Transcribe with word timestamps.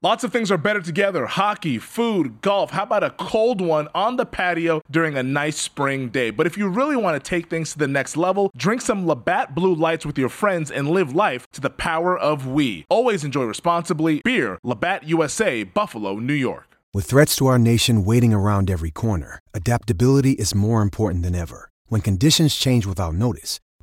Lots 0.00 0.22
of 0.22 0.32
things 0.32 0.52
are 0.52 0.58
better 0.58 0.80
together 0.80 1.26
hockey, 1.26 1.76
food, 1.76 2.40
golf. 2.40 2.70
How 2.70 2.84
about 2.84 3.02
a 3.02 3.10
cold 3.10 3.60
one 3.60 3.88
on 3.96 4.14
the 4.14 4.24
patio 4.24 4.80
during 4.88 5.16
a 5.16 5.24
nice 5.24 5.56
spring 5.56 6.08
day? 6.08 6.30
But 6.30 6.46
if 6.46 6.56
you 6.56 6.68
really 6.68 6.94
want 6.94 7.16
to 7.16 7.28
take 7.28 7.50
things 7.50 7.72
to 7.72 7.78
the 7.78 7.88
next 7.88 8.16
level, 8.16 8.52
drink 8.56 8.80
some 8.80 9.08
Labatt 9.08 9.56
Blue 9.56 9.74
Lights 9.74 10.06
with 10.06 10.16
your 10.16 10.28
friends 10.28 10.70
and 10.70 10.88
live 10.88 11.16
life 11.16 11.50
to 11.50 11.60
the 11.60 11.68
power 11.68 12.16
of 12.16 12.46
we. 12.46 12.86
Always 12.88 13.24
enjoy 13.24 13.42
responsibly. 13.42 14.20
Beer, 14.22 14.60
Labatt 14.62 15.02
USA, 15.08 15.64
Buffalo, 15.64 16.20
New 16.20 16.32
York. 16.32 16.76
With 16.94 17.06
threats 17.06 17.34
to 17.34 17.48
our 17.48 17.58
nation 17.58 18.04
waiting 18.04 18.32
around 18.32 18.70
every 18.70 18.92
corner, 18.92 19.40
adaptability 19.52 20.34
is 20.34 20.54
more 20.54 20.80
important 20.80 21.24
than 21.24 21.34
ever. 21.34 21.70
When 21.88 22.02
conditions 22.02 22.54
change 22.54 22.86
without 22.86 23.14
notice, 23.14 23.58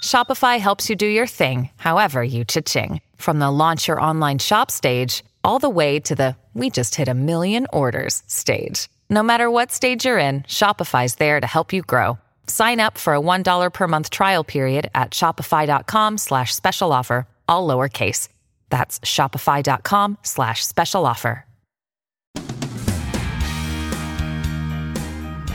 Shopify 0.00 0.58
helps 0.58 0.88
you 0.90 0.96
do 0.96 1.06
your 1.06 1.26
thing, 1.26 1.70
however 1.76 2.22
you 2.22 2.44
cha-ching. 2.44 3.00
From 3.16 3.38
the 3.38 3.50
launch 3.50 3.86
your 3.86 4.00
online 4.00 4.38
shop 4.38 4.70
stage, 4.70 5.22
all 5.44 5.58
the 5.58 5.70
way 5.70 6.00
to 6.00 6.14
the 6.14 6.36
we 6.54 6.68
just 6.70 6.94
hit 6.96 7.08
a 7.08 7.14
million 7.14 7.66
orders 7.72 8.22
stage. 8.26 8.88
No 9.08 9.22
matter 9.22 9.50
what 9.50 9.70
stage 9.70 10.04
you're 10.04 10.18
in, 10.18 10.40
Shopify's 10.42 11.14
there 11.16 11.40
to 11.40 11.46
help 11.46 11.72
you 11.72 11.82
grow. 11.82 12.18
Sign 12.46 12.80
up 12.80 12.98
for 12.98 13.14
a 13.14 13.20
$1 13.20 13.72
per 13.72 13.86
month 13.86 14.10
trial 14.10 14.42
period 14.42 14.90
at 14.94 15.12
shopify.com 15.12 16.18
slash 16.18 16.54
special 16.54 16.92
offer, 16.92 17.26
all 17.48 17.68
lowercase. 17.68 18.28
That's 18.68 18.98
shopify.com 19.00 20.18
slash 20.22 20.66
special 20.66 21.06
offer. 21.06 21.44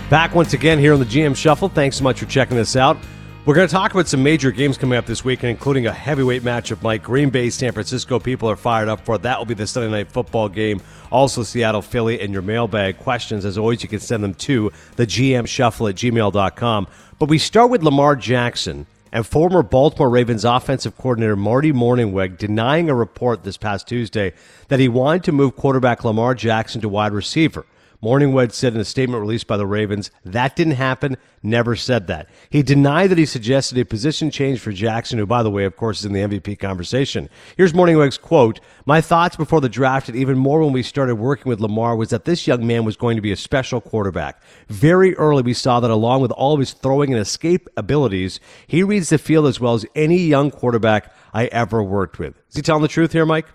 Back 0.09 0.35
once 0.35 0.53
again 0.53 0.77
here 0.77 0.93
on 0.93 0.99
the 0.99 1.05
GM 1.05 1.35
Shuffle. 1.35 1.67
Thanks 1.67 1.97
so 1.97 2.03
much 2.03 2.19
for 2.19 2.27
checking 2.27 2.55
this 2.55 2.75
out. 2.75 2.97
We're 3.45 3.53
going 3.53 3.67
to 3.67 3.71
talk 3.71 3.93
about 3.93 4.07
some 4.07 4.23
major 4.23 4.49
games 4.49 4.75
coming 4.75 4.97
up 4.97 5.05
this 5.05 5.23
weekend, 5.23 5.51
including 5.51 5.85
a 5.85 5.91
heavyweight 5.91 6.41
matchup. 6.41 6.81
Mike 6.81 7.03
Green 7.03 7.29
Bay, 7.29 7.51
San 7.51 7.73
Francisco. 7.73 8.17
People 8.17 8.49
are 8.49 8.55
fired 8.55 8.89
up 8.89 9.05
for. 9.05 9.19
That 9.19 9.37
will 9.37 9.45
be 9.45 9.53
the 9.53 9.67
Sunday 9.67 9.91
night 9.91 10.11
football 10.11 10.49
game. 10.49 10.81
Also, 11.11 11.43
Seattle, 11.43 11.83
Philly, 11.83 12.19
and 12.19 12.33
your 12.33 12.41
mailbag 12.41 12.97
questions. 12.97 13.45
As 13.45 13.55
always, 13.55 13.83
you 13.83 13.89
can 13.89 13.99
send 13.99 14.23
them 14.23 14.33
to 14.33 14.71
the 14.95 15.05
GM 15.05 15.47
Shuffle 15.47 15.87
at 15.87 15.93
gmail.com. 15.93 16.87
But 17.19 17.29
we 17.29 17.37
start 17.37 17.69
with 17.69 17.83
Lamar 17.83 18.15
Jackson 18.15 18.87
and 19.11 19.27
former 19.27 19.61
Baltimore 19.61 20.09
Ravens 20.09 20.43
offensive 20.43 20.97
coordinator 20.97 21.35
Marty 21.35 21.71
Mornhinweg 21.71 22.39
denying 22.39 22.89
a 22.89 22.95
report 22.95 23.43
this 23.43 23.57
past 23.57 23.87
Tuesday 23.87 24.33
that 24.69 24.79
he 24.79 24.89
wanted 24.89 25.23
to 25.25 25.31
move 25.31 25.55
quarterback 25.55 26.03
Lamar 26.03 26.33
Jackson 26.33 26.81
to 26.81 26.89
wide 26.89 27.13
receiver. 27.13 27.67
Mornhinweg 28.05 28.51
said 28.51 28.75
in 28.75 28.79
a 28.79 28.85
statement 28.85 29.19
released 29.19 29.47
by 29.47 29.57
the 29.57 29.65
Ravens, 29.65 30.11
that 30.23 30.55
didn't 30.55 30.73
happen, 30.75 31.17
never 31.41 31.75
said 31.75 32.05
that. 32.05 32.29
He 32.51 32.61
denied 32.61 33.09
that 33.09 33.17
he 33.17 33.25
suggested 33.25 33.79
a 33.79 33.83
position 33.83 34.29
change 34.29 34.59
for 34.59 34.71
Jackson, 34.71 35.17
who, 35.17 35.25
by 35.25 35.41
the 35.41 35.49
way, 35.49 35.65
of 35.65 35.75
course, 35.75 35.99
is 35.99 36.05
in 36.05 36.13
the 36.13 36.19
MVP 36.19 36.59
conversation. 36.59 37.31
Here's 37.57 37.73
Mornhinweg's 37.73 38.19
quote 38.19 38.59
My 38.85 39.01
thoughts 39.01 39.35
before 39.35 39.59
the 39.59 39.69
draft, 39.69 40.07
and 40.07 40.15
even 40.15 40.37
more 40.37 40.61
when 40.61 40.71
we 40.71 40.83
started 40.83 41.15
working 41.15 41.49
with 41.49 41.59
Lamar, 41.59 41.95
was 41.95 42.09
that 42.11 42.25
this 42.25 42.45
young 42.45 42.67
man 42.67 42.85
was 42.85 42.95
going 42.95 43.15
to 43.15 43.23
be 43.23 43.31
a 43.31 43.35
special 43.35 43.81
quarterback. 43.81 44.39
Very 44.67 45.15
early, 45.15 45.41
we 45.41 45.55
saw 45.55 45.79
that 45.79 45.89
along 45.89 46.21
with 46.21 46.31
all 46.33 46.53
of 46.53 46.59
his 46.59 46.73
throwing 46.73 47.11
and 47.11 47.19
escape 47.19 47.67
abilities, 47.75 48.39
he 48.67 48.83
reads 48.83 49.09
the 49.09 49.17
field 49.17 49.47
as 49.47 49.59
well 49.59 49.73
as 49.73 49.83
any 49.95 50.19
young 50.19 50.51
quarterback 50.51 51.11
I 51.33 51.45
ever 51.45 51.81
worked 51.81 52.19
with. 52.19 52.35
Is 52.49 52.57
he 52.57 52.61
telling 52.61 52.83
the 52.83 52.87
truth 52.87 53.13
here, 53.13 53.25
Mike? 53.25 53.47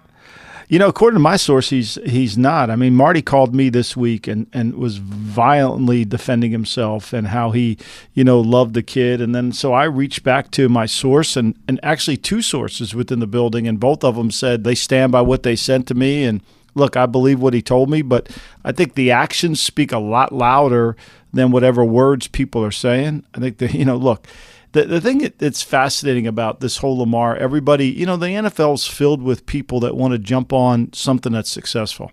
You 0.70 0.78
know, 0.78 0.86
according 0.86 1.16
to 1.16 1.20
my 1.20 1.34
source, 1.34 1.70
he's 1.70 1.98
he's 2.06 2.38
not. 2.38 2.70
I 2.70 2.76
mean, 2.76 2.94
Marty 2.94 3.22
called 3.22 3.52
me 3.52 3.70
this 3.70 3.96
week 3.96 4.28
and, 4.28 4.46
and 4.52 4.76
was 4.76 4.98
violently 4.98 6.04
defending 6.04 6.52
himself 6.52 7.12
and 7.12 7.26
how 7.26 7.50
he, 7.50 7.76
you 8.14 8.22
know, 8.22 8.38
loved 8.38 8.74
the 8.74 8.82
kid. 8.84 9.20
And 9.20 9.34
then 9.34 9.50
so 9.50 9.72
I 9.72 9.82
reached 9.82 10.22
back 10.22 10.52
to 10.52 10.68
my 10.68 10.86
source 10.86 11.36
and, 11.36 11.56
and 11.66 11.80
actually 11.82 12.18
two 12.18 12.40
sources 12.40 12.94
within 12.94 13.18
the 13.18 13.26
building, 13.26 13.66
and 13.66 13.80
both 13.80 14.04
of 14.04 14.14
them 14.14 14.30
said 14.30 14.62
they 14.62 14.76
stand 14.76 15.10
by 15.10 15.22
what 15.22 15.42
they 15.42 15.56
sent 15.56 15.88
to 15.88 15.94
me. 15.96 16.22
And 16.22 16.40
look, 16.76 16.96
I 16.96 17.06
believe 17.06 17.40
what 17.40 17.52
he 17.52 17.62
told 17.62 17.90
me, 17.90 18.00
but 18.00 18.28
I 18.64 18.70
think 18.70 18.94
the 18.94 19.10
actions 19.10 19.60
speak 19.60 19.90
a 19.90 19.98
lot 19.98 20.32
louder 20.32 20.96
than 21.32 21.50
whatever 21.50 21.84
words 21.84 22.28
people 22.28 22.64
are 22.64 22.70
saying. 22.70 23.24
I 23.34 23.40
think 23.40 23.58
that, 23.58 23.74
you 23.74 23.84
know, 23.84 23.96
look, 23.96 24.28
the, 24.72 24.84
the 24.84 25.00
thing 25.00 25.32
that's 25.38 25.62
fascinating 25.62 26.26
about 26.26 26.60
this 26.60 26.78
whole 26.78 26.98
Lamar, 26.98 27.36
everybody, 27.36 27.86
you 27.88 28.06
know, 28.06 28.16
the 28.16 28.26
NFL's 28.26 28.86
filled 28.86 29.22
with 29.22 29.46
people 29.46 29.80
that 29.80 29.96
want 29.96 30.12
to 30.12 30.18
jump 30.18 30.52
on 30.52 30.92
something 30.92 31.32
that's 31.32 31.50
successful. 31.50 32.12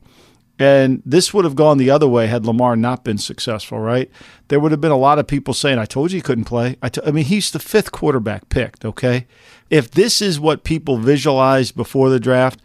And 0.60 1.04
this 1.06 1.34
would 1.34 1.46
have 1.46 1.56
gone 1.56 1.78
the 1.78 1.92
other 1.92 2.08
way 2.08 2.26
had 2.26 2.46
Lamar 2.46 2.76
not 2.76 3.04
been 3.04 3.20
successful, 3.20 3.80
right? 3.80 4.10
There 4.48 4.60
would 4.60 4.72
have 4.72 4.82
been 4.82 4.92
a 4.92 4.98
lot 4.98 5.20
of 5.20 5.28
people 5.28 5.54
saying, 5.54 5.78
I 5.78 5.86
told 5.86 6.12
you 6.12 6.18
he 6.18 6.22
couldn't 6.22 6.46
play. 6.46 6.78
I, 6.82 6.90
t- 6.90 7.02
I 7.06 7.12
mean, 7.12 7.26
he's 7.26 7.52
the 7.52 7.60
fifth 7.60 7.92
quarterback 7.92 8.50
picked, 8.50 8.84
okay? 8.84 9.28
If 9.70 9.92
this 9.92 10.20
is 10.20 10.40
what 10.40 10.64
people 10.64 10.98
visualized 10.98 11.76
before 11.76 12.10
the 12.10 12.20
draft, 12.20 12.60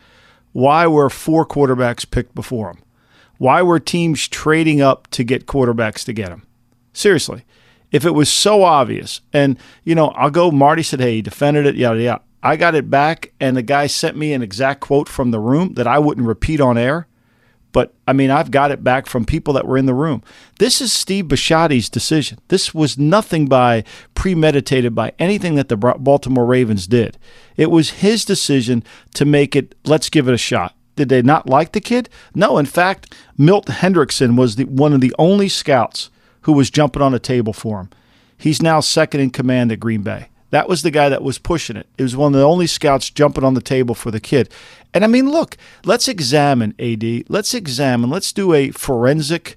why 0.52 0.86
were 0.86 1.10
four 1.10 1.44
quarterbacks 1.44 2.10
picked 2.10 2.34
before 2.34 2.70
him? 2.70 2.78
Why 3.36 3.60
were 3.60 3.80
teams 3.80 4.26
trading 4.26 4.80
up 4.80 5.08
to 5.08 5.24
get 5.24 5.46
quarterbacks 5.46 6.04
to 6.04 6.14
get 6.14 6.30
him? 6.30 6.46
Seriously. 6.94 7.44
If 7.92 8.04
it 8.04 8.12
was 8.12 8.28
so 8.28 8.64
obvious, 8.64 9.20
and, 9.32 9.58
you 9.84 9.94
know, 9.94 10.08
I'll 10.08 10.30
go, 10.30 10.50
Marty 10.50 10.82
said, 10.82 11.00
hey, 11.00 11.16
he 11.16 11.22
defended 11.22 11.66
it, 11.66 11.76
yada, 11.76 12.00
yada. 12.00 12.22
I 12.42 12.56
got 12.56 12.74
it 12.74 12.90
back, 12.90 13.32
and 13.38 13.56
the 13.56 13.62
guy 13.62 13.86
sent 13.86 14.16
me 14.16 14.32
an 14.32 14.42
exact 14.42 14.80
quote 14.80 15.08
from 15.08 15.30
the 15.30 15.38
room 15.38 15.74
that 15.74 15.86
I 15.86 16.00
wouldn't 16.00 16.26
repeat 16.26 16.60
on 16.60 16.76
air. 16.76 17.06
But 17.70 17.94
I 18.06 18.12
mean, 18.12 18.30
I've 18.30 18.50
got 18.50 18.70
it 18.70 18.84
back 18.84 19.06
from 19.06 19.24
people 19.24 19.54
that 19.54 19.66
were 19.66 19.78
in 19.78 19.86
the 19.86 19.94
room. 19.94 20.22
This 20.58 20.80
is 20.80 20.92
Steve 20.92 21.26
Bisciotti's 21.26 21.88
decision. 21.88 22.38
This 22.48 22.74
was 22.74 22.98
nothing 22.98 23.46
by 23.46 23.84
premeditated 24.14 24.94
by 24.94 25.12
anything 25.18 25.54
that 25.54 25.68
the 25.68 25.76
Baltimore 25.76 26.44
Ravens 26.44 26.86
did. 26.86 27.16
It 27.56 27.70
was 27.70 27.90
his 27.90 28.24
decision 28.26 28.84
to 29.14 29.24
make 29.24 29.56
it. 29.56 29.74
Let's 29.86 30.10
give 30.10 30.28
it 30.28 30.34
a 30.34 30.38
shot. 30.38 30.74
Did 30.96 31.08
they 31.08 31.22
not 31.22 31.48
like 31.48 31.72
the 31.72 31.80
kid? 31.80 32.10
No. 32.34 32.58
In 32.58 32.66
fact, 32.66 33.14
Milt 33.38 33.66
Hendrickson 33.66 34.36
was 34.36 34.56
the, 34.56 34.64
one 34.64 34.92
of 34.92 35.00
the 35.00 35.14
only 35.18 35.48
scouts 35.48 36.10
who 36.42 36.52
was 36.52 36.70
jumping 36.70 37.02
on 37.02 37.14
a 37.14 37.18
table 37.18 37.52
for 37.52 37.80
him. 37.80 37.90
He's 38.36 38.62
now 38.62 38.80
second 38.80 39.20
in 39.20 39.30
command 39.30 39.72
at 39.72 39.80
Green 39.80 40.02
Bay. 40.02 40.28
That 40.50 40.68
was 40.68 40.82
the 40.82 40.90
guy 40.90 41.08
that 41.08 41.22
was 41.22 41.38
pushing 41.38 41.76
it. 41.76 41.86
It 41.96 42.02
was 42.02 42.14
one 42.14 42.34
of 42.34 42.38
the 42.38 42.46
only 42.46 42.66
scouts 42.66 43.08
jumping 43.08 43.44
on 43.44 43.54
the 43.54 43.62
table 43.62 43.94
for 43.94 44.10
the 44.10 44.20
kid. 44.20 44.50
And 44.92 45.02
I 45.02 45.06
mean, 45.06 45.30
look, 45.30 45.56
let's 45.84 46.08
examine 46.08 46.74
AD. 46.78 47.30
Let's 47.30 47.54
examine, 47.54 48.10
let's 48.10 48.32
do 48.32 48.52
a 48.52 48.70
forensic 48.70 49.56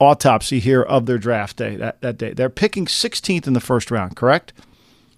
autopsy 0.00 0.58
here 0.58 0.80
of 0.80 1.04
their 1.04 1.18
draft 1.18 1.58
day 1.58 1.76
that, 1.76 2.00
that 2.00 2.16
day. 2.16 2.32
They're 2.32 2.48
picking 2.48 2.86
16th 2.86 3.46
in 3.46 3.52
the 3.52 3.60
first 3.60 3.90
round, 3.90 4.16
correct? 4.16 4.54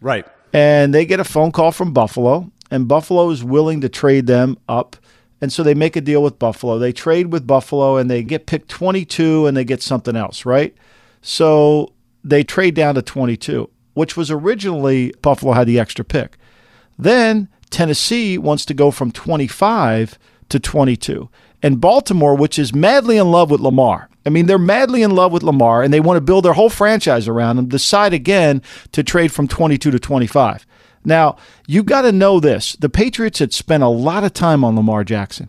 Right. 0.00 0.26
And 0.53 0.93
they 0.93 1.06
get 1.06 1.20
a 1.20 1.25
phone 1.25 1.53
call 1.53 1.70
from 1.70 1.93
Buffalo, 1.93 2.50
and 2.70 2.88
Buffalo 2.88 3.31
is 3.31 3.44
willing 3.44 3.81
to 3.82 3.88
trade 3.88 4.26
them 4.26 4.59
up. 4.69 4.97
And 5.41 5.53
so 5.53 5.62
they 5.62 5.75
make 5.75 5.94
a 5.94 6.00
deal 6.00 6.23
with 6.23 6.38
Buffalo. 6.38 6.79
They 6.79 6.93
trade 6.93 7.32
with 7.32 7.47
Buffalo 7.47 7.97
and 7.97 8.11
they 8.11 8.23
get 8.23 8.47
picked 8.47 8.69
22 8.69 9.47
and 9.47 9.56
they 9.56 9.64
get 9.64 9.82
something 9.82 10.14
else, 10.14 10.44
right? 10.44 10.75
So 11.23 11.93
they 12.23 12.45
trade 12.45 12.75
down 12.75 12.97
to 12.97 13.03
22, 13.03 13.71
which 13.95 14.17
was 14.17 14.31
originally 14.31 15.15
Buffalo 15.23 15.53
had 15.53 15.67
the 15.67 15.79
extra 15.79 16.05
pick. 16.05 16.37
Then 16.99 17.49
Tennessee 17.71 18.37
wants 18.37 18.65
to 18.67 18.75
go 18.75 18.91
from 18.91 19.11
25 19.11 20.19
to 20.51 20.61
22. 20.61 21.31
And 21.63 21.81
Baltimore, 21.81 22.37
which 22.37 22.59
is 22.59 22.75
madly 22.75 23.17
in 23.17 23.31
love 23.31 23.51
with 23.51 23.61
Lamar, 23.61 24.09
I 24.27 24.31
mean, 24.31 24.47
they're 24.47 24.59
madly 24.59 25.03
in 25.03 25.15
love 25.15 25.33
with 25.33 25.43
Lamar 25.43 25.83
and 25.83 25.93
they 25.93 26.01
want 26.01 26.17
to 26.17 26.21
build 26.21 26.45
their 26.45 26.53
whole 26.53 26.71
franchise 26.71 27.27
around 27.27 27.59
him, 27.59 27.69
decide 27.69 28.13
again 28.13 28.63
to 28.93 29.03
trade 29.03 29.33
from 29.33 29.49
22 29.49 29.91
to 29.91 29.99
25. 29.99 30.67
Now, 31.05 31.37
you 31.67 31.83
got 31.83 32.03
to 32.03 32.13
know 32.13 32.39
this. 32.39 32.75
The 32.77 32.89
Patriots 32.89 33.41
had 33.41 33.53
spent 33.53 33.83
a 33.83 33.89
lot 33.89 34.23
of 34.23 34.33
time 34.33 34.65
on 34.65 34.77
Lamar 34.77 35.03
Jackson. 35.03 35.49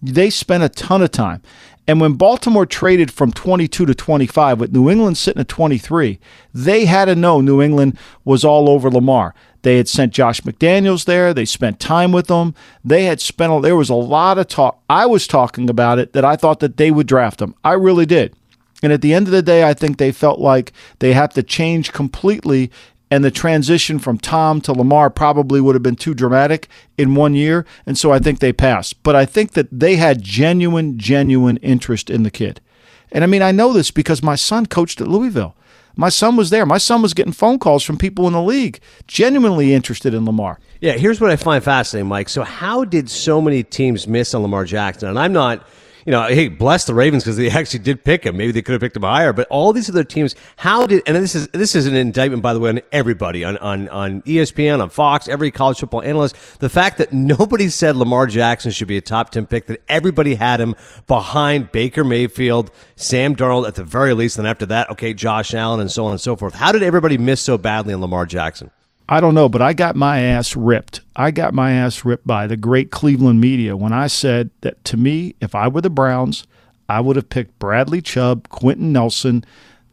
They 0.00 0.30
spent 0.30 0.62
a 0.62 0.68
ton 0.68 1.02
of 1.02 1.10
time. 1.10 1.42
And 1.86 2.00
when 2.00 2.12
Baltimore 2.12 2.64
traded 2.64 3.10
from 3.10 3.32
22 3.32 3.86
to 3.86 3.94
25, 3.94 4.60
with 4.60 4.72
New 4.72 4.88
England 4.88 5.18
sitting 5.18 5.40
at 5.40 5.48
23, 5.48 6.20
they 6.54 6.84
had 6.84 7.06
to 7.06 7.16
know 7.16 7.40
New 7.40 7.60
England 7.60 7.98
was 8.24 8.44
all 8.44 8.68
over 8.68 8.88
Lamar. 8.88 9.34
They 9.62 9.76
had 9.76 9.88
sent 9.88 10.12
Josh 10.12 10.40
McDaniels 10.42 11.04
there. 11.04 11.34
They 11.34 11.44
spent 11.44 11.80
time 11.80 12.12
with 12.12 12.28
him. 12.28 12.54
They 12.84 13.04
had 13.04 13.20
spent, 13.20 13.62
there 13.62 13.76
was 13.76 13.90
a 13.90 13.94
lot 13.94 14.38
of 14.38 14.48
talk. 14.48 14.80
I 14.88 15.06
was 15.06 15.26
talking 15.26 15.68
about 15.68 15.98
it 15.98 16.12
that 16.12 16.24
I 16.24 16.36
thought 16.36 16.60
that 16.60 16.76
they 16.76 16.90
would 16.90 17.06
draft 17.06 17.42
him. 17.42 17.54
I 17.64 17.72
really 17.72 18.06
did. 18.06 18.34
And 18.82 18.92
at 18.92 19.00
the 19.00 19.14
end 19.14 19.28
of 19.28 19.32
the 19.32 19.42
day, 19.42 19.62
I 19.62 19.74
think 19.74 19.98
they 19.98 20.10
felt 20.10 20.40
like 20.40 20.72
they 20.98 21.12
have 21.12 21.32
to 21.34 21.42
change 21.42 21.92
completely 21.92 22.70
and 23.12 23.22
the 23.22 23.30
transition 23.30 23.98
from 23.98 24.16
Tom 24.16 24.62
to 24.62 24.72
Lamar 24.72 25.10
probably 25.10 25.60
would 25.60 25.74
have 25.74 25.82
been 25.82 25.96
too 25.96 26.14
dramatic 26.14 26.66
in 26.96 27.14
one 27.14 27.34
year, 27.34 27.66
and 27.84 27.98
so 27.98 28.10
I 28.10 28.18
think 28.18 28.38
they 28.38 28.54
passed. 28.54 29.02
But 29.02 29.14
I 29.14 29.26
think 29.26 29.52
that 29.52 29.68
they 29.70 29.96
had 29.96 30.22
genuine, 30.22 30.98
genuine 30.98 31.58
interest 31.58 32.08
in 32.08 32.22
the 32.22 32.30
kid. 32.30 32.62
And 33.10 33.22
I 33.22 33.26
mean, 33.26 33.42
I 33.42 33.52
know 33.52 33.74
this 33.74 33.90
because 33.90 34.22
my 34.22 34.34
son 34.34 34.64
coached 34.64 34.98
at 35.02 35.08
Louisville. 35.08 35.54
My 35.94 36.08
son 36.08 36.36
was 36.36 36.48
there. 36.48 36.64
My 36.64 36.78
son 36.78 37.02
was 37.02 37.12
getting 37.12 37.34
phone 37.34 37.58
calls 37.58 37.84
from 37.84 37.98
people 37.98 38.26
in 38.26 38.32
the 38.32 38.42
league 38.42 38.80
genuinely 39.06 39.74
interested 39.74 40.14
in 40.14 40.24
Lamar. 40.24 40.58
Yeah, 40.80 40.92
here's 40.92 41.20
what 41.20 41.30
I 41.30 41.36
find 41.36 41.62
fascinating, 41.62 42.08
Mike. 42.08 42.30
So, 42.30 42.44
how 42.44 42.86
did 42.86 43.10
so 43.10 43.42
many 43.42 43.62
teams 43.62 44.08
miss 44.08 44.32
on 44.32 44.40
Lamar 44.40 44.64
Jackson? 44.64 45.10
And 45.10 45.18
I'm 45.18 45.34
not 45.34 45.68
you 46.06 46.12
know, 46.12 46.24
hey, 46.24 46.48
bless 46.48 46.84
the 46.84 46.94
Ravens 46.94 47.24
because 47.24 47.36
they 47.36 47.50
actually 47.58 47.80
did 47.80 48.04
pick 48.04 48.24
him. 48.24 48.36
Maybe 48.36 48.52
they 48.52 48.62
could 48.62 48.72
have 48.72 48.80
picked 48.80 48.96
him 48.96 49.02
higher, 49.02 49.32
but 49.32 49.46
all 49.48 49.72
these 49.72 49.88
other 49.88 50.04
teams, 50.04 50.34
how 50.56 50.86
did? 50.86 51.02
And 51.06 51.16
this 51.16 51.34
is 51.34 51.48
this 51.48 51.74
is 51.74 51.86
an 51.86 51.94
indictment, 51.94 52.42
by 52.42 52.54
the 52.54 52.60
way, 52.60 52.70
on 52.70 52.80
everybody 52.90 53.44
on 53.44 53.56
on 53.58 53.88
on 53.88 54.22
ESPN, 54.22 54.80
on 54.80 54.90
Fox, 54.90 55.28
every 55.28 55.50
college 55.50 55.78
football 55.80 56.02
analyst. 56.02 56.60
The 56.60 56.68
fact 56.68 56.98
that 56.98 57.12
nobody 57.12 57.68
said 57.68 57.96
Lamar 57.96 58.26
Jackson 58.26 58.70
should 58.70 58.88
be 58.88 58.96
a 58.96 59.02
top 59.02 59.30
ten 59.30 59.46
pick, 59.46 59.66
that 59.66 59.82
everybody 59.88 60.34
had 60.34 60.60
him 60.60 60.74
behind 61.06 61.72
Baker 61.72 62.04
Mayfield, 62.04 62.70
Sam 62.96 63.36
Darnold 63.36 63.66
at 63.66 63.74
the 63.74 63.84
very 63.84 64.14
least, 64.14 64.38
and 64.38 64.46
after 64.46 64.66
that, 64.66 64.90
okay, 64.90 65.14
Josh 65.14 65.54
Allen, 65.54 65.80
and 65.80 65.90
so 65.90 66.04
on 66.06 66.12
and 66.12 66.20
so 66.20 66.36
forth. 66.36 66.54
How 66.54 66.72
did 66.72 66.82
everybody 66.82 67.18
miss 67.18 67.40
so 67.40 67.58
badly 67.58 67.94
on 67.94 68.00
Lamar 68.00 68.26
Jackson? 68.26 68.70
I 69.08 69.20
don't 69.20 69.34
know, 69.34 69.48
but 69.48 69.62
I 69.62 69.72
got 69.72 69.96
my 69.96 70.20
ass 70.20 70.56
ripped. 70.56 71.00
I 71.16 71.30
got 71.30 71.54
my 71.54 71.72
ass 71.72 72.04
ripped 72.04 72.26
by 72.26 72.46
the 72.46 72.56
great 72.56 72.90
Cleveland 72.90 73.40
media 73.40 73.76
when 73.76 73.92
I 73.92 74.06
said 74.06 74.50
that 74.60 74.82
to 74.86 74.96
me, 74.96 75.34
if 75.40 75.54
I 75.54 75.68
were 75.68 75.80
the 75.80 75.90
Browns, 75.90 76.46
I 76.88 77.00
would 77.00 77.16
have 77.16 77.28
picked 77.28 77.58
Bradley 77.58 78.00
Chubb, 78.00 78.48
Quenton 78.48 78.92
Nelson, 78.92 79.44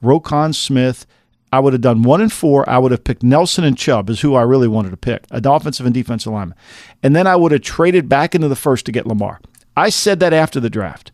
Roquan 0.03 0.53
Smith. 0.53 1.05
I 1.51 1.59
would 1.59 1.73
have 1.73 1.81
done 1.81 2.03
one 2.03 2.21
and 2.21 2.31
four. 2.31 2.69
I 2.69 2.77
would 2.77 2.91
have 2.91 3.03
picked 3.03 3.23
Nelson 3.23 3.63
and 3.63 3.77
Chubb 3.77 4.09
is 4.09 4.21
who 4.21 4.35
I 4.35 4.43
really 4.43 4.67
wanted 4.67 4.91
to 4.91 4.97
pick, 4.97 5.25
an 5.31 5.47
offensive 5.47 5.85
and 5.85 5.95
defensive 5.95 6.31
lineman. 6.31 6.57
And 7.01 7.15
then 7.15 7.25
I 7.25 7.35
would 7.35 7.51
have 7.51 7.61
traded 7.61 8.07
back 8.07 8.35
into 8.35 8.47
the 8.47 8.55
first 8.55 8.85
to 8.85 8.91
get 8.91 9.07
Lamar. 9.07 9.41
I 9.75 9.89
said 9.89 10.19
that 10.19 10.33
after 10.33 10.59
the 10.59 10.69
draft, 10.69 11.11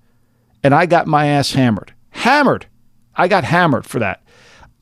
and 0.64 0.74
I 0.74 0.88
got 0.88 1.08
my 1.08 1.28
ass 1.28 1.54
hammered. 1.54 1.94
Hammered. 2.10 2.66
I 3.16 3.28
got 3.28 3.46
hammered 3.46 3.86
for 3.86 4.00
that. 4.00 4.24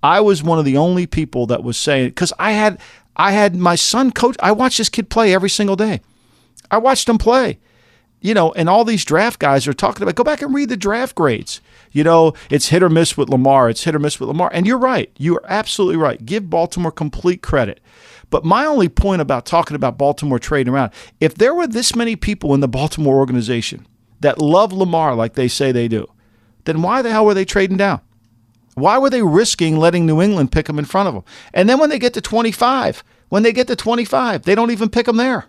I 0.03 0.19
was 0.19 0.43
one 0.43 0.59
of 0.59 0.65
the 0.65 0.77
only 0.77 1.07
people 1.07 1.47
that 1.47 1.63
was 1.63 1.77
saying 1.77 2.09
because 2.09 2.33
I 2.37 2.51
had 2.51 2.79
I 3.15 3.31
had 3.31 3.55
my 3.55 3.75
son 3.75 4.11
coach. 4.11 4.35
I 4.41 4.51
watched 4.51 4.77
this 4.77 4.89
kid 4.89 5.09
play 5.09 5.33
every 5.33 5.49
single 5.49 5.77
day. 5.77 6.01
I 6.69 6.77
watched 6.77 7.07
him 7.07 7.17
play. 7.17 7.59
You 8.19 8.33
know, 8.33 8.53
and 8.53 8.69
all 8.69 8.85
these 8.85 9.03
draft 9.03 9.39
guys 9.39 9.67
are 9.67 9.73
talking 9.73 10.03
about 10.03 10.15
go 10.15 10.23
back 10.23 10.41
and 10.41 10.53
read 10.53 10.69
the 10.69 10.77
draft 10.77 11.15
grades. 11.15 11.61
You 11.91 12.03
know, 12.03 12.33
it's 12.49 12.69
hit 12.69 12.83
or 12.83 12.89
miss 12.89 13.17
with 13.17 13.29
Lamar. 13.29 13.69
It's 13.69 13.83
hit 13.83 13.95
or 13.95 13.99
miss 13.99 14.19
with 14.19 14.27
Lamar. 14.27 14.49
And 14.53 14.65
you're 14.65 14.77
right. 14.77 15.11
You 15.17 15.37
are 15.37 15.45
absolutely 15.45 15.97
right. 15.97 16.25
Give 16.25 16.49
Baltimore 16.49 16.91
complete 16.91 17.41
credit. 17.41 17.79
But 18.29 18.45
my 18.45 18.65
only 18.65 18.89
point 18.89 19.21
about 19.21 19.45
talking 19.45 19.75
about 19.75 19.97
Baltimore 19.97 20.39
trading 20.39 20.73
around, 20.73 20.91
if 21.19 21.35
there 21.35 21.53
were 21.53 21.67
this 21.67 21.95
many 21.95 22.15
people 22.15 22.53
in 22.53 22.61
the 22.61 22.67
Baltimore 22.67 23.19
organization 23.19 23.85
that 24.21 24.39
love 24.39 24.73
Lamar 24.73 25.15
like 25.15 25.33
they 25.33 25.47
say 25.47 25.71
they 25.71 25.87
do, 25.87 26.07
then 26.63 26.81
why 26.81 27.01
the 27.01 27.11
hell 27.11 27.25
were 27.25 27.33
they 27.33 27.45
trading 27.45 27.77
down? 27.77 28.01
Why 28.75 28.97
were 28.97 29.09
they 29.09 29.21
risking 29.21 29.77
letting 29.77 30.05
New 30.05 30.21
England 30.21 30.51
pick 30.51 30.65
them 30.65 30.79
in 30.79 30.85
front 30.85 31.07
of 31.07 31.13
them? 31.13 31.23
And 31.53 31.69
then 31.69 31.79
when 31.79 31.89
they 31.89 31.99
get 31.99 32.13
to 32.15 32.21
25, 32.21 33.03
when 33.29 33.43
they 33.43 33.53
get 33.53 33.67
to 33.67 33.75
25, 33.75 34.43
they 34.43 34.55
don't 34.55 34.71
even 34.71 34.89
pick 34.89 35.05
them 35.05 35.17
there. 35.17 35.45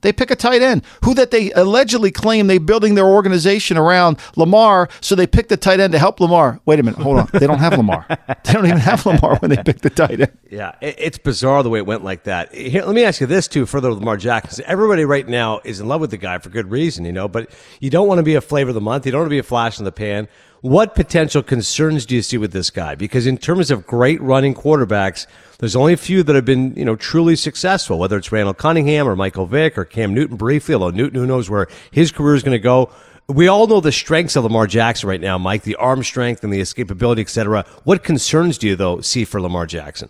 They 0.00 0.12
pick 0.12 0.30
a 0.30 0.36
tight 0.36 0.62
end 0.62 0.82
who 1.04 1.12
that 1.14 1.32
they 1.32 1.50
allegedly 1.52 2.12
claim 2.12 2.46
they're 2.46 2.60
building 2.60 2.94
their 2.94 3.06
organization 3.06 3.76
around 3.76 4.18
Lamar, 4.36 4.88
so 5.00 5.14
they 5.14 5.26
pick 5.26 5.48
the 5.48 5.56
tight 5.56 5.80
end 5.80 5.92
to 5.92 5.98
help 5.98 6.20
Lamar. 6.20 6.60
Wait 6.66 6.78
a 6.78 6.82
minute, 6.84 7.00
hold 7.00 7.18
on. 7.18 7.28
They 7.32 7.46
don't 7.46 7.58
have 7.58 7.76
Lamar. 7.76 8.06
They 8.44 8.52
don't 8.54 8.66
even 8.66 8.78
have 8.78 9.04
Lamar 9.04 9.36
when 9.38 9.50
they 9.50 9.62
pick 9.62 9.80
the 9.80 9.90
tight 9.90 10.20
end. 10.20 10.32
Yeah, 10.50 10.74
it's 10.80 11.18
bizarre 11.18 11.62
the 11.62 11.68
way 11.68 11.80
it 11.80 11.86
went 11.86 12.04
like 12.04 12.24
that. 12.24 12.54
Here, 12.54 12.82
let 12.84 12.94
me 12.94 13.04
ask 13.04 13.20
you 13.20 13.26
this 13.26 13.48
too, 13.48 13.66
further 13.66 13.90
with 13.90 13.98
Lamar 13.98 14.16
Jackson. 14.16 14.64
Everybody 14.66 15.04
right 15.04 15.26
now 15.26 15.60
is 15.64 15.80
in 15.80 15.88
love 15.88 16.00
with 16.00 16.10
the 16.10 16.16
guy 16.16 16.38
for 16.38 16.48
good 16.48 16.70
reason, 16.70 17.04
you 17.04 17.12
know, 17.12 17.28
but 17.28 17.50
you 17.80 17.90
don't 17.90 18.08
want 18.08 18.18
to 18.18 18.22
be 18.22 18.36
a 18.36 18.40
flavor 18.40 18.70
of 18.70 18.74
the 18.74 18.80
month. 18.80 19.04
You 19.04 19.12
don't 19.12 19.22
want 19.22 19.28
to 19.28 19.34
be 19.34 19.38
a 19.38 19.42
flash 19.42 19.78
in 19.78 19.84
the 19.84 19.92
pan. 19.92 20.28
What 20.60 20.96
potential 20.96 21.44
concerns 21.44 22.04
do 22.04 22.16
you 22.16 22.22
see 22.22 22.36
with 22.36 22.52
this 22.52 22.70
guy? 22.70 22.96
Because 22.96 23.28
in 23.28 23.38
terms 23.38 23.70
of 23.70 23.86
great 23.86 24.20
running 24.20 24.54
quarterbacks, 24.54 25.26
there's 25.58 25.76
only 25.76 25.92
a 25.92 25.96
few 25.96 26.24
that 26.24 26.34
have 26.34 26.44
been, 26.44 26.74
you 26.74 26.84
know, 26.84 26.96
truly 26.96 27.36
successful, 27.36 27.96
whether 27.96 28.16
it's 28.16 28.32
Randall 28.32 28.54
Cunningham 28.54 29.06
or 29.06 29.14
Michael 29.14 29.46
Vick 29.46 29.78
or 29.78 29.84
Cam 29.84 30.12
Newton 30.12 30.36
briefly, 30.36 30.74
although 30.74 30.90
Newton, 30.90 31.20
who 31.20 31.26
knows 31.26 31.48
where 31.48 31.68
his 31.92 32.10
career 32.10 32.34
is 32.34 32.42
going 32.42 32.56
to 32.56 32.58
go. 32.58 32.90
We 33.28 33.46
all 33.46 33.68
know 33.68 33.80
the 33.80 33.92
strengths 33.92 34.34
of 34.34 34.42
Lamar 34.42 34.66
Jackson 34.66 35.08
right 35.08 35.20
now, 35.20 35.38
Mike, 35.38 35.62
the 35.62 35.76
arm 35.76 36.02
strength 36.02 36.42
and 36.42 36.52
the 36.52 36.60
escapability, 36.60 37.20
et 37.20 37.28
cetera. 37.28 37.64
What 37.84 38.02
concerns 38.02 38.58
do 38.58 38.66
you, 38.66 38.74
though, 38.74 39.00
see 39.00 39.24
for 39.24 39.40
Lamar 39.40 39.66
Jackson? 39.66 40.08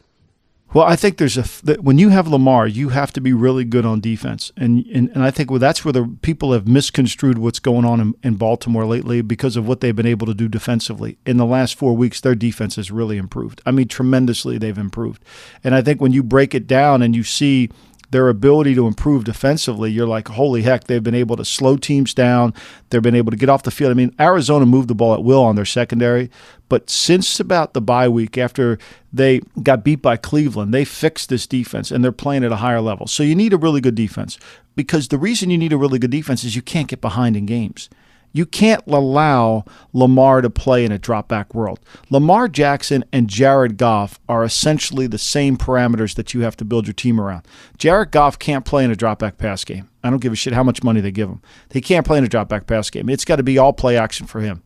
Well, 0.74 0.84
I 0.84 0.96
think 0.96 1.16
there's 1.16 1.38
a 1.38 1.64
that 1.64 1.82
when 1.82 1.96
you 1.96 2.10
have 2.10 2.28
Lamar, 2.28 2.66
you 2.66 2.90
have 2.90 3.10
to 3.14 3.22
be 3.22 3.32
really 3.32 3.64
good 3.64 3.86
on 3.86 4.00
defense, 4.00 4.52
and 4.56 4.84
and, 4.86 5.08
and 5.10 5.22
I 5.22 5.30
think 5.30 5.50
well, 5.50 5.58
that's 5.58 5.82
where 5.82 5.92
the 5.92 6.16
people 6.20 6.52
have 6.52 6.68
misconstrued 6.68 7.38
what's 7.38 7.58
going 7.58 7.86
on 7.86 8.00
in, 8.00 8.14
in 8.22 8.34
Baltimore 8.34 8.84
lately 8.84 9.22
because 9.22 9.56
of 9.56 9.66
what 9.66 9.80
they've 9.80 9.96
been 9.96 10.06
able 10.06 10.26
to 10.26 10.34
do 10.34 10.46
defensively. 10.46 11.16
In 11.24 11.38
the 11.38 11.46
last 11.46 11.74
four 11.74 11.96
weeks, 11.96 12.20
their 12.20 12.34
defense 12.34 12.76
has 12.76 12.90
really 12.90 13.16
improved. 13.16 13.62
I 13.64 13.70
mean, 13.70 13.88
tremendously, 13.88 14.58
they've 14.58 14.76
improved, 14.76 15.24
and 15.64 15.74
I 15.74 15.80
think 15.80 16.02
when 16.02 16.12
you 16.12 16.22
break 16.22 16.54
it 16.54 16.66
down 16.66 17.00
and 17.00 17.16
you 17.16 17.24
see 17.24 17.70
their 18.10 18.28
ability 18.28 18.74
to 18.74 18.86
improve 18.86 19.24
defensively, 19.24 19.90
you're 19.90 20.06
like, 20.06 20.28
holy 20.28 20.62
heck, 20.62 20.84
they've 20.84 21.02
been 21.02 21.14
able 21.14 21.36
to 21.36 21.44
slow 21.44 21.76
teams 21.76 22.14
down. 22.14 22.54
They've 22.90 23.02
been 23.02 23.14
able 23.14 23.30
to 23.30 23.36
get 23.36 23.48
off 23.48 23.62
the 23.62 23.70
field. 23.70 23.90
I 23.90 23.94
mean, 23.94 24.14
Arizona 24.18 24.64
moved 24.64 24.88
the 24.88 24.94
ball 24.94 25.14
at 25.14 25.22
will 25.22 25.42
on 25.42 25.56
their 25.56 25.64
secondary, 25.64 26.30
but 26.68 26.88
since 26.88 27.38
about 27.38 27.74
the 27.74 27.80
bye 27.80 28.08
week, 28.08 28.38
after 28.38 28.78
they 29.12 29.40
got 29.62 29.84
beat 29.84 30.02
by 30.02 30.16
Cleveland, 30.16 30.72
they 30.72 30.84
fixed 30.84 31.28
this 31.28 31.46
defense 31.46 31.90
and 31.90 32.02
they're 32.02 32.12
playing 32.12 32.44
at 32.44 32.52
a 32.52 32.56
higher 32.56 32.80
level. 32.80 33.06
So 33.06 33.22
you 33.22 33.34
need 33.34 33.52
a 33.52 33.58
really 33.58 33.80
good 33.80 33.94
defense 33.94 34.38
because 34.74 35.08
the 35.08 35.18
reason 35.18 35.50
you 35.50 35.58
need 35.58 35.72
a 35.72 35.78
really 35.78 35.98
good 35.98 36.10
defense 36.10 36.44
is 36.44 36.56
you 36.56 36.62
can't 36.62 36.88
get 36.88 37.00
behind 37.00 37.36
in 37.36 37.46
games. 37.46 37.88
You 38.32 38.46
can't 38.46 38.86
allow 38.86 39.64
Lamar 39.92 40.42
to 40.42 40.50
play 40.50 40.84
in 40.84 40.92
a 40.92 40.98
drop 40.98 41.28
back 41.28 41.54
world. 41.54 41.80
Lamar 42.10 42.48
Jackson 42.48 43.04
and 43.12 43.28
Jared 43.28 43.76
Goff 43.76 44.20
are 44.28 44.44
essentially 44.44 45.06
the 45.06 45.18
same 45.18 45.56
parameters 45.56 46.14
that 46.14 46.34
you 46.34 46.42
have 46.42 46.56
to 46.58 46.64
build 46.64 46.86
your 46.86 46.94
team 46.94 47.20
around. 47.20 47.46
Jared 47.78 48.10
Goff 48.10 48.38
can't 48.38 48.64
play 48.64 48.84
in 48.84 48.90
a 48.90 48.96
drop 48.96 49.18
back 49.18 49.38
pass 49.38 49.64
game. 49.64 49.88
I 50.04 50.10
don't 50.10 50.20
give 50.20 50.32
a 50.32 50.36
shit 50.36 50.52
how 50.52 50.62
much 50.62 50.82
money 50.82 51.00
they 51.00 51.10
give 51.10 51.28
him. 51.28 51.42
He 51.72 51.80
can't 51.80 52.06
play 52.06 52.18
in 52.18 52.24
a 52.24 52.28
drop 52.28 52.48
back 52.48 52.66
pass 52.66 52.90
game. 52.90 53.08
It's 53.08 53.24
got 53.24 53.36
to 53.36 53.42
be 53.42 53.58
all 53.58 53.72
play 53.72 53.96
action 53.96 54.26
for 54.26 54.40
him. 54.40 54.62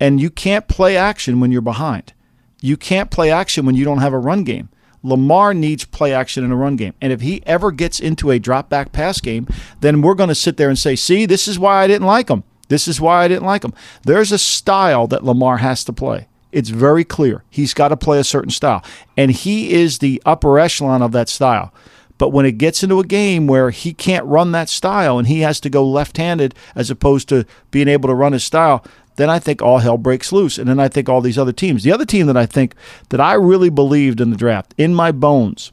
And 0.00 0.20
you 0.20 0.30
can't 0.30 0.66
play 0.66 0.96
action 0.96 1.38
when 1.38 1.52
you're 1.52 1.60
behind. 1.60 2.12
You 2.60 2.76
can't 2.76 3.10
play 3.10 3.30
action 3.30 3.66
when 3.66 3.74
you 3.74 3.84
don't 3.84 3.98
have 3.98 4.12
a 4.12 4.18
run 4.18 4.44
game. 4.44 4.68
Lamar 5.02 5.52
needs 5.52 5.84
play 5.84 6.12
action 6.14 6.44
in 6.44 6.52
a 6.52 6.56
run 6.56 6.76
game. 6.76 6.94
And 7.00 7.12
if 7.12 7.20
he 7.20 7.42
ever 7.44 7.72
gets 7.72 8.00
into 8.00 8.30
a 8.30 8.38
drop 8.38 8.68
back 8.68 8.92
pass 8.92 9.20
game, 9.20 9.48
then 9.80 10.00
we're 10.00 10.14
going 10.14 10.28
to 10.28 10.34
sit 10.34 10.56
there 10.56 10.68
and 10.68 10.78
say, 10.78 10.94
see, 10.94 11.26
this 11.26 11.48
is 11.48 11.58
why 11.58 11.82
I 11.82 11.86
didn't 11.86 12.06
like 12.06 12.28
him. 12.28 12.44
This 12.72 12.88
is 12.88 13.02
why 13.02 13.22
I 13.22 13.28
didn't 13.28 13.44
like 13.44 13.62
him. 13.62 13.74
There's 14.04 14.32
a 14.32 14.38
style 14.38 15.06
that 15.08 15.22
Lamar 15.22 15.58
has 15.58 15.84
to 15.84 15.92
play. 15.92 16.26
It's 16.52 16.70
very 16.70 17.04
clear. 17.04 17.44
He's 17.50 17.74
got 17.74 17.88
to 17.88 17.98
play 17.98 18.18
a 18.18 18.24
certain 18.24 18.50
style. 18.50 18.82
And 19.14 19.30
he 19.30 19.74
is 19.74 19.98
the 19.98 20.22
upper 20.24 20.58
echelon 20.58 21.02
of 21.02 21.12
that 21.12 21.28
style. 21.28 21.74
But 22.16 22.30
when 22.30 22.46
it 22.46 22.56
gets 22.56 22.82
into 22.82 22.98
a 22.98 23.04
game 23.04 23.46
where 23.46 23.68
he 23.68 23.92
can't 23.92 24.24
run 24.24 24.52
that 24.52 24.70
style 24.70 25.18
and 25.18 25.28
he 25.28 25.40
has 25.40 25.60
to 25.60 25.68
go 25.68 25.86
left 25.86 26.16
handed 26.16 26.54
as 26.74 26.90
opposed 26.90 27.28
to 27.28 27.44
being 27.70 27.88
able 27.88 28.08
to 28.08 28.14
run 28.14 28.32
his 28.32 28.42
style, 28.44 28.82
then 29.16 29.28
I 29.28 29.38
think 29.38 29.60
all 29.60 29.78
hell 29.78 29.98
breaks 29.98 30.32
loose. 30.32 30.56
And 30.56 30.66
then 30.66 30.80
I 30.80 30.88
think 30.88 31.10
all 31.10 31.20
these 31.20 31.36
other 31.36 31.52
teams. 31.52 31.82
The 31.82 31.92
other 31.92 32.06
team 32.06 32.26
that 32.26 32.38
I 32.38 32.46
think 32.46 32.74
that 33.10 33.20
I 33.20 33.34
really 33.34 33.68
believed 33.68 34.18
in 34.18 34.30
the 34.30 34.36
draft, 34.38 34.74
in 34.78 34.94
my 34.94 35.12
bones, 35.12 35.72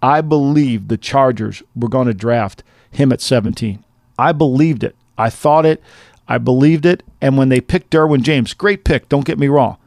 I 0.00 0.22
believed 0.22 0.88
the 0.88 0.96
Chargers 0.96 1.62
were 1.76 1.90
going 1.90 2.06
to 2.06 2.14
draft 2.14 2.62
him 2.90 3.12
at 3.12 3.20
17. 3.20 3.84
I 4.18 4.32
believed 4.32 4.82
it. 4.82 4.96
I 5.18 5.30
thought 5.30 5.66
it. 5.66 5.82
I 6.28 6.38
believed 6.38 6.86
it. 6.86 7.02
And 7.20 7.36
when 7.36 7.48
they 7.48 7.60
picked 7.60 7.90
Derwin 7.90 8.22
James, 8.22 8.54
great 8.54 8.84
pick, 8.84 9.08
don't 9.08 9.24
get 9.24 9.38
me 9.38 9.48
wrong. 9.48 9.78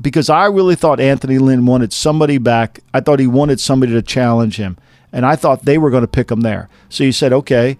Because 0.00 0.30
I 0.30 0.46
really 0.46 0.76
thought 0.76 1.00
Anthony 1.00 1.38
Lynn 1.38 1.66
wanted 1.66 1.92
somebody 1.92 2.38
back. 2.38 2.80
I 2.94 3.00
thought 3.00 3.18
he 3.18 3.26
wanted 3.26 3.60
somebody 3.60 3.92
to 3.92 4.02
challenge 4.02 4.56
him. 4.56 4.78
And 5.12 5.26
I 5.26 5.36
thought 5.36 5.64
they 5.64 5.78
were 5.78 5.90
going 5.90 6.02
to 6.02 6.08
pick 6.08 6.30
him 6.30 6.42
there. 6.42 6.68
So 6.88 7.04
you 7.04 7.12
said, 7.12 7.32
okay, 7.32 7.76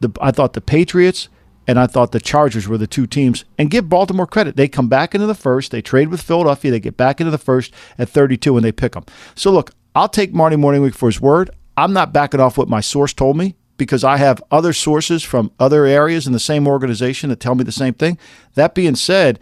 the, 0.00 0.10
I 0.20 0.30
thought 0.30 0.54
the 0.54 0.60
Patriots 0.60 1.28
and 1.66 1.78
I 1.78 1.86
thought 1.86 2.12
the 2.12 2.20
Chargers 2.20 2.66
were 2.66 2.78
the 2.78 2.86
two 2.86 3.06
teams. 3.06 3.44
And 3.58 3.70
give 3.70 3.88
Baltimore 3.88 4.26
credit. 4.26 4.56
They 4.56 4.68
come 4.68 4.88
back 4.88 5.14
into 5.14 5.26
the 5.26 5.34
first. 5.34 5.70
They 5.70 5.82
trade 5.82 6.08
with 6.08 6.22
Philadelphia. 6.22 6.70
They 6.70 6.80
get 6.80 6.96
back 6.96 7.20
into 7.20 7.30
the 7.30 7.38
first 7.38 7.72
at 7.98 8.08
32 8.08 8.56
and 8.56 8.64
they 8.64 8.72
pick 8.72 8.92
them. 8.92 9.04
So 9.34 9.50
look, 9.52 9.72
I'll 9.94 10.08
take 10.08 10.32
Marty 10.32 10.56
Mornhinweg 10.56 10.94
for 10.94 11.08
his 11.08 11.20
word. 11.20 11.50
I'm 11.76 11.92
not 11.92 12.12
backing 12.12 12.40
off 12.40 12.58
what 12.58 12.68
my 12.68 12.80
source 12.80 13.12
told 13.12 13.36
me. 13.36 13.54
Because 13.76 14.04
I 14.04 14.18
have 14.18 14.42
other 14.50 14.72
sources 14.72 15.22
from 15.22 15.50
other 15.58 15.84
areas 15.84 16.26
in 16.26 16.32
the 16.32 16.38
same 16.38 16.66
organization 16.66 17.30
that 17.30 17.40
tell 17.40 17.54
me 17.54 17.64
the 17.64 17.72
same 17.72 17.94
thing. 17.94 18.18
That 18.54 18.74
being 18.74 18.94
said, 18.94 19.38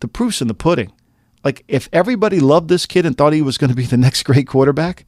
the 0.00 0.08
proof's 0.08 0.40
in 0.40 0.48
the 0.48 0.54
pudding. 0.54 0.92
Like, 1.44 1.64
if 1.66 1.88
everybody 1.92 2.38
loved 2.38 2.68
this 2.68 2.86
kid 2.86 3.04
and 3.04 3.18
thought 3.18 3.32
he 3.32 3.42
was 3.42 3.58
going 3.58 3.70
to 3.70 3.76
be 3.76 3.86
the 3.86 3.96
next 3.96 4.22
great 4.22 4.46
quarterback, 4.46 5.04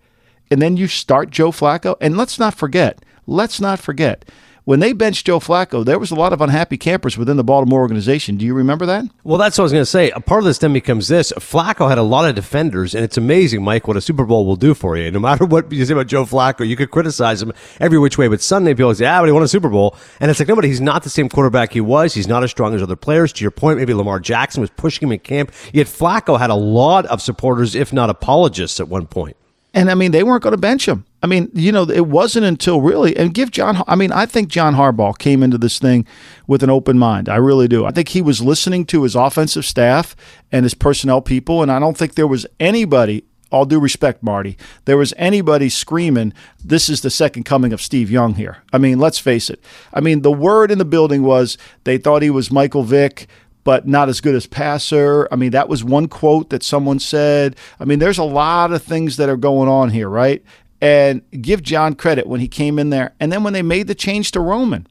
and 0.51 0.61
then 0.61 0.77
you 0.77 0.89
start 0.89 1.31
Joe 1.31 1.53
Flacco, 1.53 1.97
and 2.01 2.17
let's 2.17 2.39
not 2.39 2.55
forget, 2.55 3.05
let's 3.27 3.61
not 3.61 3.79
forget, 3.79 4.25
when 4.65 4.81
they 4.81 4.93
benched 4.93 5.27
Joe 5.27 5.41
Flacco, 5.41 5.85
there 5.85 5.99
was 5.99 6.11
a 6.11 6.15
lot 6.15 6.33
of 6.33 6.41
unhappy 6.41 6.79
campers 6.79 7.19
within 7.19 7.37
the 7.37 7.45
Baltimore 7.45 7.81
organization. 7.81 8.37
Do 8.37 8.47
you 8.47 8.55
remember 8.55 8.87
that? 8.87 9.05
Well, 9.23 9.39
that's 9.39 9.59
what 9.59 9.63
I 9.63 9.65
was 9.65 9.73
going 9.73 9.83
to 9.83 9.87
say. 9.87 10.11
A 10.11 10.21
part 10.21 10.39
of 10.41 10.47
this 10.47 10.59
then 10.59 10.73
becomes 10.73 11.09
this: 11.09 11.33
Flacco 11.33 11.89
had 11.89 11.99
a 11.99 12.03
lot 12.03 12.29
of 12.29 12.35
defenders, 12.35 12.95
and 12.95 13.05
it's 13.05 13.19
amazing, 13.19 13.63
Mike, 13.63 13.87
what 13.87 13.97
a 13.97 14.01
Super 14.01 14.25
Bowl 14.25 14.47
will 14.47 14.57
do 14.57 14.73
for 14.75 14.97
you. 14.97 15.11
No 15.11 15.19
matter 15.21 15.45
what 15.45 15.71
you 15.71 15.85
say 15.85 15.93
about 15.93 16.07
Joe 16.07 16.25
Flacco, 16.25 16.67
you 16.67 16.77
could 16.77 16.91
criticize 16.91 17.43
him 17.43 17.53
every 17.79 17.99
which 17.99 18.17
way, 18.17 18.29
but 18.29 18.41
Sunday 18.41 18.75
people 18.75 18.95
say, 18.95 19.07
"Ah, 19.07 19.21
but 19.21 19.27
he 19.27 19.33
won 19.33 19.43
a 19.43 19.49
Super 19.49 19.69
Bowl," 19.69 19.97
and 20.21 20.31
it's 20.31 20.41
like, 20.41 20.49
nobody, 20.49 20.69
he's 20.69 20.81
not 20.81 21.03
the 21.03 21.11
same 21.11 21.29
quarterback 21.29 21.73
he 21.73 21.81
was. 21.81 22.15
He's 22.15 22.29
not 22.29 22.43
as 22.43 22.51
strong 22.51 22.75
as 22.75 22.83
other 22.83 22.97
players. 22.97 23.33
To 23.35 23.45
your 23.45 23.51
point, 23.51 23.79
maybe 23.79 23.93
Lamar 23.93 24.21
Jackson 24.21 24.61
was 24.61 24.71
pushing 24.71 25.09
him 25.09 25.13
in 25.13 25.19
camp. 25.19 25.53
Yet 25.73 25.87
Flacco 25.87 26.39
had 26.39 26.51
a 26.51 26.55
lot 26.55 27.05
of 27.07 27.21
supporters, 27.21 27.75
if 27.75 27.93
not 27.93 28.09
apologists, 28.11 28.81
at 28.81 28.89
one 28.89 29.07
point. 29.07 29.37
And 29.75 29.91
I 29.91 29.95
mean, 29.95 30.13
they 30.13 30.23
weren't 30.23 30.43
going 30.43 30.53
to 30.53 30.59
bench 30.59 30.87
him. 30.87 31.05
I 31.25 31.27
mean, 31.27 31.49
you 31.55 31.73
know, 31.73 31.85
it 31.85 32.07
wasn't 32.07 32.45
until 32.45 32.83
really, 32.83 33.17
and 33.17 33.33
give 33.33 33.51
John, 33.51 33.83
I 33.87 33.97
mean, 33.97 34.13
I 34.13 34.27
think 34.27 34.51
John 34.51 34.75
Harbaugh 34.75 35.17
came 35.17 35.43
into 35.43 35.57
this 35.57 35.79
thing 35.79 36.07
with 36.47 36.63
an 36.63 36.69
open 36.69 36.99
mind. 36.99 37.31
I 37.31 37.37
really 37.37 37.67
do. 37.67 37.87
I 37.87 37.93
think 37.93 38.11
he 38.11 38.21
was 38.21 38.43
listening 38.43 38.85
to 38.87 39.05
his 39.05 39.15
offensive 39.15 39.65
staff 39.65 40.15
and 40.53 40.67
his 40.67 40.75
personnel 40.75 41.23
people, 41.23 41.63
and 41.63 41.73
I 41.73 41.79
don't 41.79 41.97
think 41.97 42.15
there 42.15 42.27
was 42.27 42.47
anybody 42.61 43.25
all 43.51 43.65
due 43.65 43.81
respect, 43.81 44.23
Marty, 44.23 44.59
there 44.85 44.99
was 44.99 45.15
anybody 45.17 45.71
screaming, 45.71 46.35
this 46.63 46.89
is 46.89 47.01
the 47.01 47.11
second 47.11 47.45
coming 47.45 47.73
of 47.73 47.81
Steve 47.81 48.11
Young 48.11 48.35
here. 48.35 48.59
I 48.73 48.79
mean, 48.79 48.99
let's 48.99 49.19
face 49.19 49.49
it. 49.49 49.63
I 49.95 50.01
mean, 50.01 50.23
the 50.23 50.33
word 50.33 50.73
in 50.73 50.79
the 50.79 50.85
building 50.85 51.23
was 51.23 51.57
they 51.85 51.97
thought 51.97 52.23
he 52.23 52.31
was 52.31 52.51
Michael 52.51 52.83
Vick 52.83 53.29
but 53.65 53.89
not 53.89 54.11
as 54.11 54.21
good 54.21 54.35
as 54.35 54.47
passer. 54.47 55.27
I 55.33 55.37
mean, 55.37 55.51
that 55.53 55.69
was 55.69 55.83
one 55.83 56.07
quote 56.07 56.51
that 56.51 56.63
someone 56.63 56.99
said. 56.99 57.57
I 57.81 57.87
mean, 57.87 57.99
there's 57.99 58.19
a 58.19 58.25
lot 58.25 58.73
of 58.73 58.83
things 58.83 59.17
that 59.17 59.31
are 59.31 59.39
going 59.39 59.69
on 59.69 59.91
here, 59.91 60.09
right? 60.09 60.45
And 60.85 61.23
give 61.41 61.63
John 61.63 61.95
credit 61.95 62.27
when 62.27 62.41
he 62.41 62.49
came 62.49 62.79
in 62.79 62.91
there. 62.91 63.15
And 63.19 63.33
then 63.33 63.43
when 63.43 63.55
they 63.55 63.63
made 63.63 63.87
the 63.87 63.95
change 63.95 64.31
to 64.33 64.41
Roman. 64.41 64.87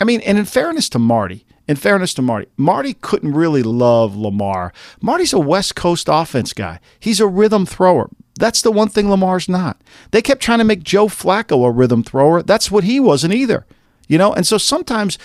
I 0.00 0.04
mean, 0.04 0.20
and 0.20 0.38
in 0.38 0.44
fairness 0.44 0.88
to 0.90 1.00
Marty, 1.00 1.44
in 1.66 1.76
fairness 1.76 2.14
to 2.14 2.22
Marty, 2.22 2.46
Marty 2.56 2.94
couldn't 2.94 3.32
really 3.32 3.62
love 3.62 4.16
Lamar. 4.16 4.72
Marty's 5.00 5.32
a 5.32 5.40
West 5.40 5.74
Coast 5.74 6.08
offense 6.10 6.52
guy. 6.52 6.78
He's 7.00 7.20
a 7.20 7.26
rhythm 7.26 7.66
thrower. 7.66 8.08
That's 8.38 8.62
the 8.62 8.72
one 8.72 8.88
thing 8.88 9.10
Lamar's 9.10 9.48
not. 9.48 9.80
They 10.12 10.22
kept 10.22 10.42
trying 10.42 10.58
to 10.58 10.64
make 10.64 10.82
Joe 10.82 11.06
Flacco 11.06 11.66
a 11.66 11.70
rhythm 11.70 12.02
thrower. 12.02 12.42
That's 12.42 12.70
what 12.70 12.84
he 12.84 13.00
wasn't 13.00 13.34
either. 13.34 13.66
You 14.08 14.18
know, 14.18 14.32
and 14.32 14.46
so 14.46 14.58
sometimes 14.58 15.18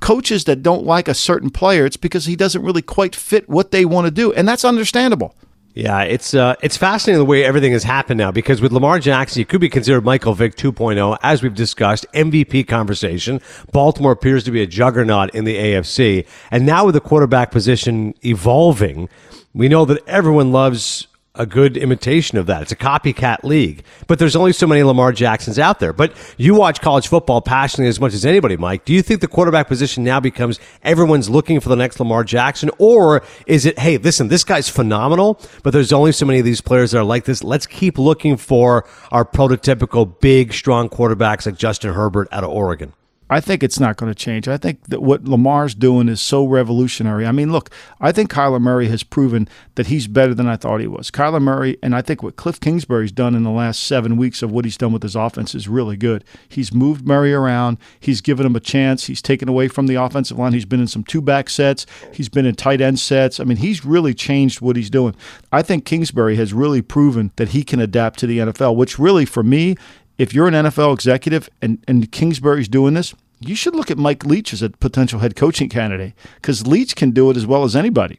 coaches 0.00 0.44
that 0.44 0.62
don't 0.62 0.84
like 0.84 1.08
a 1.08 1.14
certain 1.14 1.50
player, 1.50 1.84
it's 1.86 1.96
because 1.96 2.26
he 2.26 2.36
doesn't 2.36 2.62
really 2.62 2.82
quite 2.82 3.14
fit 3.14 3.48
what 3.48 3.70
they 3.70 3.84
want 3.84 4.06
to 4.06 4.10
do, 4.10 4.32
and 4.32 4.46
that's 4.46 4.64
understandable. 4.64 5.34
Yeah, 5.78 6.00
it's 6.00 6.34
uh, 6.34 6.56
it's 6.60 6.76
fascinating 6.76 7.20
the 7.20 7.24
way 7.24 7.44
everything 7.44 7.70
has 7.70 7.84
happened 7.84 8.18
now 8.18 8.32
because 8.32 8.60
with 8.60 8.72
Lamar 8.72 8.98
Jackson, 8.98 9.38
he 9.38 9.44
could 9.44 9.60
be 9.60 9.68
considered 9.68 10.04
Michael 10.04 10.34
Vick 10.34 10.56
2.0, 10.56 11.16
as 11.22 11.40
we've 11.40 11.54
discussed, 11.54 12.04
MVP 12.14 12.66
conversation. 12.66 13.40
Baltimore 13.70 14.10
appears 14.10 14.42
to 14.42 14.50
be 14.50 14.60
a 14.60 14.66
juggernaut 14.66 15.32
in 15.36 15.44
the 15.44 15.54
AFC, 15.54 16.26
and 16.50 16.66
now 16.66 16.84
with 16.84 16.96
the 16.96 17.00
quarterback 17.00 17.52
position 17.52 18.12
evolving, 18.24 19.08
we 19.54 19.68
know 19.68 19.84
that 19.84 20.04
everyone 20.08 20.50
loves 20.50 21.06
a 21.38 21.46
good 21.46 21.76
imitation 21.76 22.36
of 22.36 22.46
that. 22.46 22.62
It's 22.62 22.72
a 22.72 22.76
copycat 22.76 23.44
league, 23.44 23.84
but 24.06 24.18
there's 24.18 24.36
only 24.36 24.52
so 24.52 24.66
many 24.66 24.82
Lamar 24.82 25.12
Jacksons 25.12 25.58
out 25.58 25.78
there. 25.80 25.92
But 25.92 26.12
you 26.36 26.54
watch 26.54 26.80
college 26.80 27.08
football 27.08 27.40
passionately 27.40 27.88
as 27.88 28.00
much 28.00 28.12
as 28.12 28.26
anybody, 28.26 28.56
Mike. 28.56 28.84
Do 28.84 28.92
you 28.92 29.02
think 29.02 29.20
the 29.20 29.28
quarterback 29.28 29.68
position 29.68 30.04
now 30.04 30.20
becomes 30.20 30.58
everyone's 30.82 31.30
looking 31.30 31.60
for 31.60 31.68
the 31.68 31.76
next 31.76 32.00
Lamar 32.00 32.24
Jackson, 32.24 32.70
or 32.78 33.22
is 33.46 33.64
it, 33.64 33.78
hey, 33.78 33.96
listen, 33.96 34.28
this 34.28 34.44
guy's 34.44 34.68
phenomenal, 34.68 35.40
but 35.62 35.72
there's 35.72 35.92
only 35.92 36.12
so 36.12 36.26
many 36.26 36.40
of 36.40 36.44
these 36.44 36.60
players 36.60 36.90
that 36.90 36.98
are 36.98 37.04
like 37.04 37.24
this. 37.24 37.42
Let's 37.44 37.66
keep 37.66 37.98
looking 37.98 38.36
for 38.36 38.84
our 39.12 39.24
prototypical 39.24 40.18
big, 40.20 40.52
strong 40.52 40.88
quarterbacks 40.88 41.46
like 41.46 41.56
Justin 41.56 41.94
Herbert 41.94 42.28
out 42.32 42.44
of 42.44 42.50
Oregon. 42.50 42.92
I 43.30 43.40
think 43.40 43.62
it's 43.62 43.78
not 43.78 43.96
going 43.96 44.10
to 44.10 44.14
change. 44.14 44.48
I 44.48 44.56
think 44.56 44.82
that 44.84 45.02
what 45.02 45.24
Lamar's 45.24 45.74
doing 45.74 46.08
is 46.08 46.20
so 46.20 46.46
revolutionary. 46.46 47.26
I 47.26 47.32
mean, 47.32 47.52
look, 47.52 47.70
I 48.00 48.10
think 48.10 48.30
Kyler 48.30 48.60
Murray 48.60 48.88
has 48.88 49.02
proven 49.02 49.48
that 49.74 49.88
he's 49.88 50.06
better 50.06 50.34
than 50.34 50.48
I 50.48 50.56
thought 50.56 50.80
he 50.80 50.86
was. 50.86 51.10
Kyler 51.10 51.42
Murray, 51.42 51.76
and 51.82 51.94
I 51.94 52.00
think 52.00 52.22
what 52.22 52.36
Cliff 52.36 52.58
Kingsbury's 52.58 53.12
done 53.12 53.34
in 53.34 53.42
the 53.42 53.50
last 53.50 53.84
seven 53.84 54.16
weeks 54.16 54.42
of 54.42 54.50
what 54.50 54.64
he's 54.64 54.76
done 54.76 54.92
with 54.92 55.02
his 55.02 55.16
offense 55.16 55.54
is 55.54 55.68
really 55.68 55.96
good. 55.96 56.24
He's 56.48 56.72
moved 56.72 57.06
Murray 57.06 57.34
around. 57.34 57.78
He's 58.00 58.20
given 58.20 58.46
him 58.46 58.56
a 58.56 58.60
chance. 58.60 59.06
He's 59.06 59.22
taken 59.22 59.48
away 59.48 59.68
from 59.68 59.86
the 59.86 59.96
offensive 59.96 60.38
line. 60.38 60.54
He's 60.54 60.64
been 60.64 60.80
in 60.80 60.86
some 60.86 61.04
two 61.04 61.20
back 61.20 61.50
sets. 61.50 61.84
He's 62.12 62.28
been 62.28 62.46
in 62.46 62.54
tight 62.54 62.80
end 62.80 62.98
sets. 62.98 63.40
I 63.40 63.44
mean, 63.44 63.58
he's 63.58 63.84
really 63.84 64.14
changed 64.14 64.60
what 64.60 64.76
he's 64.76 64.90
doing. 64.90 65.14
I 65.52 65.62
think 65.62 65.84
Kingsbury 65.84 66.36
has 66.36 66.54
really 66.54 66.82
proven 66.82 67.32
that 67.36 67.50
he 67.50 67.62
can 67.62 67.80
adapt 67.80 68.18
to 68.20 68.26
the 68.26 68.38
NFL, 68.38 68.76
which 68.76 68.98
really, 68.98 69.26
for 69.26 69.42
me, 69.42 69.76
if 70.18 70.34
you're 70.34 70.48
an 70.48 70.54
NFL 70.54 70.94
executive 70.94 71.48
and, 71.62 71.82
and 71.88 72.10
Kingsbury's 72.10 72.68
doing 72.68 72.94
this, 72.94 73.14
you 73.40 73.54
should 73.54 73.74
look 73.74 73.90
at 73.90 73.98
Mike 73.98 74.24
Leach 74.24 74.52
as 74.52 74.62
a 74.62 74.70
potential 74.70 75.20
head 75.20 75.36
coaching 75.36 75.68
candidate 75.68 76.12
because 76.36 76.66
Leach 76.66 76.96
can 76.96 77.12
do 77.12 77.30
it 77.30 77.36
as 77.36 77.46
well 77.46 77.62
as 77.64 77.76
anybody. 77.76 78.18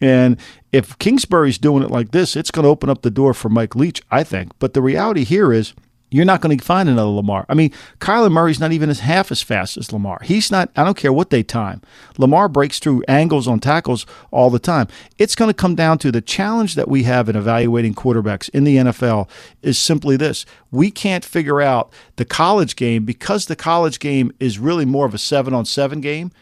And 0.00 0.36
if 0.72 0.98
Kingsbury's 0.98 1.58
doing 1.58 1.82
it 1.82 1.90
like 1.90 2.10
this, 2.10 2.36
it's 2.36 2.50
going 2.50 2.64
to 2.64 2.68
open 2.68 2.90
up 2.90 3.02
the 3.02 3.10
door 3.10 3.34
for 3.34 3.48
Mike 3.48 3.74
Leach, 3.74 4.02
I 4.10 4.24
think. 4.24 4.52
But 4.58 4.74
the 4.74 4.82
reality 4.82 5.24
here 5.24 5.52
is 5.52 5.74
you're 6.10 6.24
not 6.24 6.40
going 6.40 6.56
to 6.56 6.64
find 6.64 6.88
another 6.88 7.10
Lamar. 7.10 7.44
I 7.48 7.54
mean, 7.54 7.70
Kyler 8.00 8.30
Murray's 8.30 8.60
not 8.60 8.72
even 8.72 8.88
as 8.88 9.00
half 9.00 9.30
as 9.30 9.42
fast 9.42 9.76
as 9.76 9.92
Lamar. 9.92 10.20
He's 10.22 10.50
not, 10.50 10.70
I 10.76 10.84
don't 10.84 10.96
care 10.96 11.12
what 11.12 11.30
they 11.30 11.42
time. 11.42 11.82
Lamar 12.16 12.48
breaks 12.48 12.78
through 12.78 13.04
angles 13.08 13.46
on 13.46 13.60
tackles 13.60 14.06
all 14.30 14.50
the 14.50 14.58
time. 14.58 14.88
It's 15.18 15.34
going 15.34 15.50
to 15.50 15.54
come 15.54 15.74
down 15.74 15.98
to 15.98 16.10
the 16.10 16.20
challenge 16.20 16.74
that 16.76 16.88
we 16.88 17.02
have 17.02 17.28
in 17.28 17.36
evaluating 17.36 17.94
quarterbacks 17.94 18.48
in 18.50 18.64
the 18.64 18.76
NFL 18.76 19.28
is 19.62 19.78
simply 19.78 20.16
this. 20.16 20.46
We 20.70 20.90
can't 20.90 21.24
figure 21.24 21.60
out 21.60 21.92
the 22.16 22.24
college 22.24 22.76
game 22.76 23.04
because 23.04 23.46
the 23.46 23.56
college 23.56 23.98
game 23.98 24.32
is 24.40 24.58
really 24.58 24.84
more 24.84 25.06
of 25.06 25.14
a 25.14 25.18
seven 25.18 25.54
on 25.54 25.64
seven 25.64 26.00
game 26.00 26.32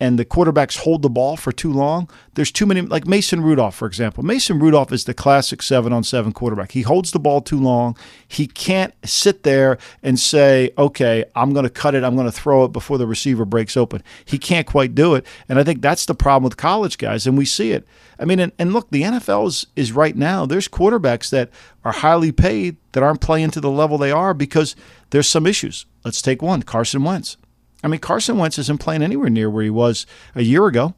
and 0.00 0.18
the 0.18 0.24
quarterbacks 0.24 0.78
hold 0.78 1.02
the 1.02 1.10
ball 1.10 1.36
for 1.36 1.52
too 1.52 1.72
long, 1.72 2.08
there's 2.34 2.50
too 2.50 2.64
many, 2.64 2.80
like 2.80 3.06
Mason 3.06 3.42
Rudolph, 3.42 3.74
for 3.74 3.86
example. 3.86 4.24
Mason 4.24 4.58
Rudolph 4.58 4.92
is 4.92 5.04
the 5.04 5.12
classic 5.12 5.62
seven 5.62 5.92
on 5.92 6.02
seven 6.02 6.32
quarterback. 6.32 6.72
He 6.72 6.82
holds 6.82 7.10
the 7.10 7.18
ball 7.18 7.42
too 7.42 7.60
long. 7.60 7.96
He 8.26 8.46
can't 8.46 8.94
sit 9.04 9.42
there 9.42 9.76
and 10.02 10.18
say, 10.18 10.70
okay, 10.78 11.24
I'm 11.36 11.52
going 11.52 11.64
to 11.64 11.70
cut 11.70 11.94
it, 11.94 12.02
I'm 12.02 12.14
going 12.16 12.26
to 12.26 12.32
throw 12.32 12.64
it 12.64 12.72
before 12.72 12.96
the 12.96 13.06
receiver 13.06 13.44
breaks 13.44 13.76
open. 13.76 14.02
He 14.24 14.38
can't 14.38 14.66
quite 14.66 14.94
do 14.94 15.14
it. 15.14 15.26
And 15.48 15.58
I 15.58 15.64
think 15.64 15.82
that's 15.82 16.06
the 16.06 16.14
problem 16.14 16.44
with 16.44 16.56
college 16.56 16.96
guys, 16.96 17.26
and 17.26 17.36
we 17.36 17.44
see 17.44 17.72
it. 17.72 17.86
I 18.18 18.24
mean, 18.24 18.40
and, 18.40 18.52
and 18.58 18.72
look, 18.72 18.90
the 18.90 19.02
NFL 19.02 19.48
is, 19.48 19.66
is 19.76 19.92
right 19.92 20.16
now, 20.16 20.46
there's 20.46 20.68
quarterbacks 20.68 21.30
that 21.30 21.50
are 21.84 21.92
highly 21.92 22.32
paid 22.32 22.76
that 22.92 23.02
aren't 23.02 23.20
playing 23.20 23.50
to 23.52 23.60
the 23.60 23.70
level 23.70 23.98
they 23.98 24.10
are 24.10 24.34
because 24.34 24.76
there's 25.10 25.28
some 25.28 25.46
issues. 25.46 25.86
Let's 26.04 26.22
take 26.22 26.42
one 26.42 26.62
Carson 26.62 27.04
Wentz. 27.04 27.36
I 27.82 27.88
mean, 27.88 28.00
Carson 28.00 28.38
Wentz 28.38 28.58
isn't 28.58 28.78
playing 28.78 29.02
anywhere 29.02 29.30
near 29.30 29.48
where 29.50 29.64
he 29.64 29.70
was 29.70 30.06
a 30.34 30.42
year 30.42 30.66
ago, 30.66 30.94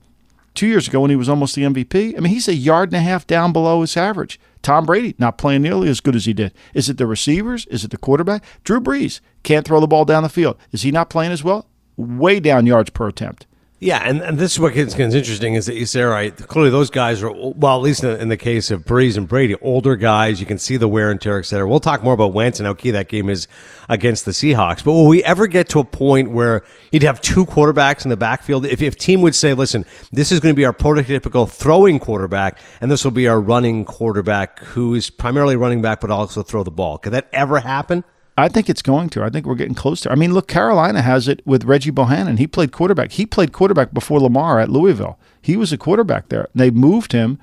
two 0.54 0.66
years 0.66 0.88
ago 0.88 1.00
when 1.00 1.10
he 1.10 1.16
was 1.16 1.28
almost 1.28 1.54
the 1.54 1.62
MVP. 1.62 2.16
I 2.16 2.20
mean, 2.20 2.32
he's 2.32 2.48
a 2.48 2.54
yard 2.54 2.90
and 2.90 2.96
a 2.96 3.00
half 3.00 3.26
down 3.26 3.52
below 3.52 3.80
his 3.80 3.96
average. 3.96 4.40
Tom 4.62 4.86
Brady 4.86 5.14
not 5.18 5.38
playing 5.38 5.62
nearly 5.62 5.88
as 5.88 6.00
good 6.00 6.16
as 6.16 6.26
he 6.26 6.32
did. 6.32 6.52
Is 6.74 6.88
it 6.88 6.98
the 6.98 7.06
receivers? 7.06 7.66
Is 7.66 7.84
it 7.84 7.90
the 7.90 7.96
quarterback? 7.98 8.44
Drew 8.64 8.80
Brees 8.80 9.20
can't 9.42 9.66
throw 9.66 9.80
the 9.80 9.86
ball 9.86 10.04
down 10.04 10.22
the 10.22 10.28
field. 10.28 10.56
Is 10.70 10.82
he 10.82 10.90
not 10.90 11.10
playing 11.10 11.32
as 11.32 11.44
well? 11.44 11.66
Way 11.96 12.40
down 12.40 12.66
yards 12.66 12.90
per 12.90 13.08
attempt. 13.08 13.46
Yeah, 13.82 14.00
and, 14.04 14.20
and 14.20 14.38
this 14.38 14.52
is 14.52 14.60
what 14.60 14.74
gets, 14.74 14.94
gets 14.94 15.12
interesting 15.12 15.54
is 15.54 15.66
that 15.66 15.74
you 15.74 15.86
say, 15.86 16.04
all 16.04 16.10
right, 16.10 16.36
clearly 16.36 16.70
those 16.70 16.88
guys 16.88 17.20
are, 17.20 17.32
well, 17.32 17.76
at 17.76 17.82
least 17.82 18.04
in, 18.04 18.20
in 18.20 18.28
the 18.28 18.36
case 18.36 18.70
of 18.70 18.84
Brees 18.84 19.16
and 19.16 19.26
Brady, 19.26 19.56
older 19.56 19.96
guys. 19.96 20.38
You 20.38 20.46
can 20.46 20.58
see 20.58 20.76
the 20.76 20.86
wear 20.86 21.10
and 21.10 21.20
tear, 21.20 21.40
et 21.40 21.46
cetera. 21.46 21.68
We'll 21.68 21.80
talk 21.80 22.04
more 22.04 22.14
about 22.14 22.32
Wentz 22.32 22.60
and 22.60 22.66
how 22.68 22.74
key 22.74 22.92
that 22.92 23.08
game 23.08 23.28
is 23.28 23.48
against 23.88 24.24
the 24.24 24.30
Seahawks. 24.30 24.84
But 24.84 24.92
will 24.92 25.08
we 25.08 25.24
ever 25.24 25.48
get 25.48 25.68
to 25.70 25.80
a 25.80 25.84
point 25.84 26.30
where 26.30 26.62
you'd 26.92 27.02
have 27.02 27.20
two 27.20 27.44
quarterbacks 27.44 28.04
in 28.04 28.10
the 28.10 28.16
backfield? 28.16 28.66
If, 28.66 28.82
if 28.82 28.96
team 28.96 29.20
would 29.22 29.34
say, 29.34 29.52
listen, 29.52 29.84
this 30.12 30.30
is 30.30 30.38
going 30.38 30.54
to 30.54 30.56
be 30.56 30.64
our 30.64 30.72
prototypical 30.72 31.50
throwing 31.50 31.98
quarterback, 31.98 32.60
and 32.80 32.88
this 32.88 33.02
will 33.02 33.10
be 33.10 33.26
our 33.26 33.40
running 33.40 33.84
quarterback 33.84 34.60
who 34.60 34.94
is 34.94 35.10
primarily 35.10 35.56
running 35.56 35.82
back 35.82 36.00
but 36.00 36.12
also 36.12 36.44
throw 36.44 36.62
the 36.62 36.70
ball. 36.70 36.98
Could 36.98 37.14
that 37.14 37.28
ever 37.32 37.58
happen? 37.58 38.04
I 38.36 38.48
think 38.48 38.70
it's 38.70 38.82
going 38.82 39.10
to. 39.10 39.22
I 39.22 39.28
think 39.28 39.46
we're 39.46 39.54
getting 39.54 39.74
close 39.74 40.00
to. 40.02 40.12
I 40.12 40.14
mean, 40.14 40.32
look, 40.32 40.48
Carolina 40.48 41.02
has 41.02 41.28
it 41.28 41.42
with 41.46 41.64
Reggie 41.64 41.92
Bonnafon. 41.92 42.38
He 42.38 42.46
played 42.46 42.72
quarterback. 42.72 43.12
He 43.12 43.26
played 43.26 43.52
quarterback 43.52 43.92
before 43.92 44.20
Lamar 44.20 44.58
at 44.58 44.70
Louisville. 44.70 45.18
He 45.40 45.56
was 45.56 45.72
a 45.72 45.78
quarterback 45.78 46.28
there. 46.28 46.48
They 46.54 46.70
moved 46.70 47.12
him 47.12 47.38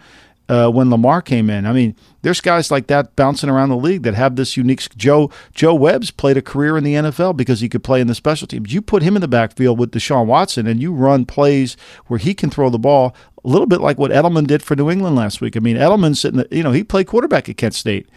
uh, 0.50 0.70
when 0.70 0.90
Lamar 0.90 1.22
came 1.22 1.50
in. 1.50 1.68
I 1.68 1.74
mean, 1.74 1.96
there's 2.24 2.42
guys 2.42 2.72
like 2.72 2.88
that 2.88 3.16
bouncing 3.16 3.50
around 3.50 3.70
the 3.70 3.78
league 3.78 4.02
that 4.04 4.16
have 4.16 4.36
this 4.36 4.58
unique. 4.58 4.96
Joe 4.98 5.30
Joe 5.54 5.76
Webb's 5.76 6.10
played 6.10 6.38
a 6.38 6.42
career 6.42 6.76
in 6.76 6.84
the 6.84 6.96
NFL 6.96 7.38
because 7.38 7.62
he 7.62 7.70
could 7.70 7.84
play 7.84 8.02
in 8.02 8.08
the 8.08 8.16
special 8.16 8.48
teams. 8.48 8.74
You 8.74 8.82
put 8.82 9.04
him 9.04 9.16
in 9.16 9.22
the 9.22 9.28
backfield 9.28 9.78
with 9.78 9.92
Deshaun 9.92 10.26
Watson, 10.26 10.66
and 10.66 10.82
you 10.82 10.92
run 10.92 11.26
plays 11.26 11.78
where 12.08 12.18
he 12.18 12.34
can 12.34 12.50
throw 12.50 12.70
the 12.70 12.80
ball 12.80 13.16
a 13.44 13.48
little 13.48 13.68
bit 13.68 13.80
like 13.80 14.00
what 14.00 14.12
Edelman 14.12 14.48
did 14.48 14.64
for 14.64 14.76
New 14.76 14.90
England 14.90 15.16
last 15.16 15.40
week. 15.40 15.56
I 15.56 15.60
mean, 15.60 15.78
Edelman 15.78 16.18
sitting, 16.18 16.44
you 16.52 16.64
know, 16.64 16.72
he 16.72 16.84
played 16.84 17.08
quarterback 17.08 17.48
at 17.48 17.58
Kent 17.58 17.76
State. 17.76 18.10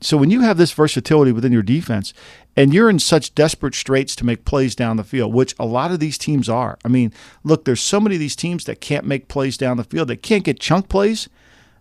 So 0.00 0.16
when 0.16 0.30
you 0.30 0.42
have 0.42 0.58
this 0.58 0.72
versatility 0.72 1.32
within 1.32 1.52
your 1.52 1.62
defense 1.62 2.12
and 2.54 2.72
you're 2.72 2.90
in 2.90 2.98
such 2.98 3.34
desperate 3.34 3.74
straits 3.74 4.14
to 4.16 4.26
make 4.26 4.44
plays 4.44 4.74
down 4.74 4.96
the 4.96 5.04
field, 5.04 5.32
which 5.32 5.54
a 5.58 5.66
lot 5.66 5.90
of 5.90 6.00
these 6.00 6.18
teams 6.18 6.48
are. 6.48 6.78
I 6.84 6.88
mean, 6.88 7.12
look, 7.44 7.64
there's 7.64 7.80
so 7.80 8.00
many 8.00 8.16
of 8.16 8.20
these 8.20 8.36
teams 8.36 8.64
that 8.64 8.80
can't 8.80 9.06
make 9.06 9.28
plays 9.28 9.56
down 9.56 9.78
the 9.78 9.84
field. 9.84 10.08
They 10.08 10.16
can't 10.16 10.44
get 10.44 10.60
chunk 10.60 10.88
plays. 10.88 11.28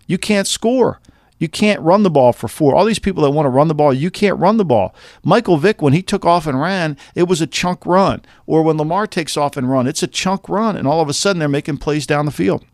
You 0.08 0.18
can't 0.18 0.48
score. 0.48 1.00
You 1.38 1.50
can't 1.50 1.82
run 1.82 2.04
the 2.04 2.10
ball 2.10 2.32
for 2.32 2.48
four. 2.48 2.76
All 2.76 2.86
these 2.86 3.00
people 3.00 3.24
that 3.24 3.32
want 3.32 3.46
to 3.46 3.50
run 3.50 3.68
the 3.68 3.76
ball, 3.76 3.94
you 3.94 4.10
can't 4.10 4.40
run 4.40 4.56
the 4.56 4.64
ball. 4.64 4.96
Michael 5.24 5.58
Vick, 5.58 5.82
when 5.82 5.92
he 5.92 6.02
took 6.02 6.24
off 6.26 6.48
and 6.48 6.60
ran, 6.60 6.98
it 7.14 7.28
was 7.28 7.42
a 7.42 7.48
chunk 7.48 7.86
run. 7.86 8.22
Or 8.46 8.64
when 8.64 8.78
Lamar 8.78 9.06
takes 9.08 9.36
off 9.36 9.58
and 9.58 9.70
run, 9.70 9.88
it's 9.88 10.04
a 10.04 10.08
chunk 10.08 10.48
run. 10.48 10.78
And 10.78 10.88
all 10.88 11.02
of 11.02 11.10
a 11.10 11.14
sudden, 11.14 11.40
they're 11.40 11.50
making 11.50 11.78
plays 11.78 12.08
down 12.08 12.26
the 12.26 12.32
field. 12.32 12.66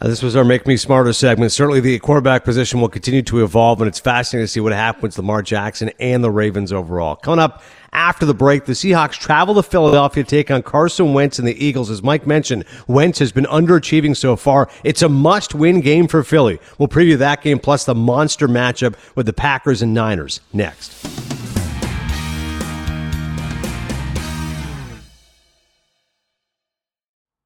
Uh, 0.00 0.08
this 0.08 0.22
was 0.22 0.34
our 0.34 0.44
Make 0.44 0.66
Me 0.66 0.76
Smarter 0.76 1.12
segment. 1.12 1.52
Certainly, 1.52 1.80
the 1.80 1.98
quarterback 1.98 2.44
position 2.44 2.80
will 2.80 2.88
continue 2.88 3.22
to 3.22 3.44
evolve, 3.44 3.80
and 3.80 3.88
it's 3.88 4.00
fascinating 4.00 4.44
to 4.44 4.48
see 4.48 4.60
what 4.60 4.72
happens 4.72 5.02
with 5.02 5.18
Lamar 5.18 5.42
Jackson 5.42 5.90
and 6.00 6.24
the 6.24 6.30
Ravens 6.30 6.72
overall. 6.72 7.16
Coming 7.16 7.38
up 7.38 7.62
after 7.92 8.26
the 8.26 8.34
break, 8.34 8.64
the 8.64 8.72
Seahawks 8.72 9.12
travel 9.12 9.54
to 9.54 9.62
Philadelphia 9.62 10.24
to 10.24 10.28
take 10.28 10.50
on 10.50 10.62
Carson 10.62 11.12
Wentz 11.12 11.38
and 11.38 11.46
the 11.46 11.64
Eagles. 11.64 11.90
As 11.90 12.02
Mike 12.02 12.26
mentioned, 12.26 12.64
Wentz 12.88 13.20
has 13.20 13.30
been 13.30 13.44
underachieving 13.44 14.16
so 14.16 14.34
far. 14.36 14.68
It's 14.82 15.02
a 15.02 15.08
must 15.08 15.54
win 15.54 15.80
game 15.80 16.08
for 16.08 16.24
Philly. 16.24 16.58
We'll 16.78 16.88
preview 16.88 17.18
that 17.18 17.42
game 17.42 17.58
plus 17.58 17.84
the 17.84 17.94
monster 17.94 18.48
matchup 18.48 18.96
with 19.14 19.26
the 19.26 19.32
Packers 19.32 19.80
and 19.80 19.94
Niners 19.94 20.40
next. 20.52 21.33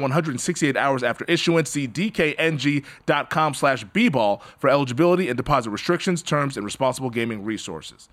168 0.00 0.76
hours 0.76 1.02
after 1.02 1.24
issuance. 1.26 1.70
See 1.70 1.88
dkng.com 1.88 3.54
slash 3.54 3.84
bball 3.86 4.42
for 4.58 4.70
eligibility 4.70 5.28
and 5.28 5.36
deposit 5.36 5.70
restrictions, 5.70 6.22
terms, 6.22 6.56
and 6.56 6.64
responsible 6.64 7.10
gaming 7.10 7.44
resources. 7.44 8.08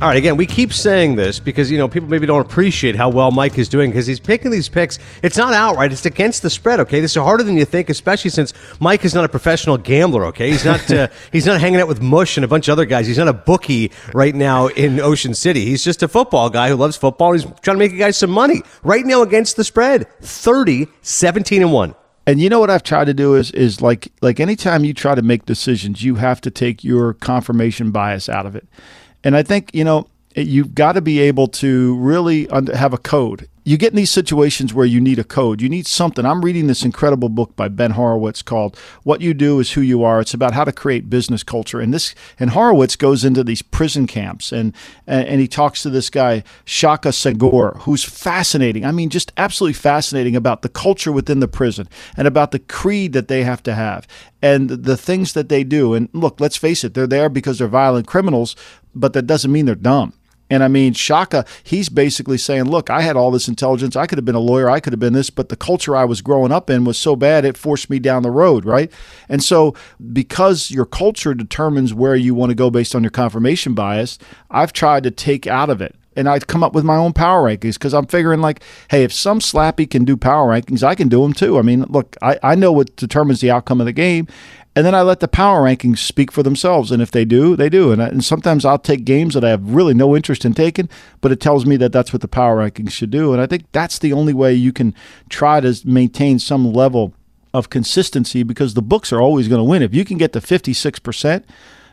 All 0.00 0.06
right, 0.06 0.16
again, 0.16 0.36
we 0.36 0.46
keep 0.46 0.72
saying 0.72 1.16
this 1.16 1.40
because, 1.40 1.72
you 1.72 1.76
know, 1.76 1.88
people 1.88 2.08
maybe 2.08 2.24
don't 2.24 2.40
appreciate 2.40 2.94
how 2.94 3.08
well 3.08 3.32
Mike 3.32 3.58
is 3.58 3.68
doing 3.68 3.90
because 3.90 4.06
he's 4.06 4.20
picking 4.20 4.52
these 4.52 4.68
picks. 4.68 5.00
It's 5.24 5.36
not 5.36 5.52
outright, 5.52 5.90
it's 5.90 6.06
against 6.06 6.42
the 6.42 6.50
spread, 6.50 6.78
okay? 6.78 7.00
This 7.00 7.16
is 7.16 7.20
harder 7.20 7.42
than 7.42 7.56
you 7.56 7.64
think, 7.64 7.90
especially 7.90 8.30
since 8.30 8.54
Mike 8.78 9.04
is 9.04 9.12
not 9.12 9.24
a 9.24 9.28
professional 9.28 9.76
gambler, 9.76 10.26
okay? 10.26 10.52
He's 10.52 10.64
not 10.64 10.88
uh, 10.92 11.08
he's 11.32 11.46
not 11.46 11.60
hanging 11.60 11.80
out 11.80 11.88
with 11.88 12.00
Mush 12.00 12.36
and 12.36 12.44
a 12.44 12.48
bunch 12.48 12.68
of 12.68 12.72
other 12.74 12.84
guys. 12.84 13.08
He's 13.08 13.18
not 13.18 13.26
a 13.26 13.32
bookie 13.32 13.90
right 14.14 14.36
now 14.36 14.68
in 14.68 15.00
Ocean 15.00 15.34
City. 15.34 15.64
He's 15.64 15.82
just 15.82 16.00
a 16.04 16.06
football 16.06 16.48
guy 16.48 16.68
who 16.68 16.76
loves 16.76 16.96
football. 16.96 17.32
He's 17.32 17.42
trying 17.42 17.74
to 17.74 17.78
make 17.78 17.90
you 17.90 17.98
guys 17.98 18.16
some 18.16 18.30
money. 18.30 18.62
Right 18.84 19.04
now 19.04 19.22
against 19.22 19.56
the 19.56 19.64
spread, 19.64 20.06
30, 20.20 20.86
17 21.02 21.60
and 21.60 21.72
1. 21.72 21.94
And 22.28 22.38
you 22.38 22.48
know 22.48 22.60
what 22.60 22.70
I've 22.70 22.84
tried 22.84 23.06
to 23.06 23.14
do 23.14 23.34
is 23.34 23.50
is 23.50 23.82
like 23.82 24.12
like 24.22 24.38
anytime 24.38 24.84
you 24.84 24.94
try 24.94 25.16
to 25.16 25.22
make 25.22 25.44
decisions, 25.44 26.04
you 26.04 26.14
have 26.16 26.40
to 26.42 26.52
take 26.52 26.84
your 26.84 27.14
confirmation 27.14 27.90
bias 27.90 28.28
out 28.28 28.46
of 28.46 28.54
it. 28.54 28.68
And 29.24 29.36
I 29.36 29.42
think, 29.42 29.70
you 29.74 29.84
know, 29.84 30.08
you've 30.34 30.74
got 30.74 30.92
to 30.92 31.00
be 31.00 31.20
able 31.20 31.48
to 31.48 31.96
really 31.96 32.48
have 32.74 32.92
a 32.92 32.98
code. 32.98 33.48
You 33.64 33.76
get 33.76 33.92
in 33.92 33.96
these 33.96 34.10
situations 34.10 34.72
where 34.72 34.86
you 34.86 34.98
need 34.98 35.18
a 35.18 35.24
code. 35.24 35.60
You 35.60 35.68
need 35.68 35.86
something. 35.86 36.24
I'm 36.24 36.42
reading 36.42 36.68
this 36.68 36.86
incredible 36.86 37.28
book 37.28 37.54
by 37.54 37.68
Ben 37.68 37.90
Horowitz 37.90 38.40
called 38.40 38.78
"What 39.02 39.20
You 39.20 39.34
Do 39.34 39.60
Is 39.60 39.72
Who 39.72 39.82
You 39.82 40.04
Are." 40.04 40.20
It's 40.20 40.32
about 40.32 40.54
how 40.54 40.64
to 40.64 40.72
create 40.72 41.10
business 41.10 41.42
culture. 41.42 41.78
And 41.78 41.92
this 41.92 42.14
and 42.40 42.50
Horowitz 42.50 42.96
goes 42.96 43.26
into 43.26 43.44
these 43.44 43.60
prison 43.60 44.06
camps 44.06 44.52
and 44.52 44.72
and 45.06 45.38
he 45.38 45.46
talks 45.48 45.82
to 45.82 45.90
this 45.90 46.08
guy 46.08 46.44
Shaka 46.64 47.10
Senghor, 47.10 47.80
who's 47.80 48.04
fascinating. 48.04 48.86
I 48.86 48.90
mean, 48.90 49.10
just 49.10 49.32
absolutely 49.36 49.74
fascinating 49.74 50.34
about 50.34 50.62
the 50.62 50.70
culture 50.70 51.12
within 51.12 51.40
the 51.40 51.48
prison 51.48 51.90
and 52.16 52.26
about 52.26 52.52
the 52.52 52.60
creed 52.60 53.12
that 53.12 53.28
they 53.28 53.44
have 53.44 53.62
to 53.64 53.74
have 53.74 54.06
and 54.40 54.70
the 54.70 54.96
things 54.96 55.34
that 55.34 55.50
they 55.50 55.62
do. 55.62 55.92
And 55.92 56.08
look, 56.14 56.40
let's 56.40 56.56
face 56.56 56.84
it, 56.84 56.94
they're 56.94 57.06
there 57.06 57.28
because 57.28 57.58
they're 57.58 57.68
violent 57.68 58.06
criminals, 58.06 58.56
but 58.98 59.12
that 59.12 59.26
doesn't 59.26 59.52
mean 59.52 59.66
they're 59.66 59.74
dumb. 59.74 60.12
And 60.50 60.64
I 60.64 60.68
mean, 60.68 60.94
Shaka, 60.94 61.44
he's 61.62 61.88
basically 61.88 62.38
saying, 62.38 62.64
look, 62.64 62.88
I 62.90 63.02
had 63.02 63.16
all 63.16 63.30
this 63.30 63.48
intelligence. 63.48 63.96
I 63.96 64.06
could 64.06 64.18
have 64.18 64.24
been 64.24 64.34
a 64.34 64.40
lawyer. 64.40 64.70
I 64.70 64.80
could 64.80 64.92
have 64.92 65.00
been 65.00 65.12
this, 65.12 65.30
but 65.30 65.50
the 65.50 65.56
culture 65.56 65.94
I 65.94 66.04
was 66.04 66.22
growing 66.22 66.52
up 66.52 66.70
in 66.70 66.84
was 66.84 66.96
so 66.96 67.16
bad, 67.16 67.44
it 67.44 67.58
forced 67.58 67.90
me 67.90 67.98
down 67.98 68.22
the 68.22 68.30
road, 68.30 68.64
right? 68.64 68.90
And 69.28 69.42
so, 69.42 69.74
because 70.12 70.70
your 70.70 70.86
culture 70.86 71.34
determines 71.34 71.92
where 71.92 72.16
you 72.16 72.34
want 72.34 72.50
to 72.50 72.54
go 72.54 72.70
based 72.70 72.94
on 72.94 73.02
your 73.02 73.10
confirmation 73.10 73.74
bias, 73.74 74.18
I've 74.50 74.72
tried 74.72 75.02
to 75.04 75.10
take 75.10 75.46
out 75.46 75.70
of 75.70 75.82
it. 75.82 75.94
And 76.16 76.28
I'd 76.28 76.48
come 76.48 76.64
up 76.64 76.72
with 76.72 76.82
my 76.82 76.96
own 76.96 77.12
power 77.12 77.44
rankings 77.44 77.74
because 77.74 77.94
I'm 77.94 78.06
figuring, 78.06 78.40
like, 78.40 78.60
hey, 78.90 79.04
if 79.04 79.12
some 79.12 79.38
slappy 79.38 79.88
can 79.88 80.04
do 80.04 80.16
power 80.16 80.48
rankings, 80.48 80.82
I 80.82 80.96
can 80.96 81.08
do 81.08 81.22
them 81.22 81.32
too. 81.32 81.58
I 81.58 81.62
mean, 81.62 81.82
look, 81.82 82.16
I, 82.20 82.36
I 82.42 82.54
know 82.56 82.72
what 82.72 82.96
determines 82.96 83.40
the 83.40 83.52
outcome 83.52 83.80
of 83.80 83.84
the 83.84 83.92
game. 83.92 84.26
And 84.78 84.86
then 84.86 84.94
I 84.94 85.02
let 85.02 85.18
the 85.18 85.26
power 85.26 85.64
rankings 85.64 85.98
speak 85.98 86.30
for 86.30 86.44
themselves. 86.44 86.92
And 86.92 87.02
if 87.02 87.10
they 87.10 87.24
do, 87.24 87.56
they 87.56 87.68
do. 87.68 87.90
And, 87.90 88.00
I, 88.00 88.06
and 88.06 88.24
sometimes 88.24 88.64
I'll 88.64 88.78
take 88.78 89.04
games 89.04 89.34
that 89.34 89.42
I 89.42 89.48
have 89.48 89.74
really 89.74 89.92
no 89.92 90.14
interest 90.14 90.44
in 90.44 90.54
taking, 90.54 90.88
but 91.20 91.32
it 91.32 91.40
tells 91.40 91.66
me 91.66 91.76
that 91.78 91.90
that's 91.90 92.12
what 92.12 92.22
the 92.22 92.28
power 92.28 92.58
rankings 92.58 92.92
should 92.92 93.10
do. 93.10 93.32
And 93.32 93.42
I 93.42 93.46
think 93.46 93.64
that's 93.72 93.98
the 93.98 94.12
only 94.12 94.32
way 94.32 94.54
you 94.54 94.72
can 94.72 94.94
try 95.28 95.58
to 95.58 95.76
maintain 95.84 96.38
some 96.38 96.72
level 96.72 97.12
of 97.52 97.70
consistency 97.70 98.44
because 98.44 98.74
the 98.74 98.80
books 98.80 99.12
are 99.12 99.20
always 99.20 99.48
going 99.48 99.58
to 99.58 99.68
win. 99.68 99.82
If 99.82 99.96
you 99.96 100.04
can 100.04 100.16
get 100.16 100.32
to 100.34 100.40
56%, 100.40 101.42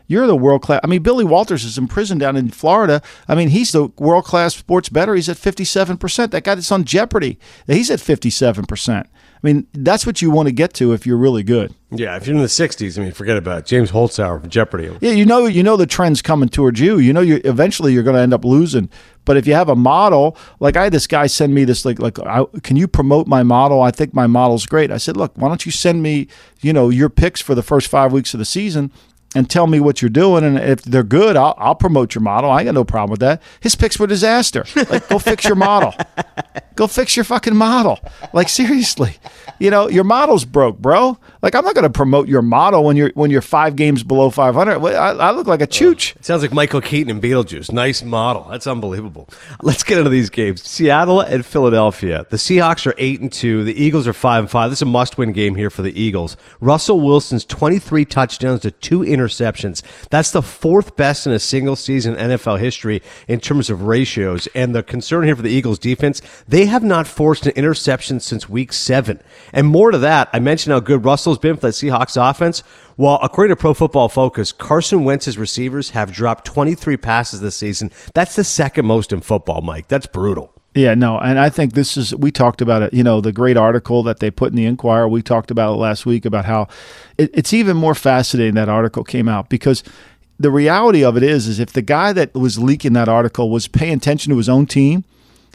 you're 0.06 0.28
the 0.28 0.36
world 0.36 0.62
class. 0.62 0.78
I 0.84 0.86
mean, 0.86 1.02
Billy 1.02 1.24
Walters 1.24 1.64
is 1.64 1.78
in 1.78 1.88
prison 1.88 2.18
down 2.18 2.36
in 2.36 2.50
Florida. 2.50 3.02
I 3.26 3.34
mean, 3.34 3.48
he's 3.48 3.72
the 3.72 3.86
world 3.98 4.26
class 4.26 4.54
sports 4.54 4.90
better. 4.90 5.16
He's 5.16 5.28
at 5.28 5.38
57%. 5.38 6.30
That 6.30 6.44
guy 6.44 6.54
that's 6.54 6.70
on 6.70 6.84
Jeopardy, 6.84 7.36
he's 7.66 7.90
at 7.90 7.98
57%. 7.98 9.06
I 9.36 9.46
mean, 9.46 9.66
that's 9.72 10.06
what 10.06 10.22
you 10.22 10.30
want 10.30 10.48
to 10.48 10.52
get 10.52 10.72
to 10.74 10.92
if 10.92 11.06
you're 11.06 11.16
really 11.16 11.42
good. 11.42 11.74
Yeah, 11.90 12.16
if 12.16 12.26
you're 12.26 12.34
in 12.34 12.42
the 12.42 12.48
'60s, 12.48 12.98
I 12.98 13.02
mean, 13.02 13.12
forget 13.12 13.36
about 13.36 13.58
it. 13.58 13.66
James 13.66 13.92
Holzhauer 13.92 14.40
from 14.40 14.50
Jeopardy. 14.50 14.96
Yeah, 15.00 15.12
you 15.12 15.24
know, 15.24 15.46
you 15.46 15.62
know 15.62 15.76
the 15.76 15.86
trend's 15.86 16.22
coming 16.22 16.48
towards 16.48 16.80
you. 16.80 16.98
You 16.98 17.12
know, 17.12 17.20
you 17.20 17.40
eventually 17.44 17.92
you're 17.92 18.02
going 18.02 18.16
to 18.16 18.22
end 18.22 18.34
up 18.34 18.44
losing. 18.44 18.88
But 19.24 19.36
if 19.36 19.46
you 19.46 19.54
have 19.54 19.68
a 19.68 19.76
model, 19.76 20.36
like 20.60 20.76
I 20.76 20.84
had 20.84 20.92
this 20.92 21.06
guy 21.06 21.26
send 21.26 21.54
me 21.54 21.64
this, 21.64 21.84
like, 21.84 21.98
like, 21.98 22.18
I, 22.20 22.44
can 22.62 22.76
you 22.76 22.88
promote 22.88 23.26
my 23.26 23.42
model? 23.42 23.82
I 23.82 23.90
think 23.90 24.14
my 24.14 24.26
model's 24.26 24.66
great. 24.66 24.90
I 24.90 24.98
said, 24.98 25.16
look, 25.16 25.32
why 25.36 25.48
don't 25.48 25.66
you 25.66 25.72
send 25.72 26.02
me, 26.02 26.28
you 26.60 26.72
know, 26.72 26.88
your 26.88 27.10
picks 27.10 27.40
for 27.40 27.54
the 27.54 27.62
first 27.62 27.88
five 27.88 28.12
weeks 28.12 28.34
of 28.34 28.38
the 28.38 28.44
season, 28.44 28.92
and 29.36 29.50
tell 29.50 29.66
me 29.66 29.78
what 29.80 30.00
you're 30.00 30.08
doing. 30.08 30.42
And 30.44 30.58
if 30.58 30.82
they're 30.82 31.02
good, 31.02 31.36
I'll, 31.36 31.54
I'll 31.58 31.74
promote 31.74 32.14
your 32.14 32.22
model. 32.22 32.50
I 32.50 32.64
got 32.64 32.72
no 32.72 32.84
problem 32.84 33.10
with 33.10 33.20
that. 33.20 33.42
His 33.60 33.74
picks 33.74 33.98
were 33.98 34.06
disaster. 34.06 34.64
Like, 34.88 35.08
go 35.08 35.18
fix 35.18 35.44
your 35.44 35.56
model. 35.56 35.94
Go 36.76 36.86
fix 36.86 37.16
your 37.16 37.24
fucking 37.24 37.56
model. 37.56 37.98
Like 38.34 38.50
seriously, 38.50 39.16
you 39.58 39.70
know 39.70 39.88
your 39.88 40.04
model's 40.04 40.44
broke, 40.44 40.78
bro. 40.78 41.18
Like 41.40 41.54
I'm 41.54 41.64
not 41.64 41.74
going 41.74 41.84
to 41.84 41.90
promote 41.90 42.28
your 42.28 42.42
model 42.42 42.84
when 42.84 42.96
you're 42.96 43.10
when 43.14 43.30
you're 43.30 43.40
five 43.40 43.76
games 43.76 44.02
below 44.02 44.28
500. 44.28 44.78
I, 44.94 45.12
I 45.12 45.30
look 45.30 45.46
like 45.46 45.62
a 45.62 45.66
chooch. 45.66 46.14
It 46.16 46.26
sounds 46.26 46.42
like 46.42 46.52
Michael 46.52 46.82
Keaton 46.82 47.10
and 47.10 47.22
Beetlejuice. 47.22 47.72
Nice 47.72 48.02
model. 48.02 48.46
That's 48.50 48.66
unbelievable. 48.66 49.28
Let's 49.62 49.82
get 49.82 49.96
into 49.96 50.10
these 50.10 50.28
games. 50.28 50.62
Seattle 50.68 51.20
and 51.20 51.46
Philadelphia. 51.46 52.26
The 52.28 52.36
Seahawks 52.36 52.86
are 52.86 52.94
eight 52.98 53.20
and 53.20 53.32
two. 53.32 53.64
The 53.64 53.82
Eagles 53.82 54.06
are 54.06 54.12
five 54.12 54.40
and 54.40 54.50
five. 54.50 54.70
This 54.70 54.78
is 54.78 54.82
a 54.82 54.86
must-win 54.86 55.32
game 55.32 55.54
here 55.54 55.70
for 55.70 55.80
the 55.80 55.98
Eagles. 55.98 56.36
Russell 56.60 57.00
Wilson's 57.00 57.46
23 57.46 58.04
touchdowns 58.04 58.60
to 58.60 58.70
two 58.70 59.00
interceptions 59.00 59.25
interceptions. 59.26 59.82
That's 60.10 60.30
the 60.30 60.42
fourth 60.42 60.96
best 60.96 61.26
in 61.26 61.32
a 61.32 61.38
single 61.38 61.76
season 61.76 62.14
NFL 62.16 62.60
history 62.60 63.02
in 63.28 63.40
terms 63.40 63.70
of 63.70 63.82
ratios. 63.82 64.46
And 64.54 64.74
the 64.74 64.82
concern 64.82 65.24
here 65.24 65.36
for 65.36 65.42
the 65.42 65.50
Eagles 65.50 65.78
defense, 65.78 66.22
they 66.46 66.66
have 66.66 66.82
not 66.82 67.06
forced 67.06 67.46
an 67.46 67.52
interception 67.52 68.20
since 68.20 68.48
week 68.48 68.72
seven. 68.72 69.20
And 69.52 69.66
more 69.66 69.90
to 69.90 69.98
that, 69.98 70.28
I 70.32 70.38
mentioned 70.38 70.72
how 70.72 70.80
good 70.80 71.04
Russell's 71.04 71.38
been 71.38 71.56
for 71.56 71.62
the 71.62 71.68
Seahawks 71.68 72.16
offense. 72.18 72.62
Well, 72.96 73.18
according 73.22 73.54
to 73.54 73.60
Pro 73.60 73.74
Football 73.74 74.08
Focus, 74.08 74.52
Carson 74.52 75.04
Wentz's 75.04 75.36
receivers 75.36 75.90
have 75.90 76.12
dropped 76.12 76.46
23 76.46 76.96
passes 76.96 77.40
this 77.40 77.56
season. 77.56 77.90
That's 78.14 78.36
the 78.36 78.44
second 78.44 78.86
most 78.86 79.12
in 79.12 79.20
football, 79.20 79.60
Mike. 79.60 79.88
That's 79.88 80.06
brutal. 80.06 80.55
Yeah, 80.76 80.92
no, 80.94 81.18
and 81.18 81.38
I 81.38 81.48
think 81.48 81.72
this 81.72 81.96
is 81.96 82.14
we 82.14 82.30
talked 82.30 82.60
about 82.60 82.82
it. 82.82 82.92
You 82.92 83.02
know, 83.02 83.22
the 83.22 83.32
great 83.32 83.56
article 83.56 84.02
that 84.02 84.20
they 84.20 84.30
put 84.30 84.50
in 84.50 84.56
the 84.56 84.66
Inquirer. 84.66 85.08
We 85.08 85.22
talked 85.22 85.50
about 85.50 85.72
it 85.72 85.76
last 85.76 86.04
week 86.04 86.26
about 86.26 86.44
how 86.44 86.68
it, 87.16 87.30
it's 87.32 87.54
even 87.54 87.78
more 87.78 87.94
fascinating 87.94 88.56
that 88.56 88.68
article 88.68 89.02
came 89.02 89.26
out 89.26 89.48
because 89.48 89.82
the 90.38 90.50
reality 90.50 91.02
of 91.02 91.16
it 91.16 91.22
is, 91.22 91.48
is 91.48 91.58
if 91.58 91.72
the 91.72 91.80
guy 91.80 92.12
that 92.12 92.34
was 92.34 92.58
leaking 92.58 92.92
that 92.92 93.08
article 93.08 93.48
was 93.48 93.68
paying 93.68 93.94
attention 93.94 94.30
to 94.30 94.36
his 94.36 94.50
own 94.50 94.66
team 94.66 95.04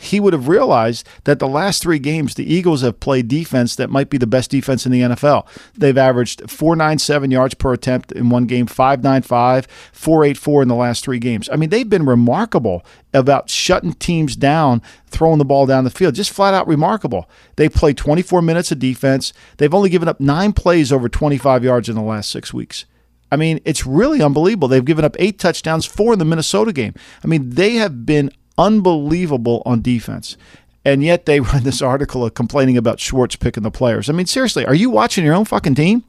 he 0.02 0.20
would 0.20 0.34
have 0.34 0.48
realized 0.48 1.08
that 1.26 1.40
the 1.40 1.48
last 1.48 1.82
three 1.82 2.00
games, 2.00 2.36
the 2.36 2.52
Eagles 2.52 2.82
have 2.82 3.00
played 3.00 3.28
defense 3.28 3.76
that 3.76 3.90
might 3.90 4.10
be 4.10 4.18
the 4.18 4.28
best 4.28 4.50
defense 4.50 4.86
in 4.86 4.92
the 4.92 5.02
NFL. 5.02 5.46
They've 5.76 5.98
averaged 5.98 6.50
497 6.50 7.32
yards 7.32 7.54
per 7.54 7.74
attempt 7.74 8.12
in 8.12 8.30
one 8.30 8.46
game, 8.46 8.66
595, 8.66 9.68
484 9.92 10.62
in 10.64 10.68
the 10.68 10.76
last 10.76 11.04
three 11.04 11.20
games. 11.20 11.50
I 11.52 11.56
mean, 11.56 11.70
they've 11.70 11.90
been 11.90 12.06
remarkable 12.06 12.84
about 13.14 13.50
shutting 13.50 13.94
teams 13.94 14.36
down, 14.36 14.82
throwing 15.08 15.38
the 15.38 15.46
ball 15.46 15.66
down 15.66 15.84
the 15.84 15.90
field. 15.90 16.16
Just 16.16 16.32
flat 16.32 16.54
out 16.54 16.68
remarkable. 16.68 17.30
They 17.56 17.70
played 17.70 17.98
24 17.98 18.42
minutes 18.42 18.72
of 18.72 18.80
defense. 18.80 19.34
They've 19.58 19.74
only 19.74 19.90
given 19.90 20.08
up 20.08 20.20
nine 20.20 20.54
plays 20.54 20.92
over 20.92 21.10
25 21.10 21.64
yards 21.64 21.90
in 21.90 21.96
the 21.96 22.02
last 22.02 22.32
six 22.32 22.54
weeks. 22.54 22.86
I 23.32 23.38
mean, 23.38 23.62
it's 23.64 23.86
really 23.86 24.22
unbelievable. 24.22 24.68
They've 24.68 24.84
given 24.84 25.06
up 25.06 25.16
eight 25.18 25.40
touchdowns, 25.40 25.86
four 25.86 26.14
in 26.14 26.20
the 26.20 26.26
Minnesota 26.26 26.74
game. 26.74 26.94
I 27.24 27.28
mean, 27.28 27.52
they 27.52 27.76
have 27.76 28.06
been 28.06 28.30
unbelievable 28.62 29.64
on 29.66 29.82
defense. 29.82 30.38
And 30.86 31.04
yet 31.04 31.26
they 31.26 31.40
run 31.52 31.64
this 31.64 31.82
article 31.82 32.26
of 32.26 32.34
complaining 32.34 32.78
about 32.78 33.00
Schwartz 33.00 33.36
picking 33.36 33.64
the 33.64 33.72
players. 33.72 34.10
I 34.10 34.14
mean, 34.14 34.26
seriously, 34.26 34.66
are 34.66 34.76
you 34.76 34.90
watching 34.90 35.26
your 35.26 35.34
own 35.34 35.46
fucking 35.46 35.76
team? 35.76 36.04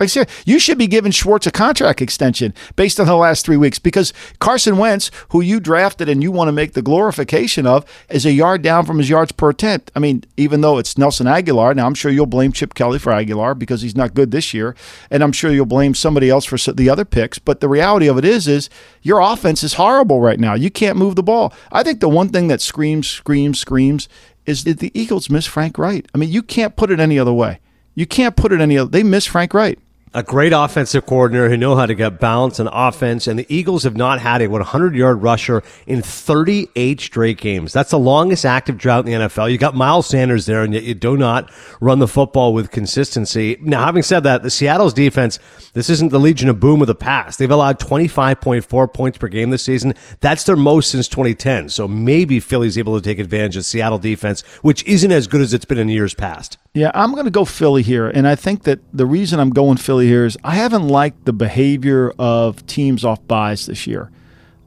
Like, 0.00 0.14
you 0.46 0.60
should 0.60 0.78
be 0.78 0.86
giving 0.86 1.10
Schwartz 1.10 1.48
a 1.48 1.50
contract 1.50 2.00
extension 2.00 2.54
based 2.76 3.00
on 3.00 3.06
the 3.06 3.16
last 3.16 3.44
three 3.44 3.56
weeks 3.56 3.80
because 3.80 4.12
Carson 4.38 4.78
Wentz, 4.78 5.10
who 5.30 5.40
you 5.40 5.58
drafted 5.58 6.08
and 6.08 6.22
you 6.22 6.30
want 6.30 6.46
to 6.46 6.52
make 6.52 6.74
the 6.74 6.82
glorification 6.82 7.66
of, 7.66 7.84
is 8.08 8.24
a 8.24 8.30
yard 8.32 8.62
down 8.62 8.86
from 8.86 8.98
his 8.98 9.10
yards 9.10 9.32
per 9.32 9.50
attempt. 9.50 9.90
I 9.96 9.98
mean, 9.98 10.22
even 10.36 10.60
though 10.60 10.78
it's 10.78 10.96
Nelson 10.96 11.26
Agholor, 11.26 11.74
now 11.74 11.86
I'm 11.86 11.94
sure 11.94 12.12
you'll 12.12 12.26
blame 12.26 12.52
Chip 12.52 12.74
Kelly 12.74 13.00
for 13.00 13.10
Agholor 13.10 13.58
because 13.58 13.82
he's 13.82 13.96
not 13.96 14.14
good 14.14 14.30
this 14.30 14.54
year, 14.54 14.76
and 15.10 15.24
I'm 15.24 15.32
sure 15.32 15.50
you'll 15.50 15.66
blame 15.66 15.96
somebody 15.96 16.30
else 16.30 16.44
for 16.44 16.58
the 16.72 16.88
other 16.88 17.04
picks. 17.04 17.40
But 17.40 17.58
the 17.60 17.68
reality 17.68 18.06
of 18.06 18.18
it 18.18 18.24
is, 18.24 18.46
is 18.46 18.70
your 19.02 19.18
offense 19.18 19.64
is 19.64 19.74
horrible 19.74 20.20
right 20.20 20.38
now. 20.38 20.54
You 20.54 20.70
can't 20.70 20.96
move 20.96 21.16
the 21.16 21.24
ball. 21.24 21.52
I 21.72 21.82
think 21.82 21.98
the 21.98 22.08
one 22.08 22.28
thing 22.28 22.46
that 22.48 22.60
screams, 22.60 23.08
screams, 23.08 23.58
screams 23.58 24.08
is 24.46 24.62
that 24.62 24.78
the 24.78 24.92
Eagles 24.94 25.28
miss 25.28 25.46
Frank 25.46 25.76
Reich. 25.76 26.06
I 26.14 26.18
mean, 26.18 26.30
you 26.30 26.42
can't 26.42 26.76
put 26.76 26.92
it 26.92 27.00
any 27.00 27.18
other 27.18 27.32
way. 27.32 27.58
You 27.96 28.06
can't 28.06 28.36
put 28.36 28.52
it 28.52 28.60
any 28.60 28.78
other. 28.78 28.88
They 28.88 29.02
miss 29.02 29.26
Frank 29.26 29.52
Reich 29.52 29.78
a 30.14 30.22
great 30.22 30.52
offensive 30.52 31.06
coordinator 31.06 31.48
who 31.48 31.56
know 31.56 31.76
how 31.76 31.86
to 31.86 31.94
get 31.94 32.18
balance 32.20 32.58
and 32.58 32.68
offense. 32.72 33.26
And 33.26 33.38
the 33.38 33.46
Eagles 33.48 33.82
have 33.84 33.96
not 33.96 34.20
had 34.20 34.42
a 34.42 34.48
100 34.48 34.94
yard 34.94 35.22
rusher 35.22 35.62
in 35.86 36.02
38 36.02 37.00
straight 37.00 37.38
games. 37.38 37.72
That's 37.72 37.90
the 37.90 37.98
longest 37.98 38.44
active 38.44 38.78
drought 38.78 39.06
in 39.06 39.12
the 39.12 39.26
NFL. 39.26 39.50
You 39.50 39.58
got 39.58 39.74
Miles 39.74 40.06
Sanders 40.06 40.46
there, 40.46 40.62
and 40.62 40.72
yet 40.72 40.82
you 40.84 40.94
do 40.94 41.16
not 41.16 41.50
run 41.80 41.98
the 41.98 42.08
football 42.08 42.52
with 42.52 42.70
consistency. 42.70 43.58
Now, 43.60 43.84
having 43.84 44.02
said 44.02 44.22
that, 44.24 44.42
the 44.42 44.50
Seattle's 44.50 44.94
defense, 44.94 45.38
this 45.74 45.90
isn't 45.90 46.10
the 46.10 46.20
Legion 46.20 46.48
of 46.48 46.60
Boom 46.60 46.80
of 46.80 46.86
the 46.86 46.94
past. 46.94 47.38
They've 47.38 47.50
allowed 47.50 47.78
25.4 47.78 48.92
points 48.92 49.18
per 49.18 49.28
game 49.28 49.50
this 49.50 49.62
season. 49.62 49.94
That's 50.20 50.44
their 50.44 50.56
most 50.56 50.90
since 50.90 51.08
2010. 51.08 51.68
So 51.68 51.86
maybe 51.86 52.40
Philly's 52.40 52.78
able 52.78 52.98
to 52.98 53.04
take 53.04 53.18
advantage 53.18 53.56
of 53.56 53.64
Seattle 53.64 53.98
defense, 53.98 54.42
which 54.62 54.84
isn't 54.84 55.12
as 55.12 55.26
good 55.26 55.40
as 55.40 55.52
it's 55.52 55.64
been 55.64 55.78
in 55.78 55.88
years 55.88 56.14
past. 56.14 56.58
Yeah, 56.74 56.92
I'm 56.94 57.12
going 57.12 57.24
to 57.24 57.30
go 57.30 57.44
Philly 57.44 57.82
here. 57.82 58.08
And 58.08 58.28
I 58.28 58.36
think 58.36 58.62
that 58.62 58.80
the 58.92 59.06
reason 59.06 59.40
I'm 59.40 59.50
going 59.50 59.78
Philly 59.78 59.97
here 60.06 60.24
is 60.24 60.38
I 60.44 60.54
haven't 60.54 60.88
liked 60.88 61.24
the 61.24 61.32
behavior 61.32 62.12
of 62.18 62.66
teams 62.66 63.04
off 63.04 63.26
byes 63.26 63.66
this 63.66 63.86
year. 63.86 64.10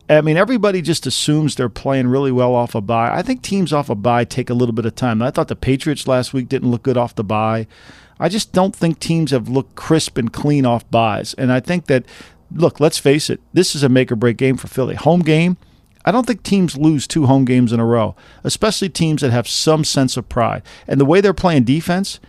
I 0.09 0.21
mean, 0.21 0.35
everybody 0.35 0.81
just 0.81 1.07
assumes 1.07 1.55
they're 1.55 1.69
playing 1.69 2.07
really 2.07 2.31
well 2.33 2.53
off 2.53 2.75
a 2.75 2.81
bye. 2.81 3.15
I 3.15 3.21
think 3.21 3.41
teams 3.41 3.71
off 3.71 3.89
a 3.89 3.95
bye 3.95 4.25
take 4.25 4.49
a 4.49 4.53
little 4.53 4.73
bit 4.73 4.85
of 4.85 4.95
time. 4.95 5.21
I 5.21 5.31
thought 5.31 5.47
the 5.47 5.55
Patriots 5.55 6.07
last 6.07 6.33
week 6.33 6.49
didn't 6.49 6.69
look 6.69 6.83
good 6.83 6.97
off 6.97 7.15
the 7.15 7.23
bye. 7.23 7.65
I 8.19 8.27
just 8.27 8.51
don't 8.51 8.75
think 8.75 8.99
teams 8.99 9.31
have 9.31 9.47
looked 9.47 9.75
crisp 9.75 10.17
and 10.17 10.31
clean 10.31 10.65
off 10.65 10.89
byes. 10.91 11.33
And 11.35 11.51
I 11.51 11.59
think 11.61 11.85
that, 11.85 12.05
look, 12.53 12.79
let's 12.79 12.97
face 12.97 13.29
it, 13.29 13.39
this 13.53 13.73
is 13.73 13.83
a 13.83 13.89
make 13.89 14.11
or 14.11 14.17
break 14.17 14.37
game 14.37 14.57
for 14.57 14.67
Philly. 14.67 14.95
Home 14.95 15.21
game, 15.21 15.57
I 16.03 16.11
don't 16.11 16.27
think 16.27 16.43
teams 16.43 16.77
lose 16.77 17.07
two 17.07 17.25
home 17.25 17.45
games 17.45 17.71
in 17.71 17.79
a 17.79 17.85
row, 17.85 18.15
especially 18.43 18.89
teams 18.89 19.21
that 19.21 19.31
have 19.31 19.47
some 19.47 19.83
sense 19.83 20.17
of 20.17 20.27
pride. 20.27 20.63
And 20.87 20.99
the 20.99 21.05
way 21.05 21.21
they're 21.21 21.33
playing 21.33 21.63
defense, 21.63 22.19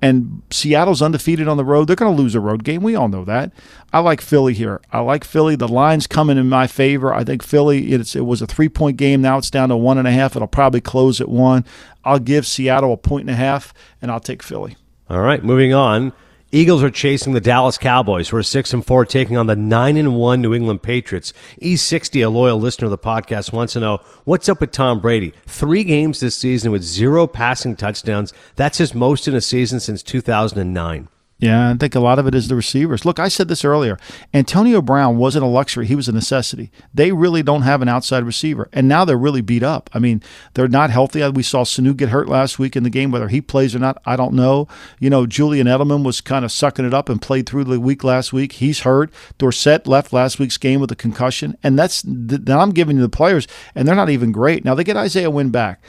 and 0.00 0.42
Seattle's 0.50 1.02
undefeated 1.02 1.48
on 1.48 1.56
the 1.56 1.64
road, 1.64 1.86
they're 1.86 1.96
going 1.96 2.14
to 2.14 2.22
lose 2.22 2.34
a 2.34 2.40
road 2.40 2.62
game. 2.62 2.82
We 2.82 2.94
all 2.94 3.08
know 3.08 3.24
that. 3.24 3.52
I 3.92 3.98
like 3.98 4.20
Philly 4.20 4.54
here. 4.54 4.80
I 4.92 5.00
like 5.00 5.24
Philly. 5.24 5.56
The 5.56 5.66
line's 5.66 6.06
coming 6.06 6.38
in 6.38 6.48
my 6.48 6.66
favor. 6.66 7.12
I 7.12 7.24
think 7.24 7.42
Philly, 7.42 7.92
it 7.92 8.14
was 8.16 8.40
a 8.40 8.46
three 8.46 8.68
point 8.68 8.96
game. 8.96 9.20
Now 9.22 9.38
it's 9.38 9.50
down 9.50 9.70
to 9.70 9.76
one 9.76 9.98
and 9.98 10.06
a 10.06 10.12
half. 10.12 10.36
It'll 10.36 10.46
probably 10.46 10.80
close 10.80 11.20
at 11.20 11.28
one. 11.28 11.64
I'll 12.04 12.20
give 12.20 12.46
Seattle 12.46 12.92
a 12.92 12.96
point 12.96 13.22
and 13.22 13.30
a 13.30 13.36
half, 13.36 13.74
and 14.00 14.10
I'll 14.10 14.20
take 14.20 14.42
Philly. 14.42 14.76
All 15.10 15.20
right, 15.20 15.42
moving 15.42 15.74
on. 15.74 16.12
Eagles 16.50 16.82
are 16.82 16.90
chasing 16.90 17.34
the 17.34 17.42
Dallas 17.42 17.76
Cowboys, 17.76 18.30
who 18.30 18.38
are 18.38 18.42
six 18.42 18.72
and 18.72 18.84
four, 18.84 19.04
taking 19.04 19.36
on 19.36 19.48
the 19.48 19.54
nine 19.54 19.98
and 19.98 20.16
one 20.16 20.40
New 20.40 20.54
England 20.54 20.82
Patriots. 20.82 21.34
E60, 21.60 22.24
a 22.24 22.30
loyal 22.30 22.58
listener 22.58 22.86
of 22.86 22.90
the 22.90 22.96
podcast, 22.96 23.52
wants 23.52 23.74
to 23.74 23.80
know 23.80 23.98
what's 24.24 24.48
up 24.48 24.62
with 24.62 24.72
Tom 24.72 24.98
Brady. 24.98 25.34
Three 25.44 25.84
games 25.84 26.20
this 26.20 26.36
season 26.36 26.72
with 26.72 26.82
zero 26.82 27.26
passing 27.26 27.76
touchdowns. 27.76 28.32
That's 28.56 28.78
his 28.78 28.94
most 28.94 29.28
in 29.28 29.34
a 29.34 29.42
season 29.42 29.78
since 29.78 30.02
2009. 30.02 31.08
Yeah, 31.40 31.70
I 31.70 31.74
think 31.74 31.94
a 31.94 32.00
lot 32.00 32.18
of 32.18 32.26
it 32.26 32.34
is 32.34 32.48
the 32.48 32.56
receivers. 32.56 33.04
Look, 33.04 33.20
I 33.20 33.28
said 33.28 33.46
this 33.46 33.64
earlier. 33.64 33.96
Antonio 34.34 34.82
Brown 34.82 35.18
wasn't 35.18 35.44
a 35.44 35.48
luxury, 35.48 35.86
he 35.86 35.94
was 35.94 36.08
a 36.08 36.12
necessity. 36.12 36.72
They 36.92 37.12
really 37.12 37.44
don't 37.44 37.62
have 37.62 37.80
an 37.80 37.88
outside 37.88 38.24
receiver. 38.24 38.68
And 38.72 38.88
now 38.88 39.04
they're 39.04 39.16
really 39.16 39.40
beat 39.40 39.62
up. 39.62 39.88
I 39.92 40.00
mean, 40.00 40.20
they're 40.54 40.66
not 40.66 40.90
healthy. 40.90 41.26
We 41.28 41.44
saw 41.44 41.62
Sanu 41.62 41.96
get 41.96 42.08
hurt 42.08 42.28
last 42.28 42.58
week 42.58 42.74
in 42.74 42.82
the 42.82 42.90
game. 42.90 43.12
Whether 43.12 43.28
he 43.28 43.40
plays 43.40 43.72
or 43.72 43.78
not, 43.78 44.02
I 44.04 44.16
don't 44.16 44.34
know. 44.34 44.66
You 44.98 45.10
know, 45.10 45.26
Julian 45.26 45.68
Edelman 45.68 46.04
was 46.04 46.20
kind 46.20 46.44
of 46.44 46.50
sucking 46.50 46.84
it 46.84 46.92
up 46.92 47.08
and 47.08 47.22
played 47.22 47.48
through 47.48 47.64
the 47.64 47.78
week 47.78 48.02
last 48.02 48.32
week. 48.32 48.54
He's 48.54 48.80
hurt. 48.80 49.12
Dorsett 49.38 49.86
left 49.86 50.12
last 50.12 50.40
week's 50.40 50.58
game 50.58 50.80
with 50.80 50.90
a 50.90 50.96
concussion. 50.96 51.56
And 51.62 51.78
that's 51.78 52.02
that 52.04 52.50
I'm 52.50 52.70
giving 52.70 52.96
you 52.96 53.02
the 53.02 53.08
players, 53.08 53.46
and 53.76 53.86
they're 53.86 53.94
not 53.94 54.10
even 54.10 54.32
great. 54.32 54.64
Now 54.64 54.74
they 54.74 54.82
get 54.82 54.96
Isaiah 54.96 55.30
Wynn 55.30 55.50
back. 55.50 55.84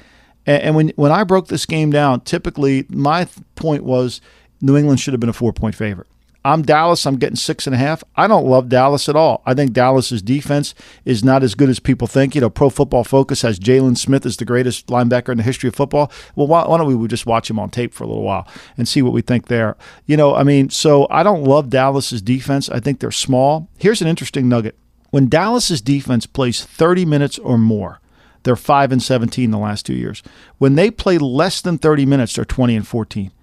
And 0.46 0.76
when 0.76 0.90
when 0.90 1.12
I 1.12 1.24
broke 1.24 1.48
this 1.48 1.66
game 1.66 1.90
down, 1.90 2.22
typically 2.22 2.86
my 2.90 3.28
point 3.56 3.84
was– 3.84 4.22
New 4.62 4.78
England 4.78 5.00
should 5.00 5.14
have 5.14 5.20
been 5.20 5.30
a 5.30 5.34
four 5.34 5.54
point 5.54 5.76
favorite. 5.76 6.08
I'm 6.46 6.62
Dallas. 6.62 7.06
I'm 7.06 7.18
getting 7.18 7.36
six 7.36 7.68
and 7.68 7.76
a 7.76 7.78
half. 7.78 8.02
I 8.16 8.26
don't 8.26 8.46
love 8.46 8.70
Dallas 8.70 9.10
at 9.10 9.16
all. 9.16 9.42
I 9.46 9.54
think 9.54 9.74
Dallas's 9.74 10.22
defense 10.22 10.74
is 11.04 11.22
not 11.22 11.44
as 11.44 11.54
good 11.54 11.68
as 11.68 11.82
people 11.82 12.08
think. 12.08 12.34
You 12.34 12.40
know, 12.40 12.50
Pro 12.50 12.70
Football 12.70 13.04
Focus 13.04 13.42
has 13.42 13.60
Jaylon 13.60 13.98
Smith 13.98 14.26
as 14.26 14.38
the 14.38 14.46
greatest 14.46 14.88
linebacker 14.88 15.30
in 15.30 15.38
the 15.38 15.44
history 15.44 15.68
of 15.68 15.76
football. 15.76 16.10
Well, 16.36 16.48
why, 16.48 16.66
why, 16.66 16.78
don't 16.78 16.98
we 16.98 17.08
just 17.10 17.26
watch 17.26 17.50
him 17.50 17.60
on 17.60 17.70
tape 17.70 17.94
for 17.94 18.06
a 18.06 18.08
little 18.08 18.24
while 18.24 18.48
and 18.78 18.88
see 18.88 19.02
what 19.02 19.12
we 19.12 19.22
think 19.22 19.48
there? 19.48 19.76
You 20.06 20.16
know, 20.16 20.34
I 20.34 20.44
mean, 20.44 20.70
so 20.70 21.08
I 21.10 21.24
don't 21.24 21.44
love 21.44 21.70
Dallas's 21.70 22.22
defense. 22.22 22.70
I 22.70 22.80
think 22.80 23.00
they're 23.00 23.12
small. 23.12 23.68
Here's 23.78 24.02
an 24.02 24.08
interesting 24.08 24.48
nugget: 24.48 24.78
when 25.10 25.28
Dallas's 25.28 25.82
defense 25.82 26.26
plays 26.26 26.64
30 26.64 27.04
minutes 27.06 27.38
or 27.38 27.58
more, 27.58 28.00
they're 28.44 28.56
five 28.56 28.94
and 28.94 29.04
17 29.04 29.52
the 29.52 29.58
last 29.58 29.86
two 29.86 29.94
years. 29.94 30.24
When 30.58 30.76
they 30.76 30.90
play 30.90 31.18
less 31.18 31.60
than 31.60 31.78
30 31.78 32.06
minutes, 32.06 32.34
they're 32.36 32.46
20 32.46 32.78
and 32.78 32.88
14 32.88 33.34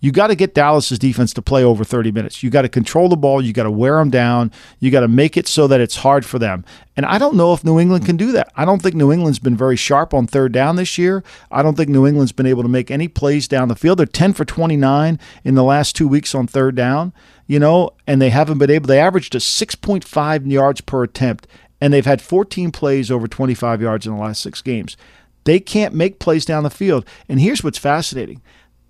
you 0.00 0.12
got 0.12 0.28
to 0.28 0.34
get 0.34 0.54
Dallas's 0.54 0.98
defense 0.98 1.32
to 1.34 1.42
play 1.42 1.62
over 1.62 1.84
30 1.84 2.10
minutes. 2.10 2.42
You 2.42 2.50
got 2.50 2.62
to 2.62 2.68
control 2.68 3.08
the 3.08 3.16
ball. 3.16 3.42
You 3.42 3.52
got 3.52 3.64
to 3.64 3.70
wear 3.70 3.98
them 3.98 4.10
down. 4.10 4.50
You 4.78 4.90
got 4.90 5.00
to 5.00 5.08
make 5.08 5.36
it 5.36 5.46
so 5.46 5.66
that 5.66 5.80
it's 5.80 5.96
hard 5.96 6.24
for 6.24 6.38
them. 6.38 6.64
And 6.96 7.04
I 7.04 7.18
don't 7.18 7.36
know 7.36 7.52
if 7.52 7.64
New 7.64 7.78
England 7.78 8.06
can 8.06 8.16
do 8.16 8.32
that. 8.32 8.50
I 8.56 8.64
don't 8.64 8.80
think 8.82 8.94
New 8.94 9.12
England's 9.12 9.38
been 9.38 9.56
very 9.56 9.76
sharp 9.76 10.14
on 10.14 10.26
third 10.26 10.52
down 10.52 10.76
this 10.76 10.96
year. 10.96 11.22
I 11.50 11.62
don't 11.62 11.76
think 11.76 11.90
New 11.90 12.06
England's 12.06 12.32
been 12.32 12.46
able 12.46 12.62
to 12.62 12.68
make 12.68 12.90
any 12.90 13.08
plays 13.08 13.46
down 13.46 13.68
the 13.68 13.76
field. 13.76 13.98
They're 13.98 14.06
10 14.06 14.32
for 14.32 14.44
29 14.44 15.18
in 15.44 15.54
the 15.54 15.64
last 15.64 15.94
two 15.94 16.08
weeks 16.08 16.34
on 16.34 16.46
third 16.46 16.74
down, 16.74 17.12
you 17.46 17.58
know, 17.58 17.90
and 18.06 18.20
they 18.20 18.30
haven't 18.30 18.58
been 18.58 18.70
able, 18.70 18.86
they 18.86 19.00
averaged 19.00 19.34
a 19.34 19.38
6.5 19.38 20.50
yards 20.50 20.80
per 20.80 21.02
attempt, 21.02 21.46
and 21.80 21.92
they've 21.92 22.06
had 22.06 22.22
14 22.22 22.70
plays 22.70 23.10
over 23.10 23.28
25 23.28 23.82
yards 23.82 24.06
in 24.06 24.14
the 24.14 24.20
last 24.20 24.42
six 24.42 24.62
games. 24.62 24.96
They 25.44 25.60
can't 25.60 25.94
make 25.94 26.18
plays 26.18 26.44
down 26.44 26.64
the 26.64 26.70
field. 26.70 27.06
And 27.28 27.40
here's 27.40 27.64
what's 27.64 27.78
fascinating 27.78 28.42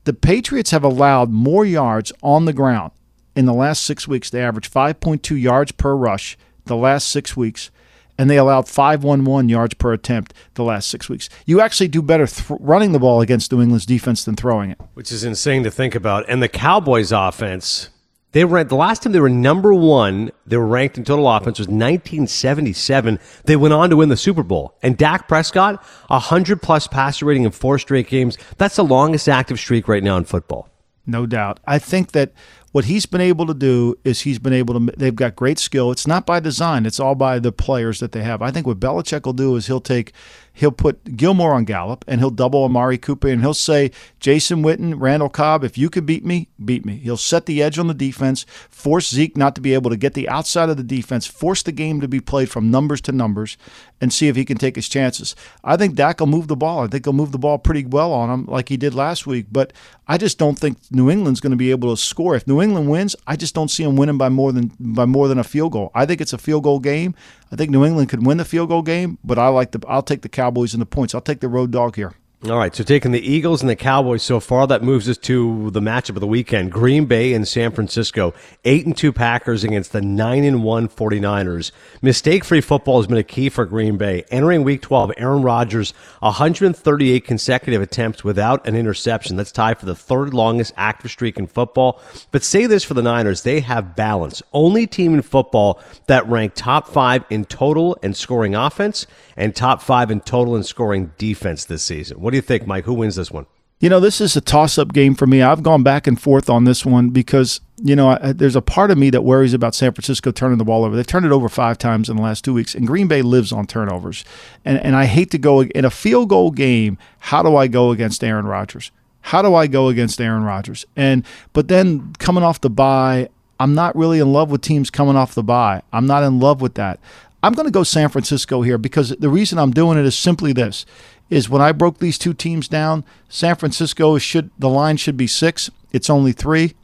the 0.04 0.12
Patriots 0.12 0.70
have 0.70 0.84
allowed 0.84 1.30
more 1.30 1.64
yards 1.64 2.12
on 2.22 2.44
the 2.44 2.52
ground 2.52 2.92
in 3.36 3.46
the 3.46 3.54
last 3.54 3.84
six 3.84 4.08
weeks. 4.08 4.30
They 4.30 4.42
averaged 4.42 4.72
5.2 4.72 5.40
yards 5.40 5.72
per 5.72 5.94
rush 5.94 6.36
the 6.64 6.76
last 6.76 7.08
six 7.08 7.36
weeks, 7.36 7.70
and 8.18 8.28
they 8.28 8.36
allowed 8.36 8.68
511 8.68 9.48
yards 9.48 9.74
per 9.74 9.92
attempt 9.92 10.34
the 10.54 10.64
last 10.64 10.88
six 10.88 11.08
weeks. 11.08 11.28
You 11.46 11.60
actually 11.60 11.88
do 11.88 12.02
better 12.02 12.26
th- 12.26 12.58
running 12.60 12.92
the 12.92 12.98
ball 12.98 13.20
against 13.20 13.52
New 13.52 13.62
England's 13.62 13.86
defense 13.86 14.24
than 14.24 14.36
throwing 14.36 14.70
it. 14.70 14.80
Which 14.94 15.12
is 15.12 15.24
insane 15.24 15.64
to 15.64 15.70
think 15.70 15.94
about. 15.94 16.24
And 16.28 16.42
the 16.42 16.48
Cowboys' 16.48 17.12
offense 17.12 17.90
They 18.32 18.44
were 18.44 18.62
the 18.62 18.76
last 18.76 19.02
time 19.02 19.12
they 19.12 19.20
were 19.20 19.28
number 19.28 19.74
one. 19.74 20.30
They 20.46 20.56
were 20.56 20.66
ranked 20.66 20.96
in 20.96 21.04
total 21.04 21.28
offense 21.28 21.58
was 21.58 21.66
1977. 21.66 23.18
They 23.44 23.56
went 23.56 23.74
on 23.74 23.90
to 23.90 23.96
win 23.96 24.08
the 24.08 24.16
Super 24.16 24.44
Bowl. 24.44 24.76
And 24.82 24.96
Dak 24.96 25.26
Prescott, 25.26 25.82
hundred 26.08 26.62
plus 26.62 26.86
passer 26.86 27.26
rating 27.26 27.42
in 27.44 27.50
four 27.50 27.78
straight 27.78 28.08
games. 28.08 28.38
That's 28.56 28.76
the 28.76 28.84
longest 28.84 29.28
active 29.28 29.58
streak 29.58 29.88
right 29.88 30.02
now 30.02 30.16
in 30.16 30.24
football. 30.24 30.68
No 31.06 31.26
doubt. 31.26 31.58
I 31.66 31.78
think 31.78 32.12
that 32.12 32.32
what 32.72 32.84
he's 32.84 33.04
been 33.04 33.20
able 33.20 33.46
to 33.46 33.54
do 33.54 33.96
is 34.04 34.20
he's 34.20 34.38
been 34.38 34.52
able 34.52 34.78
to. 34.78 34.92
They've 34.96 35.14
got 35.14 35.34
great 35.34 35.58
skill. 35.58 35.90
It's 35.90 36.06
not 36.06 36.24
by 36.24 36.38
design. 36.38 36.86
It's 36.86 37.00
all 37.00 37.16
by 37.16 37.40
the 37.40 37.50
players 37.50 37.98
that 37.98 38.12
they 38.12 38.22
have. 38.22 38.42
I 38.42 38.52
think 38.52 38.66
what 38.66 38.78
Belichick 38.78 39.24
will 39.26 39.32
do 39.32 39.56
is 39.56 39.66
he'll 39.66 39.80
take 39.80 40.12
he'll 40.52 40.72
put 40.72 41.16
Gilmore 41.16 41.54
on 41.54 41.64
Gallup 41.64 42.04
and 42.06 42.20
he'll 42.20 42.30
double 42.30 42.64
Amari 42.64 42.98
Cooper 42.98 43.28
and 43.28 43.40
he'll 43.40 43.54
say, 43.54 43.90
Jason 44.18 44.62
Witten, 44.62 44.94
Randall 44.96 45.28
Cobb, 45.28 45.64
if 45.64 45.78
you 45.78 45.90
could 45.90 46.06
beat 46.06 46.24
me, 46.24 46.48
beat 46.62 46.84
me. 46.84 46.96
He'll 46.96 47.16
set 47.16 47.46
the 47.46 47.62
edge 47.62 47.78
on 47.78 47.86
the 47.86 47.94
defense, 47.94 48.44
force 48.68 49.10
Zeke 49.10 49.36
not 49.36 49.54
to 49.54 49.60
be 49.60 49.74
able 49.74 49.90
to 49.90 49.96
get 49.96 50.14
the 50.14 50.28
outside 50.28 50.68
of 50.68 50.76
the 50.76 50.82
defense, 50.82 51.26
force 51.26 51.62
the 51.62 51.72
game 51.72 52.00
to 52.00 52.08
be 52.08 52.20
played 52.20 52.50
from 52.50 52.70
numbers 52.70 53.00
to 53.02 53.12
numbers, 53.12 53.56
and 54.00 54.12
see 54.12 54.28
if 54.28 54.36
he 54.36 54.44
can 54.44 54.56
take 54.56 54.76
his 54.76 54.88
chances. 54.88 55.34
I 55.62 55.76
think 55.76 55.94
Dak 55.94 56.20
will 56.20 56.26
move 56.26 56.48
the 56.48 56.56
ball. 56.56 56.84
I 56.84 56.86
think 56.86 57.04
he'll 57.04 57.12
move 57.12 57.32
the 57.32 57.38
ball 57.38 57.58
pretty 57.58 57.84
well 57.84 58.12
on 58.12 58.30
him 58.30 58.46
like 58.46 58.68
he 58.68 58.76
did 58.76 58.94
last 58.94 59.26
week, 59.26 59.46
but 59.50 59.72
I 60.08 60.18
just 60.18 60.38
don't 60.38 60.58
think 60.58 60.78
New 60.90 61.10
England's 61.10 61.40
going 61.40 61.52
to 61.52 61.56
be 61.56 61.70
able 61.70 61.94
to 61.94 62.00
score. 62.00 62.34
If 62.34 62.46
New 62.46 62.60
England 62.60 62.90
wins, 62.90 63.14
I 63.26 63.36
just 63.36 63.54
don't 63.54 63.70
see 63.70 63.84
them 63.84 63.96
winning 63.96 64.18
by 64.18 64.28
more 64.28 64.52
than 64.52 64.72
by 64.80 65.04
more 65.04 65.28
than 65.28 65.38
a 65.38 65.44
field 65.44 65.72
goal. 65.72 65.90
I 65.94 66.06
think 66.06 66.20
it's 66.20 66.32
a 66.32 66.38
field 66.38 66.64
goal 66.64 66.80
game. 66.80 67.14
I 67.52 67.56
think 67.56 67.70
New 67.70 67.84
England 67.84 68.08
could 68.08 68.24
win 68.24 68.38
the 68.38 68.44
field 68.44 68.68
goal 68.68 68.82
game, 68.82 69.18
but 69.24 69.38
I 69.38 69.48
like 69.48 69.72
the 69.72 69.80
I'll 69.88 70.02
take 70.02 70.22
the 70.22 70.28
Cowboys 70.28 70.72
and 70.72 70.80
the 70.80 70.86
points. 70.86 71.14
I'll 71.14 71.20
take 71.20 71.40
the 71.40 71.48
road 71.48 71.72
dog 71.72 71.96
here. 71.96 72.14
All 72.48 72.56
right, 72.56 72.74
so 72.74 72.82
taking 72.82 73.12
the 73.12 73.20
Eagles 73.20 73.60
and 73.60 73.68
the 73.68 73.76
Cowboys 73.76 74.22
so 74.22 74.40
far, 74.40 74.66
that 74.66 74.82
moves 74.82 75.06
us 75.10 75.18
to 75.18 75.70
the 75.72 75.80
matchup 75.80 76.16
of 76.16 76.20
the 76.20 76.26
weekend. 76.26 76.72
Green 76.72 77.04
Bay 77.04 77.34
and 77.34 77.46
San 77.46 77.70
Francisco. 77.70 78.32
8 78.64 78.86
and 78.86 78.96
2 78.96 79.12
Packers 79.12 79.62
against 79.62 79.92
the 79.92 80.00
9 80.00 80.44
and 80.44 80.64
1 80.64 80.88
49ers. 80.88 81.70
Mistake-free 82.00 82.62
football 82.62 82.98
has 82.98 83.06
been 83.06 83.18
a 83.18 83.22
key 83.22 83.50
for 83.50 83.66
Green 83.66 83.98
Bay. 83.98 84.24
Entering 84.30 84.64
week 84.64 84.80
12, 84.80 85.12
Aaron 85.18 85.42
Rodgers 85.42 85.92
138 86.20 87.26
consecutive 87.26 87.82
attempts 87.82 88.24
without 88.24 88.66
an 88.66 88.74
interception. 88.74 89.36
That's 89.36 89.52
tied 89.52 89.78
for 89.78 89.84
the 89.84 89.94
third 89.94 90.32
longest 90.32 90.72
active 90.78 91.10
streak 91.10 91.36
in 91.36 91.46
football. 91.46 92.00
But 92.30 92.42
say 92.42 92.64
this 92.64 92.84
for 92.84 92.94
the 92.94 93.02
Niners, 93.02 93.42
they 93.42 93.60
have 93.60 93.94
balance. 93.94 94.42
Only 94.54 94.86
team 94.86 95.12
in 95.12 95.20
football 95.20 95.78
that 96.06 96.26
ranked 96.26 96.56
top 96.56 96.88
5 96.88 97.22
in 97.28 97.44
total 97.44 97.98
and 98.02 98.16
scoring 98.16 98.54
offense 98.54 99.06
and 99.36 99.54
top 99.54 99.82
5 99.82 100.10
in 100.10 100.20
total 100.20 100.56
and 100.56 100.64
scoring 100.64 101.12
defense 101.18 101.66
this 101.66 101.82
season. 101.82 102.18
What 102.18 102.29
do 102.30 102.36
you 102.36 102.42
think, 102.42 102.66
Mike? 102.66 102.84
Who 102.84 102.94
wins 102.94 103.16
this 103.16 103.30
one? 103.30 103.46
You 103.80 103.88
know, 103.88 103.98
this 103.98 104.20
is 104.20 104.36
a 104.36 104.42
toss 104.42 104.76
up 104.76 104.92
game 104.92 105.14
for 105.14 105.26
me. 105.26 105.40
I've 105.40 105.62
gone 105.62 105.82
back 105.82 106.06
and 106.06 106.20
forth 106.20 106.50
on 106.50 106.64
this 106.64 106.84
one 106.84 107.08
because, 107.08 107.62
you 107.82 107.96
know, 107.96 108.10
I, 108.10 108.32
there's 108.32 108.56
a 108.56 108.60
part 108.60 108.90
of 108.90 108.98
me 108.98 109.08
that 109.08 109.22
worries 109.22 109.54
about 109.54 109.74
San 109.74 109.92
Francisco 109.92 110.30
turning 110.30 110.58
the 110.58 110.66
ball 110.66 110.84
over. 110.84 110.94
They've 110.94 111.06
turned 111.06 111.24
it 111.24 111.32
over 111.32 111.48
five 111.48 111.78
times 111.78 112.10
in 112.10 112.16
the 112.16 112.22
last 112.22 112.44
two 112.44 112.52
weeks, 112.52 112.74
and 112.74 112.86
Green 112.86 113.08
Bay 113.08 113.22
lives 113.22 113.52
on 113.52 113.66
turnovers. 113.66 114.22
And, 114.66 114.78
and 114.84 114.94
I 114.94 115.06
hate 115.06 115.30
to 115.30 115.38
go 115.38 115.62
in 115.62 115.86
a 115.86 115.90
field 115.90 116.28
goal 116.28 116.50
game. 116.50 116.98
How 117.20 117.42
do 117.42 117.56
I 117.56 117.68
go 117.68 117.90
against 117.90 118.22
Aaron 118.22 118.46
Rodgers? 118.46 118.90
How 119.22 119.40
do 119.40 119.54
I 119.54 119.66
go 119.66 119.88
against 119.88 120.20
Aaron 120.20 120.42
Rodgers? 120.42 120.84
And, 120.94 121.24
but 121.54 121.68
then 121.68 122.12
coming 122.18 122.44
off 122.44 122.60
the 122.60 122.68
bye, 122.70 123.30
I'm 123.58 123.74
not 123.74 123.96
really 123.96 124.18
in 124.18 124.30
love 124.30 124.50
with 124.50 124.60
teams 124.60 124.90
coming 124.90 125.16
off 125.16 125.34
the 125.34 125.42
bye. 125.42 125.80
I'm 125.90 126.06
not 126.06 126.22
in 126.22 126.38
love 126.38 126.60
with 126.60 126.74
that. 126.74 127.00
I'm 127.42 127.54
going 127.54 127.66
to 127.66 127.72
go 127.72 127.82
San 127.82 128.10
Francisco 128.10 128.60
here 128.60 128.76
because 128.76 129.10
the 129.10 129.30
reason 129.30 129.58
I'm 129.58 129.70
doing 129.70 129.98
it 129.98 130.04
is 130.04 130.18
simply 130.18 130.52
this 130.52 130.84
is 131.30 131.48
when 131.48 131.62
I 131.62 131.72
broke 131.72 131.98
these 131.98 132.18
two 132.18 132.34
teams 132.34 132.68
down, 132.68 133.04
San 133.28 133.54
Francisco 133.56 134.18
should 134.18 134.50
the 134.58 134.68
line 134.68 134.96
should 134.96 135.16
be 135.16 135.26
6, 135.26 135.70
it's 135.92 136.10
only 136.10 136.32
3. 136.32 136.74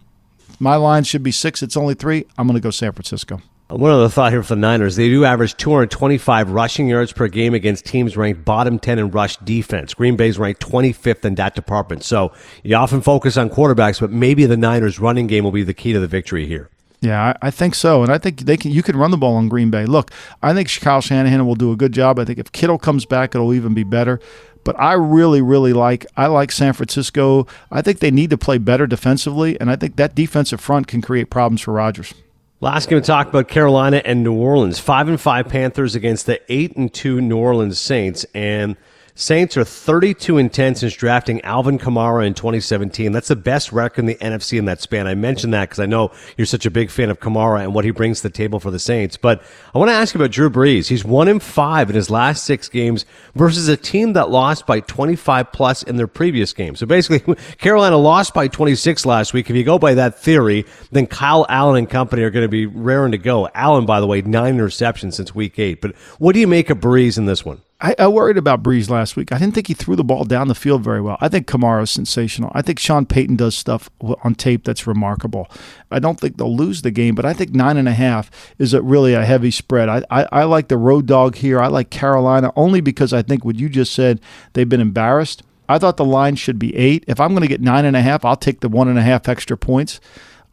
My 0.59 0.76
line 0.76 1.04
should 1.04 1.22
be 1.22 1.32
6, 1.32 1.62
it's 1.62 1.76
only 1.76 1.94
3. 1.94 2.24
I'm 2.38 2.46
going 2.46 2.54
to 2.54 2.62
go 2.62 2.70
San 2.70 2.92
Francisco. 2.92 3.42
One 3.68 3.90
other 3.90 4.09
thought 4.09 4.30
here 4.30 4.44
for 4.44 4.54
the 4.54 4.61
Niners. 4.61 4.94
They 4.94 5.09
do 5.09 5.24
average 5.24 5.56
225 5.56 6.50
rushing 6.50 6.88
yards 6.88 7.12
per 7.12 7.26
game 7.26 7.52
against 7.52 7.85
teams 7.85 8.16
ranked 8.16 8.44
bottom 8.44 8.78
10 8.78 9.00
in 9.00 9.11
rush 9.11 9.37
defense. 9.38 9.92
Green 9.92 10.14
Bay's 10.14 10.38
ranked 10.38 10.62
25th 10.62 11.24
in 11.24 11.35
that 11.35 11.56
department. 11.56 12.04
So 12.04 12.32
you 12.62 12.76
often 12.76 13.00
focus 13.00 13.37
on 13.37 13.50
quarterbacks, 13.50 14.00
but 14.00 14.12
maybe 14.12 14.46
the 14.46 14.56
Niners 14.56 15.00
running 15.00 15.26
game 15.26 15.42
will 15.42 15.50
be 15.50 15.64
the 15.64 15.74
key 15.74 15.92
to 15.92 15.98
the 15.98 16.06
victory 16.06 16.46
here. 16.46 16.70
Yeah, 17.00 17.35
I, 17.42 17.48
I, 17.48 17.50
think 17.50 17.74
so, 17.74 18.02
and 18.02 18.11
I 18.11 18.18
think 18.18 18.40
they 18.40 18.56
can. 18.56 18.70
You 18.70 18.82
can 18.82 18.96
run 18.96 19.11
the 19.11 19.16
ball 19.16 19.37
on 19.37 19.48
Green 19.48 19.70
Bay. 19.70 19.85
Look, 19.85 20.11
I 20.42 20.54
think 20.54 20.70
Kyle 20.80 21.00
Shanahan 21.00 21.46
will 21.46 21.54
do 21.54 21.70
a 21.70 21.76
good 21.76 21.92
job. 21.92 22.18
I 22.18 22.24
think 22.24 22.38
if 22.38 22.50
Kittle 22.52 22.78
comes 22.78 23.04
back, 23.04 23.35
it'll 23.35 23.54
even 23.54 23.74
be 23.74 23.85
better. 23.85 24.18
But 24.64 24.80
I 24.80 24.94
really, 24.94 25.42
really 25.42 25.72
like. 25.72 26.06
I 26.16 26.26
like 26.26 26.50
San 26.50 26.72
Francisco. 26.72 27.46
I 27.70 27.82
think 27.82 28.00
they 28.00 28.11
need 28.11 28.30
to 28.30 28.38
play 28.38 28.59
better 28.59 28.87
defensively, 28.87 29.61
and 29.61 29.70
I 29.70 29.76
think 29.76 29.96
that 29.96 30.14
defensive 30.14 30.61
front 30.61 30.88
can 30.88 31.02
create 31.02 31.30
problems 31.30 31.61
for 31.61 31.72
Rodgers. 31.72 32.14
Last 32.61 32.88
game 32.88 33.00
to 33.00 33.06
talk 33.06 33.28
about 33.28 33.48
Carolina 33.48 34.00
and 34.04 34.24
New 34.24 34.32
Orleans. 34.32 34.78
Five 34.78 35.09
and 35.09 35.20
five 35.20 35.48
Panthers 35.48 35.94
against 35.94 36.24
the 36.24 36.40
eight 36.52 36.74
and 36.74 36.92
two 36.92 37.20
New 37.20 37.37
Orleans 37.37 37.78
Saints, 37.78 38.24
and 38.35 38.76
Saints 39.18 39.57
are 39.57 39.64
32 39.64 40.37
and 40.37 40.52
10 40.52 40.74
since 40.74 40.92
drafting 40.92 41.40
Alvin 41.40 41.79
Kamara 41.79 42.26
in 42.26 42.35
2017. 42.35 43.12
That's 43.12 43.29
the 43.29 43.35
best 43.35 43.72
record 43.72 44.00
in 44.00 44.07
the 44.07 44.16
NFC 44.16 44.59
in 44.59 44.66
that 44.66 44.83
span. 44.83 45.07
I 45.07 45.14
mentioned 45.14 45.55
that 45.55 45.70
because 45.70 45.81
I 45.81 45.87
know 45.87 46.12
you're 46.37 46.44
such 46.44 46.66
a 46.66 46.70
big 46.70 46.90
fan 46.90 47.09
of 47.09 47.18
Kamara 47.18 47.62
and 47.62 47.72
what 47.72 47.87
he 47.87 47.92
brings 47.92 48.20
to 48.20 48.24
the 48.24 48.35
table 48.35 48.61
for 48.61 48.70
the 48.70 48.79
Saints. 48.79 49.16
But 49.16 49.42
I 49.74 49.79
want 49.79 49.88
to 49.88 49.94
ask 49.94 50.12
you 50.12 50.20
about 50.20 50.33
Drew 50.33 50.50
Brees. 50.50 50.88
He's 50.88 51.02
one 51.02 51.29
in 51.29 51.40
five 51.40 51.88
in 51.88 51.96
his 51.96 52.11
last 52.11 52.44
six 52.44 52.68
games 52.68 53.07
versus 53.35 53.68
a 53.68 53.76
team 53.79 54.12
that 54.12 54.29
lost 54.29 54.66
by 54.66 54.81
25 54.81 55.50
plus 55.50 55.83
in 55.83 55.96
their 55.96 56.07
previous 56.07 56.52
game. 56.52 56.76
So 56.76 56.85
basically, 56.85 57.37
Carolina 57.57 57.96
lost 57.96 58.35
by 58.35 58.48
26 58.48 59.07
last 59.07 59.33
week. 59.33 59.48
If 59.48 59.57
you 59.57 59.64
go 59.64 59.79
by 59.79 59.94
that 59.94 60.18
theory, 60.18 60.66
then 60.92 61.07
Kyle 61.07 61.46
Allen 61.48 61.79
and 61.79 61.88
company 61.88 62.22
are 62.22 62.31
going 62.31 62.44
to 62.44 62.50
be 62.50 62.66
raring 62.66 63.12
to 63.12 63.18
go. 63.18 63.48
Allen, 63.55 63.87
by 63.87 63.98
the 64.00 64.07
way, 64.07 64.20
nine 64.20 64.59
interceptions 64.59 65.14
since 65.14 65.35
week 65.35 65.59
eight. 65.59 65.81
But 65.81 65.96
what 66.18 66.35
do 66.35 66.38
you 66.40 66.46
make 66.46 66.68
of 66.68 66.81
Brees 66.81 67.16
in 67.16 67.24
this 67.24 67.46
one? 67.46 67.62
I, 67.78 67.94
I, 67.98 68.08
worried 68.08 68.38
about 68.38 68.62
Brees 68.62 68.88
last 68.88 69.16
week. 69.16 69.32
I 69.32 69.38
didn't 69.38 69.54
think 69.54 69.66
he 69.66 69.74
threw 69.74 69.96
the 69.96 70.04
ball 70.04 70.24
down 70.24 70.48
the 70.48 70.54
field 70.54 70.82
very 70.82 71.02
well. 71.02 71.18
I 71.20 71.28
think 71.28 71.46
Kamara's 71.46 71.90
sensational. 71.90 72.50
I 72.54 72.62
think 72.62 72.78
Sean 72.78 73.04
Payton 73.04 73.36
does 73.36 73.54
stuff 73.54 73.90
on 74.00 74.34
tape 74.34 74.64
that's 74.64 74.86
remarkable. 74.86 75.50
I 75.90 75.98
don't 75.98 76.18
think 76.18 76.38
they'll 76.38 76.56
lose 76.56 76.80
the 76.80 76.90
game, 76.90 77.14
but 77.14 77.26
I 77.26 77.34
think 77.34 77.54
nine 77.54 77.76
and 77.76 77.88
a 77.88 77.92
half 77.92 78.30
is 78.58 78.72
a 78.72 78.80
really 78.80 79.12
a 79.12 79.26
heavy 79.26 79.50
spread. 79.50 79.90
I, 79.90 80.02
I, 80.10 80.26
I 80.32 80.44
like 80.44 80.68
the 80.68 80.78
road 80.78 81.04
dog 81.04 81.36
here. 81.36 81.60
I 81.60 81.66
like 81.66 81.90
Carolina 81.90 82.50
only 82.56 82.80
because 82.80 83.12
I 83.12 83.20
think 83.20 83.44
what 83.44 83.56
you 83.56 83.68
just 83.68 83.92
said, 83.92 84.20
they've 84.54 84.68
been 84.68 84.80
embarrassed. 84.80 85.42
I 85.68 85.78
thought 85.78 85.98
the 85.98 86.04
line 86.04 86.36
should 86.36 86.58
be 86.58 86.74
eight. 86.76 87.04
If 87.06 87.20
I'm 87.20 87.30
going 87.30 87.42
to 87.42 87.48
get 87.48 87.60
nine 87.60 87.84
and 87.84 87.96
a 87.96 88.02
half, 88.02 88.24
I'll 88.24 88.36
take 88.36 88.60
the 88.60 88.68
one 88.70 88.88
and 88.88 88.98
a 88.98 89.02
half 89.02 89.28
extra 89.28 89.58
points. 89.58 90.00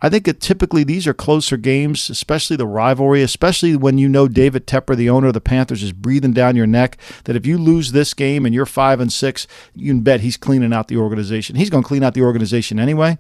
I 0.03 0.09
think 0.09 0.25
that 0.25 0.41
typically 0.41 0.83
these 0.83 1.07
are 1.07 1.13
closer 1.13 1.55
games, 1.55 2.09
especially 2.09 2.57
the 2.57 2.67
rivalry, 2.67 3.23
especially 3.23 3.77
when 3.77 3.97
you 3.97 4.09
know 4.09 4.27
David 4.27 4.67
Tepper, 4.67 4.97
the 4.97 5.09
owner 5.09 5.27
of 5.27 5.33
the 5.33 5.39
Panthers, 5.39 5.81
is 5.81 5.93
breathing 5.93 6.33
down 6.33 6.57
your 6.57 6.67
neck. 6.67 6.97
That 7.23 7.37
if 7.37 7.45
you 7.45 7.57
lose 7.57 7.93
this 7.93 8.13
game 8.13 8.45
and 8.45 8.53
you're 8.53 8.65
five 8.65 8.99
and 8.99 9.11
six, 9.11 9.47
you 9.73 9.89
can 9.89 10.01
bet 10.01 10.19
he's 10.19 10.35
cleaning 10.35 10.73
out 10.73 10.89
the 10.89 10.97
organization. 10.97 11.55
He's 11.55 11.69
going 11.69 11.83
to 11.83 11.87
clean 11.87 12.03
out 12.03 12.15
the 12.15 12.21
organization 12.21 12.79
anyway, 12.79 13.17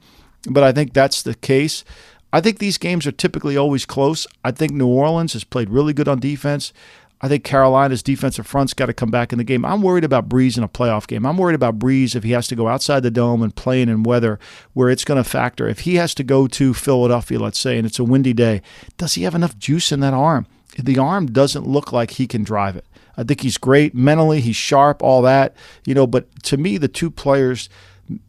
but 0.49 0.61
I 0.61 0.73
think 0.73 0.91
that's 0.91 1.23
the 1.23 1.35
case. 1.35 1.85
I 2.33 2.41
think 2.41 2.59
these 2.59 2.77
games 2.77 3.07
are 3.07 3.11
typically 3.13 3.55
always 3.55 3.85
close. 3.85 4.27
I 4.43 4.51
think 4.51 4.73
New 4.73 4.87
Orleans 4.87 5.33
has 5.33 5.45
played 5.45 5.69
really 5.69 5.93
good 5.93 6.09
on 6.09 6.19
defense. 6.19 6.73
I 7.23 7.29
think 7.29 7.45
Carolina's 7.45 8.03
defensive 8.03 8.45
front's 8.45 8.73
got 8.73 8.87
to 8.87 8.93
come 8.93 9.09
back 9.09 9.31
in 9.31 9.37
the 9.37 9.45
game. 9.45 9.63
I'm 9.63 9.81
worried 9.81 10.03
about 10.03 10.27
Brees 10.27 10.57
in 10.57 10.63
a 10.63 10.67
playoff 10.67 11.07
game. 11.07 11.25
I'm 11.25 11.37
worried 11.37 11.55
about 11.55 11.79
Brees 11.79 12.17
if 12.17 12.23
he 12.23 12.31
has 12.31 12.49
to 12.49 12.55
go 12.55 12.67
outside 12.67 12.99
the 12.99 13.09
dome 13.09 13.41
and 13.41 13.55
playing 13.55 13.87
in 13.87 14.03
weather 14.03 14.39
where 14.73 14.89
it's 14.89 15.05
going 15.05 15.23
to 15.23 15.27
factor. 15.27 15.65
If 15.69 15.79
he 15.79 15.95
has 15.95 16.13
to 16.15 16.23
go 16.25 16.47
to 16.47 16.73
Philadelphia, 16.73 17.39
let's 17.39 17.57
say, 17.57 17.77
and 17.77 17.87
it's 17.87 17.97
a 17.97 18.03
windy 18.03 18.33
day, 18.33 18.61
does 18.97 19.13
he 19.13 19.23
have 19.23 19.35
enough 19.35 19.57
juice 19.57 19.93
in 19.93 20.01
that 20.01 20.13
arm? 20.13 20.47
The 20.77 20.99
arm 20.99 21.27
doesn't 21.27 21.65
look 21.65 21.93
like 21.93 22.11
he 22.11 22.27
can 22.27 22.43
drive 22.43 22.75
it. 22.75 22.85
I 23.15 23.23
think 23.23 23.39
he's 23.39 23.57
great 23.57 23.95
mentally, 23.95 24.41
he's 24.41 24.57
sharp, 24.57 25.01
all 25.01 25.21
that, 25.21 25.55
you 25.85 25.93
know, 25.93 26.05
but 26.05 26.43
to 26.43 26.57
me, 26.57 26.77
the 26.77 26.89
two 26.89 27.09
players– 27.09 27.69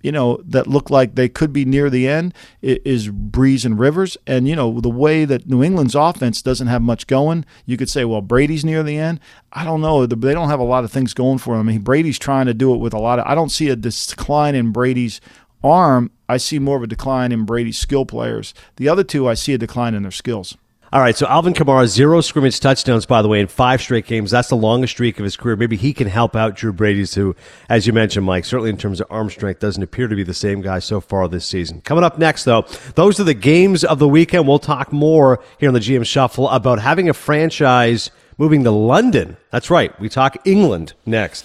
you 0.02 0.12
know, 0.12 0.40
that 0.44 0.66
look 0.66 0.88
like 0.88 1.14
they 1.14 1.28
could 1.28 1.52
be 1.52 1.64
near 1.64 1.90
the 1.90 2.06
end 2.06 2.32
is 2.62 3.08
Brees 3.08 3.64
and 3.64 3.78
Rivers. 3.78 4.16
And, 4.26 4.46
you 4.46 4.54
know, 4.54 4.80
the 4.80 4.88
way 4.88 5.24
that 5.24 5.48
New 5.48 5.62
England's 5.62 5.94
offense 5.94 6.42
doesn't 6.42 6.68
have 6.68 6.82
much 6.82 7.06
going, 7.06 7.44
you 7.66 7.76
could 7.76 7.90
say, 7.90 8.04
well, 8.04 8.20
Brady's 8.20 8.64
near 8.64 8.82
the 8.82 8.96
end. 8.96 9.20
I 9.52 9.64
don't 9.64 9.80
know. 9.80 10.06
They 10.06 10.32
don't 10.32 10.48
have 10.48 10.60
a 10.60 10.64
lot 10.64 10.84
of 10.84 10.92
things 10.92 11.12
going 11.14 11.38
for 11.38 11.56
them. 11.56 11.68
I 11.68 11.72
mean, 11.72 11.82
Brady's 11.82 12.18
trying 12.18 12.46
to 12.46 12.54
do 12.54 12.72
it 12.72 12.78
with 12.78 12.94
a 12.94 12.98
lot 12.98 13.18
of, 13.18 13.26
I 13.26 13.34
don't 13.34 13.50
see 13.50 13.68
a 13.68 13.76
decline 13.76 14.54
in 14.54 14.70
Brady's 14.70 15.20
arm. 15.62 16.10
I 16.28 16.37
see 16.37 16.58
more 16.58 16.76
of 16.76 16.82
a 16.82 16.87
decline 16.87 17.32
in 17.32 17.44
Brady's 17.44 17.78
skill 17.78 18.06
players. 18.06 18.54
The 18.76 18.88
other 18.88 19.04
two, 19.04 19.28
I 19.28 19.34
see 19.34 19.54
a 19.54 19.58
decline 19.58 19.94
in 19.94 20.02
their 20.02 20.12
skills. 20.12 20.56
All 20.94 21.00
right, 21.00 21.16
so 21.16 21.26
Alvin 21.26 21.54
Kamara, 21.54 21.88
zero 21.88 22.20
scrimmage 22.20 22.61
touchdowns, 22.61 23.04
by 23.04 23.20
the 23.20 23.26
way, 23.26 23.40
in 23.40 23.48
five 23.48 23.80
straight 23.80 24.07
games. 24.07 24.30
That's 24.30 24.48
the 24.48 24.57
longest 24.57 24.92
streak 24.92 25.18
of 25.18 25.24
his 25.24 25.37
career. 25.37 25.57
Maybe 25.57 25.76
he 25.76 25.92
can 25.92 26.07
help 26.07 26.37
out 26.37 26.54
Drew 26.54 26.72
Brady's, 26.72 27.16
who, 27.16 27.35
as 27.68 27.85
you 27.85 27.92
mentioned, 27.92 28.24
Mike, 28.24 28.44
certainly 28.44 28.70
in 28.70 28.76
terms 28.76 29.00
of 29.00 29.09
arm 29.11 29.28
strength, 29.28 29.59
doesn't 29.59 29.83
appear 29.83 30.07
to 30.07 30.14
be 30.14 30.22
the 30.22 30.33
same 30.33 30.61
guy 30.61 30.78
so 30.78 31.00
far 31.00 31.26
this 31.26 31.44
season. 31.44 31.80
Coming 31.80 32.04
up 32.04 32.16
next, 32.16 32.44
though, 32.44 32.64
those 32.94 33.18
are 33.18 33.24
the 33.24 33.35
games 33.35 33.83
of 33.83 33.98
the 33.98 34.07
weekend. 34.07 34.46
We'll 34.46 34.61
talk 34.61 34.92
more 34.92 35.42
here 35.59 35.68
on 35.68 35.74
the 35.74 35.80
GM 35.80 36.07
Shuffle 36.07 36.48
about 36.48 36.78
having 36.78 37.09
a 37.09 37.12
franchise 37.12 38.12
moving 38.38 38.62
to 38.62 38.70
London. 38.70 39.37
That's 39.50 39.70
right, 39.70 39.98
we 39.98 40.09
talk 40.09 40.46
England 40.46 40.94
next. 41.07 41.44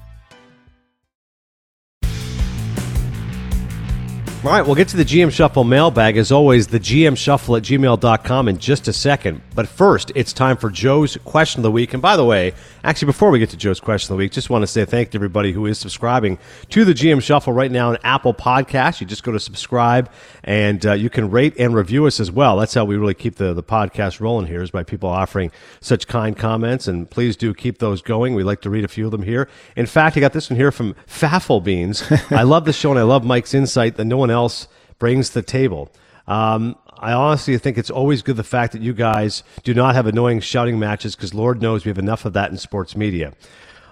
All 4.43 4.49
right, 4.49 4.65
we'll 4.65 4.73
get 4.73 4.87
to 4.87 4.97
the 4.97 5.05
GM 5.05 5.31
Shuffle 5.31 5.63
mailbag. 5.63 6.17
As 6.17 6.31
always, 6.31 6.65
the 6.65 6.79
GM 6.79 7.15
Shuffle 7.15 7.57
at 7.57 7.61
gmail.com 7.61 8.47
in 8.47 8.57
just 8.57 8.87
a 8.87 8.93
second. 8.93 9.39
But 9.53 9.67
first, 9.67 10.11
it's 10.15 10.33
time 10.33 10.57
for 10.57 10.71
Joe's 10.71 11.15
question 11.17 11.59
of 11.59 11.63
the 11.63 11.69
week. 11.71 11.93
And 11.93 12.01
by 12.01 12.17
the 12.17 12.25
way, 12.25 12.53
actually, 12.83 13.05
before 13.05 13.29
we 13.29 13.37
get 13.37 13.51
to 13.51 13.57
Joe's 13.57 13.79
question 13.79 14.11
of 14.11 14.17
the 14.17 14.23
week, 14.23 14.31
just 14.31 14.49
want 14.49 14.63
to 14.63 14.67
say 14.67 14.83
thank 14.83 15.09
you 15.09 15.11
to 15.11 15.17
everybody 15.19 15.51
who 15.51 15.67
is 15.67 15.77
subscribing 15.77 16.39
to 16.71 16.83
the 16.83 16.93
GM 16.93 17.21
Shuffle 17.21 17.53
right 17.53 17.69
now 17.69 17.89
on 17.89 17.99
Apple 18.03 18.33
Podcasts. 18.33 18.99
You 18.99 19.05
just 19.05 19.21
go 19.21 19.31
to 19.31 19.39
subscribe 19.39 20.09
and 20.43 20.83
uh, 20.87 20.93
you 20.93 21.11
can 21.11 21.29
rate 21.29 21.53
and 21.59 21.75
review 21.75 22.07
us 22.07 22.19
as 22.19 22.31
well. 22.31 22.57
That's 22.57 22.73
how 22.73 22.83
we 22.83 22.95
really 22.95 23.13
keep 23.13 23.35
the, 23.35 23.53
the 23.53 23.61
podcast 23.61 24.19
rolling 24.19 24.47
here, 24.47 24.63
is 24.63 24.71
by 24.71 24.81
people 24.81 25.07
offering 25.07 25.51
such 25.81 26.07
kind 26.07 26.35
comments. 26.35 26.87
And 26.87 27.07
please 27.07 27.37
do 27.37 27.53
keep 27.53 27.77
those 27.77 28.01
going. 28.01 28.33
We 28.33 28.41
like 28.41 28.61
to 28.61 28.71
read 28.71 28.85
a 28.85 28.87
few 28.87 29.05
of 29.05 29.11
them 29.11 29.21
here. 29.21 29.47
In 29.75 29.85
fact, 29.85 30.17
I 30.17 30.19
got 30.19 30.33
this 30.33 30.49
one 30.49 30.57
here 30.57 30.71
from 30.71 30.95
Faffle 31.07 31.63
Beans. 31.63 32.03
I 32.31 32.41
love 32.41 32.65
the 32.65 32.73
show 32.73 32.89
and 32.89 32.99
I 32.99 33.03
love 33.03 33.23
Mike's 33.23 33.53
insight 33.53 33.97
that 33.97 34.05
no 34.05 34.17
one 34.17 34.30
else 34.31 34.67
brings 34.99 35.29
to 35.29 35.35
the 35.35 35.41
table. 35.43 35.91
Um, 36.27 36.75
I 36.97 37.13
honestly 37.13 37.57
think 37.57 37.77
it's 37.77 37.89
always 37.89 38.21
good 38.21 38.37
the 38.37 38.43
fact 38.43 38.73
that 38.73 38.81
you 38.81 38.93
guys 38.93 39.43
do 39.63 39.73
not 39.73 39.95
have 39.95 40.05
annoying 40.05 40.39
shouting 40.39 40.77
matches 40.79 41.15
because 41.15 41.33
Lord 41.33 41.61
knows 41.61 41.83
we 41.83 41.89
have 41.89 41.97
enough 41.97 42.25
of 42.25 42.33
that 42.33 42.51
in 42.51 42.57
sports 42.57 42.95
media. 42.95 43.33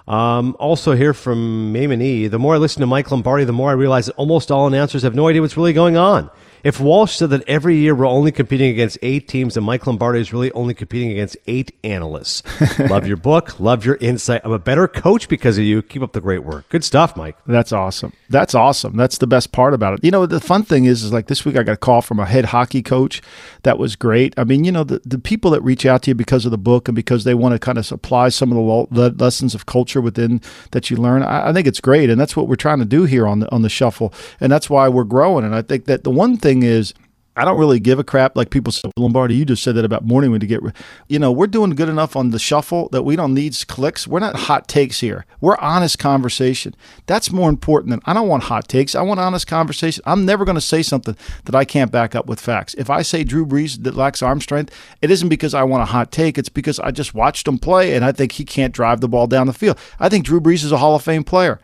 Um, 0.07 0.55
also, 0.59 0.95
here 0.95 1.13
from 1.13 1.71
Mayman 1.71 2.01
E. 2.01 2.27
The 2.27 2.39
more 2.39 2.55
I 2.55 2.57
listen 2.57 2.81
to 2.81 2.87
Mike 2.87 3.11
Lombardi, 3.11 3.43
the 3.43 3.53
more 3.53 3.69
I 3.69 3.73
realize 3.73 4.07
that 4.07 4.15
almost 4.15 4.51
all 4.51 4.65
announcers 4.65 5.03
have 5.03 5.13
no 5.13 5.27
idea 5.27 5.41
what's 5.41 5.57
really 5.57 5.73
going 5.73 5.97
on. 5.97 6.31
If 6.63 6.79
Walsh 6.79 7.15
said 7.15 7.29
that 7.29 7.47
every 7.47 7.77
year 7.77 7.95
we're 7.95 8.07
only 8.07 8.31
competing 8.31 8.69
against 8.69 8.97
eight 9.01 9.27
teams 9.27 9.55
and 9.55 9.65
Mike 9.65 9.87
Lombardi 9.87 10.19
is 10.19 10.33
really 10.33 10.51
only 10.51 10.73
competing 10.73 11.11
against 11.11 11.37
eight 11.47 11.73
analysts. 11.83 12.43
love 12.79 13.07
your 13.07 13.17
book. 13.17 13.59
Love 13.59 13.85
your 13.85 13.95
insight. 13.95 14.41
I'm 14.43 14.51
a 14.51 14.59
better 14.59 14.87
coach 14.87 15.29
because 15.29 15.57
of 15.57 15.63
you. 15.63 15.81
Keep 15.81 16.01
up 16.01 16.13
the 16.13 16.21
great 16.21 16.43
work. 16.43 16.67
Good 16.69 16.83
stuff, 16.83 17.15
Mike. 17.15 17.37
That's 17.45 17.71
awesome. 17.71 18.13
That's 18.29 18.53
awesome. 18.53 18.97
That's 18.97 19.17
the 19.17 19.27
best 19.27 19.51
part 19.51 19.73
about 19.73 19.93
it. 19.93 20.03
You 20.03 20.11
know, 20.11 20.25
the 20.25 20.39
fun 20.39 20.63
thing 20.63 20.85
is, 20.85 21.03
is 21.03 21.13
like 21.13 21.27
this 21.27 21.45
week 21.45 21.55
I 21.55 21.63
got 21.63 21.73
a 21.73 21.77
call 21.77 22.01
from 22.01 22.19
a 22.19 22.25
head 22.25 22.45
hockey 22.45 22.81
coach. 22.81 23.21
That 23.63 23.77
was 23.77 23.95
great. 23.95 24.33
I 24.37 24.43
mean, 24.43 24.63
you 24.63 24.71
know, 24.71 24.83
the, 24.83 25.01
the 25.05 25.19
people 25.19 25.51
that 25.51 25.61
reach 25.61 25.85
out 25.85 26.03
to 26.03 26.11
you 26.11 26.15
because 26.15 26.45
of 26.45 26.51
the 26.51 26.57
book 26.57 26.87
and 26.87 26.95
because 26.95 27.23
they 27.23 27.33
want 27.33 27.53
to 27.53 27.59
kind 27.59 27.77
of 27.77 27.89
apply 27.91 28.29
some 28.29 28.51
of 28.51 28.55
the, 28.55 28.61
lo- 28.61 28.87
the 28.91 29.11
lessons 29.11 29.55
of 29.55 29.65
culture 29.65 30.01
within 30.01 30.41
that 30.71 30.89
you 30.89 30.97
learn, 30.97 31.23
I, 31.23 31.49
I 31.49 31.53
think 31.53 31.67
it's 31.67 31.79
great. 31.79 32.09
And 32.09 32.19
that's 32.19 32.35
what 32.35 32.47
we're 32.47 32.55
trying 32.55 32.79
to 32.79 32.85
do 32.85 33.03
here 33.03 33.27
on 33.27 33.39
the 33.39 33.51
on 33.51 33.61
the 33.61 33.69
shuffle. 33.69 34.13
And 34.39 34.51
that's 34.51 34.69
why 34.69 34.89
we're 34.89 35.03
growing. 35.03 35.45
And 35.45 35.55
I 35.55 35.61
think 35.61 35.85
that 35.85 36.03
the 36.03 36.11
one 36.11 36.37
thing 36.37 36.48
is 36.63 36.93
I 37.39 37.45
don't 37.45 37.57
really 37.57 37.79
give 37.79 37.99
a 37.99 38.03
crap. 38.03 38.35
Like 38.35 38.49
people 38.49 38.73
said, 38.73 38.91
Lombardi, 38.97 39.33
you 39.33 39.45
just 39.45 39.63
said 39.63 39.75
that 39.75 39.85
about 39.85 40.03
morning 40.03 40.31
when 40.31 40.41
to 40.41 40.45
get, 40.45 40.59
you 41.07 41.19
know, 41.19 41.31
we're 41.31 41.47
doing 41.47 41.69
good 41.69 41.87
enough 41.87 42.17
on 42.17 42.31
the 42.31 42.39
shuffle 42.39 42.89
that 42.89 43.03
we 43.03 43.15
don't 43.15 43.33
need 43.33 43.55
clicks. 43.69 44.05
We're 44.05 44.19
not 44.19 44.35
hot 44.35 44.67
takes 44.67 44.99
here. 44.99 45.25
We're 45.39 45.57
honest 45.59 45.97
conversation. 45.99 46.75
That's 47.05 47.31
more 47.31 47.49
important 47.49 47.91
than 47.91 48.01
I 48.05 48.13
don't 48.13 48.27
want 48.27 48.43
hot 48.43 48.67
takes. 48.67 48.93
I 48.93 49.03
want 49.03 49.21
honest 49.21 49.47
conversation. 49.47 50.03
I'm 50.05 50.25
never 50.25 50.43
going 50.43 50.55
to 50.55 50.61
say 50.61 50.83
something 50.83 51.15
that 51.45 51.55
I 51.55 51.63
can't 51.63 51.93
back 51.93 52.13
up 52.13 52.25
with 52.25 52.41
facts. 52.41 52.73
If 52.73 52.89
I 52.89 53.03
say 53.03 53.23
Drew 53.23 53.45
Brees 53.45 53.83
that 53.83 53.95
lacks 53.95 54.21
arm 54.21 54.41
strength, 54.41 54.75
it 55.01 55.09
isn't 55.09 55.29
because 55.29 55.53
I 55.53 55.63
want 55.63 55.83
a 55.83 55.85
hot 55.93 56.11
take. 56.11 56.37
It's 56.37 56.49
because 56.49 56.77
I 56.77 56.91
just 56.91 57.13
watched 57.13 57.47
him 57.47 57.57
play 57.57 57.95
and 57.95 58.03
I 58.03 58.11
think 58.11 58.33
he 58.33 58.43
can't 58.43 58.73
drive 58.73 58.99
the 58.99 59.07
ball 59.07 59.27
down 59.27 59.47
the 59.47 59.53
field. 59.53 59.79
I 59.97 60.09
think 60.09 60.25
Drew 60.25 60.41
Brees 60.41 60.65
is 60.65 60.73
a 60.73 60.77
Hall 60.77 60.95
of 60.95 61.03
Fame 61.03 61.23
player 61.23 61.61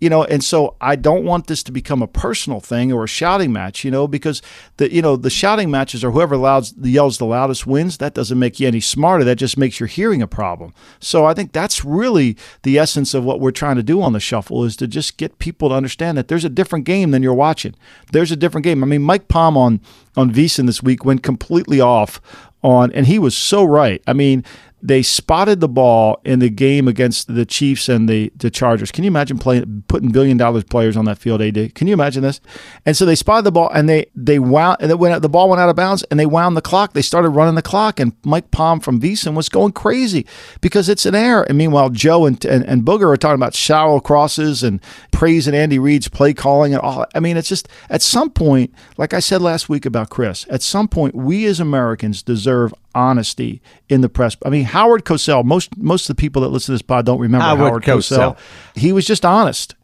you 0.00 0.10
know 0.10 0.24
and 0.24 0.44
so 0.44 0.76
i 0.80 0.94
don't 0.96 1.24
want 1.24 1.46
this 1.46 1.62
to 1.62 1.72
become 1.72 2.02
a 2.02 2.06
personal 2.06 2.60
thing 2.60 2.92
or 2.92 3.04
a 3.04 3.08
shouting 3.08 3.52
match 3.52 3.84
you 3.84 3.90
know 3.90 4.06
because 4.06 4.42
the 4.76 4.92
you 4.92 5.02
know 5.02 5.16
the 5.16 5.30
shouting 5.30 5.70
matches 5.70 6.04
or 6.04 6.10
whoever 6.10 6.36
louds, 6.36 6.74
yells 6.80 7.18
the 7.18 7.24
loudest 7.24 7.66
wins. 7.66 7.98
That 7.98 8.14
doesn't 8.14 8.38
make 8.38 8.60
you 8.60 8.68
any 8.68 8.80
smarter. 8.80 9.24
That 9.24 9.36
just 9.36 9.58
makes 9.58 9.80
your 9.80 9.86
hearing 9.86 10.22
a 10.22 10.26
problem. 10.26 10.72
So 11.00 11.24
i 11.24 11.34
think 11.34 11.52
that's 11.52 11.84
really 11.84 12.36
the 12.62 12.78
essence 12.78 13.14
of 13.14 13.24
what 13.24 13.40
we're 13.40 13.50
trying 13.50 13.76
to 13.76 13.82
do 13.82 14.02
on 14.02 14.12
the 14.12 14.20
shuffle 14.20 14.64
is 14.64 14.76
to 14.76 14.86
just 14.86 15.16
get 15.16 15.38
people 15.38 15.68
to 15.68 15.74
understand 15.74 16.16
that 16.18 16.28
there's 16.28 16.44
a 16.44 16.50
different 16.50 16.84
game 16.84 17.10
than 17.10 17.22
you're 17.22 17.34
watching. 17.34 17.74
There's 18.12 18.30
a 18.30 18.36
different 18.36 18.64
game. 18.64 18.82
I 18.82 18.86
mean 18.86 19.02
mike 19.02 19.28
palm 19.28 19.56
on 19.56 19.80
on 20.16 20.32
Veasan 20.32 20.66
this 20.66 20.82
week 20.82 21.04
went 21.04 21.22
completely 21.22 21.80
off 21.80 22.20
on 22.62 22.92
and 22.92 23.06
he 23.06 23.18
was 23.18 23.36
so 23.36 23.64
right. 23.64 24.02
I 24.06 24.12
mean 24.12 24.44
they 24.82 25.02
spotted 25.02 25.60
the 25.60 25.68
ball 25.68 26.20
in 26.24 26.38
the 26.38 26.50
game 26.50 26.86
against 26.86 27.34
the 27.34 27.46
Chiefs 27.46 27.88
and 27.88 28.08
the, 28.08 28.30
the 28.36 28.50
Chargers. 28.50 28.92
Can 28.92 29.04
you 29.04 29.08
imagine 29.08 29.38
playing 29.38 29.84
putting 29.88 30.12
billion 30.12 30.36
dollars 30.36 30.64
players 30.64 30.96
on 30.96 31.06
that 31.06 31.18
field? 31.18 31.40
AD, 31.40 31.74
can 31.74 31.86
you 31.86 31.94
imagine 31.94 32.22
this? 32.22 32.40
And 32.84 32.96
so 32.96 33.06
they 33.06 33.14
spotted 33.14 33.44
the 33.44 33.52
ball 33.52 33.70
and 33.70 33.88
they 33.88 34.06
they 34.14 34.38
wound 34.38 34.76
and 34.80 34.90
it 34.90 34.98
went 34.98 35.20
the 35.22 35.28
ball 35.30 35.48
went 35.48 35.60
out 35.60 35.70
of 35.70 35.76
bounds 35.76 36.02
and 36.04 36.20
they 36.20 36.26
wound 36.26 36.56
the 36.56 36.62
clock. 36.62 36.92
They 36.92 37.02
started 37.02 37.30
running 37.30 37.54
the 37.54 37.62
clock 37.62 37.98
and 37.98 38.12
Mike 38.24 38.50
Palm 38.50 38.80
from 38.80 39.00
Veasan 39.00 39.34
was 39.34 39.48
going 39.48 39.72
crazy 39.72 40.26
because 40.60 40.88
it's 40.88 41.06
an 41.06 41.14
error. 41.14 41.44
And 41.44 41.56
meanwhile, 41.56 41.88
Joe 41.88 42.26
and, 42.26 42.44
and 42.44 42.64
and 42.64 42.82
Booger 42.82 43.12
are 43.12 43.16
talking 43.16 43.36
about 43.36 43.54
shallow 43.54 43.98
crosses 43.98 44.62
and 44.62 44.80
praising 45.10 45.54
Andy 45.54 45.78
Reid's 45.78 46.08
play 46.08 46.34
calling 46.34 46.74
and 46.74 46.82
all. 46.82 47.06
I 47.14 47.20
mean, 47.20 47.38
it's 47.38 47.48
just 47.48 47.68
at 47.88 48.02
some 48.02 48.30
point, 48.30 48.74
like 48.98 49.14
I 49.14 49.20
said 49.20 49.40
last 49.40 49.70
week 49.70 49.86
about 49.86 50.10
Chris, 50.10 50.46
at 50.50 50.60
some 50.60 50.86
point 50.86 51.14
we 51.14 51.46
as 51.46 51.60
Americans 51.60 52.22
deserve 52.22 52.74
honesty 52.96 53.60
in 53.88 54.00
the 54.00 54.08
press. 54.08 54.36
I 54.44 54.48
mean, 54.48 54.64
Howard 54.64 55.04
Cosell, 55.04 55.44
most 55.44 55.76
most 55.76 56.08
of 56.08 56.16
the 56.16 56.20
people 56.20 56.42
that 56.42 56.48
listen 56.48 56.66
to 56.66 56.72
this 56.72 56.82
pod 56.82 57.06
don't 57.06 57.20
remember 57.20 57.44
Howard 57.44 57.68
Howard, 57.68 57.82
Cosell. 57.84 58.34
Cosell. 58.34 58.38
He 58.74 58.92
was 58.92 59.06
just 59.06 59.24
honest. 59.24 59.76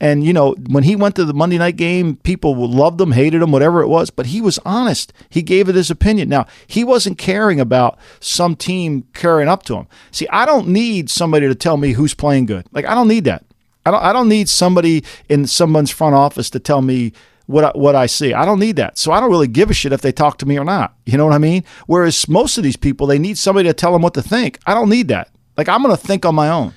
And 0.00 0.24
you 0.24 0.32
know, 0.32 0.54
when 0.68 0.84
he 0.84 0.96
went 0.96 1.14
to 1.16 1.24
the 1.24 1.34
Monday 1.34 1.58
night 1.58 1.76
game, 1.76 2.16
people 2.16 2.54
loved 2.68 3.00
him, 3.00 3.12
hated 3.12 3.42
him, 3.42 3.52
whatever 3.52 3.82
it 3.82 3.88
was, 3.88 4.10
but 4.10 4.26
he 4.26 4.40
was 4.40 4.58
honest. 4.64 5.12
He 5.28 5.42
gave 5.42 5.68
it 5.68 5.74
his 5.74 5.90
opinion. 5.90 6.28
Now, 6.28 6.46
he 6.66 6.82
wasn't 6.82 7.18
caring 7.18 7.60
about 7.60 7.98
some 8.18 8.56
team 8.56 9.06
carrying 9.14 9.48
up 9.48 9.62
to 9.64 9.76
him. 9.76 9.86
See, 10.10 10.26
I 10.28 10.44
don't 10.44 10.68
need 10.68 11.10
somebody 11.10 11.46
to 11.46 11.54
tell 11.54 11.76
me 11.76 11.92
who's 11.92 12.14
playing 12.14 12.46
good. 12.46 12.66
Like 12.72 12.86
I 12.86 12.94
don't 12.94 13.08
need 13.08 13.24
that. 13.24 13.44
I 13.84 13.90
don't 13.90 14.02
I 14.02 14.12
don't 14.12 14.28
need 14.28 14.48
somebody 14.48 15.04
in 15.28 15.46
someone's 15.46 15.90
front 15.90 16.14
office 16.14 16.50
to 16.50 16.58
tell 16.58 16.82
me 16.82 17.12
what 17.46 17.64
I, 17.64 17.70
what 17.74 17.94
I 17.94 18.06
see. 18.06 18.34
I 18.34 18.44
don't 18.44 18.58
need 18.58 18.76
that. 18.76 18.98
So 18.98 19.12
I 19.12 19.20
don't 19.20 19.30
really 19.30 19.48
give 19.48 19.70
a 19.70 19.74
shit 19.74 19.92
if 19.92 20.00
they 20.00 20.12
talk 20.12 20.38
to 20.38 20.46
me 20.46 20.58
or 20.58 20.64
not. 20.64 20.94
You 21.06 21.18
know 21.18 21.24
what 21.24 21.34
I 21.34 21.38
mean? 21.38 21.64
Whereas 21.86 22.28
most 22.28 22.58
of 22.58 22.64
these 22.64 22.76
people, 22.76 23.06
they 23.06 23.18
need 23.18 23.38
somebody 23.38 23.68
to 23.68 23.74
tell 23.74 23.92
them 23.92 24.02
what 24.02 24.14
to 24.14 24.22
think. 24.22 24.58
I 24.66 24.74
don't 24.74 24.88
need 24.88 25.08
that. 25.08 25.30
Like 25.56 25.68
I'm 25.68 25.82
going 25.82 25.94
to 25.94 26.02
think 26.02 26.24
on 26.24 26.34
my 26.34 26.48
own. 26.48 26.74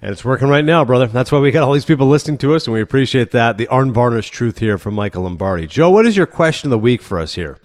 And 0.00 0.12
it's 0.12 0.24
working 0.24 0.48
right 0.48 0.64
now, 0.64 0.84
brother. 0.84 1.08
That's 1.08 1.32
why 1.32 1.40
we 1.40 1.50
got 1.50 1.64
all 1.64 1.72
these 1.72 1.84
people 1.84 2.06
listening 2.06 2.38
to 2.38 2.54
us, 2.54 2.66
and 2.68 2.74
we 2.74 2.80
appreciate 2.80 3.32
that. 3.32 3.58
The 3.58 3.66
unvarnished 3.68 4.32
truth 4.32 4.58
here 4.58 4.78
from 4.78 4.94
Michael 4.94 5.24
Lombardi. 5.24 5.66
Joe, 5.66 5.90
what 5.90 6.06
is 6.06 6.16
your 6.16 6.26
question 6.26 6.68
of 6.68 6.70
the 6.70 6.78
week 6.78 7.02
for 7.02 7.18
us 7.18 7.34
here? 7.34 7.58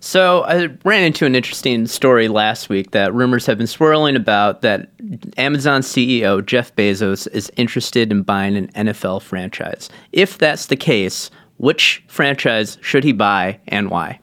So 0.00 0.42
I 0.42 0.68
ran 0.84 1.04
into 1.04 1.26
an 1.26 1.34
interesting 1.34 1.86
story 1.86 2.28
last 2.28 2.68
week 2.68 2.90
that 2.90 3.14
rumors 3.14 3.46
have 3.46 3.58
been 3.58 3.66
swirling 3.66 4.16
about 4.16 4.62
that 4.62 4.90
Amazon 5.36 5.80
CEO 5.80 6.44
Jeff 6.44 6.74
Bezos 6.74 7.28
is 7.32 7.50
interested 7.56 8.10
in 8.10 8.22
buying 8.22 8.56
an 8.56 8.68
NFL 8.68 9.22
franchise. 9.22 9.88
If 10.12 10.38
that's 10.38 10.66
the 10.66 10.76
case, 10.76 11.30
which 11.56 12.04
franchise 12.06 12.78
should 12.80 13.04
he 13.04 13.12
buy 13.12 13.60
and 13.66 13.90
why? 13.90 14.20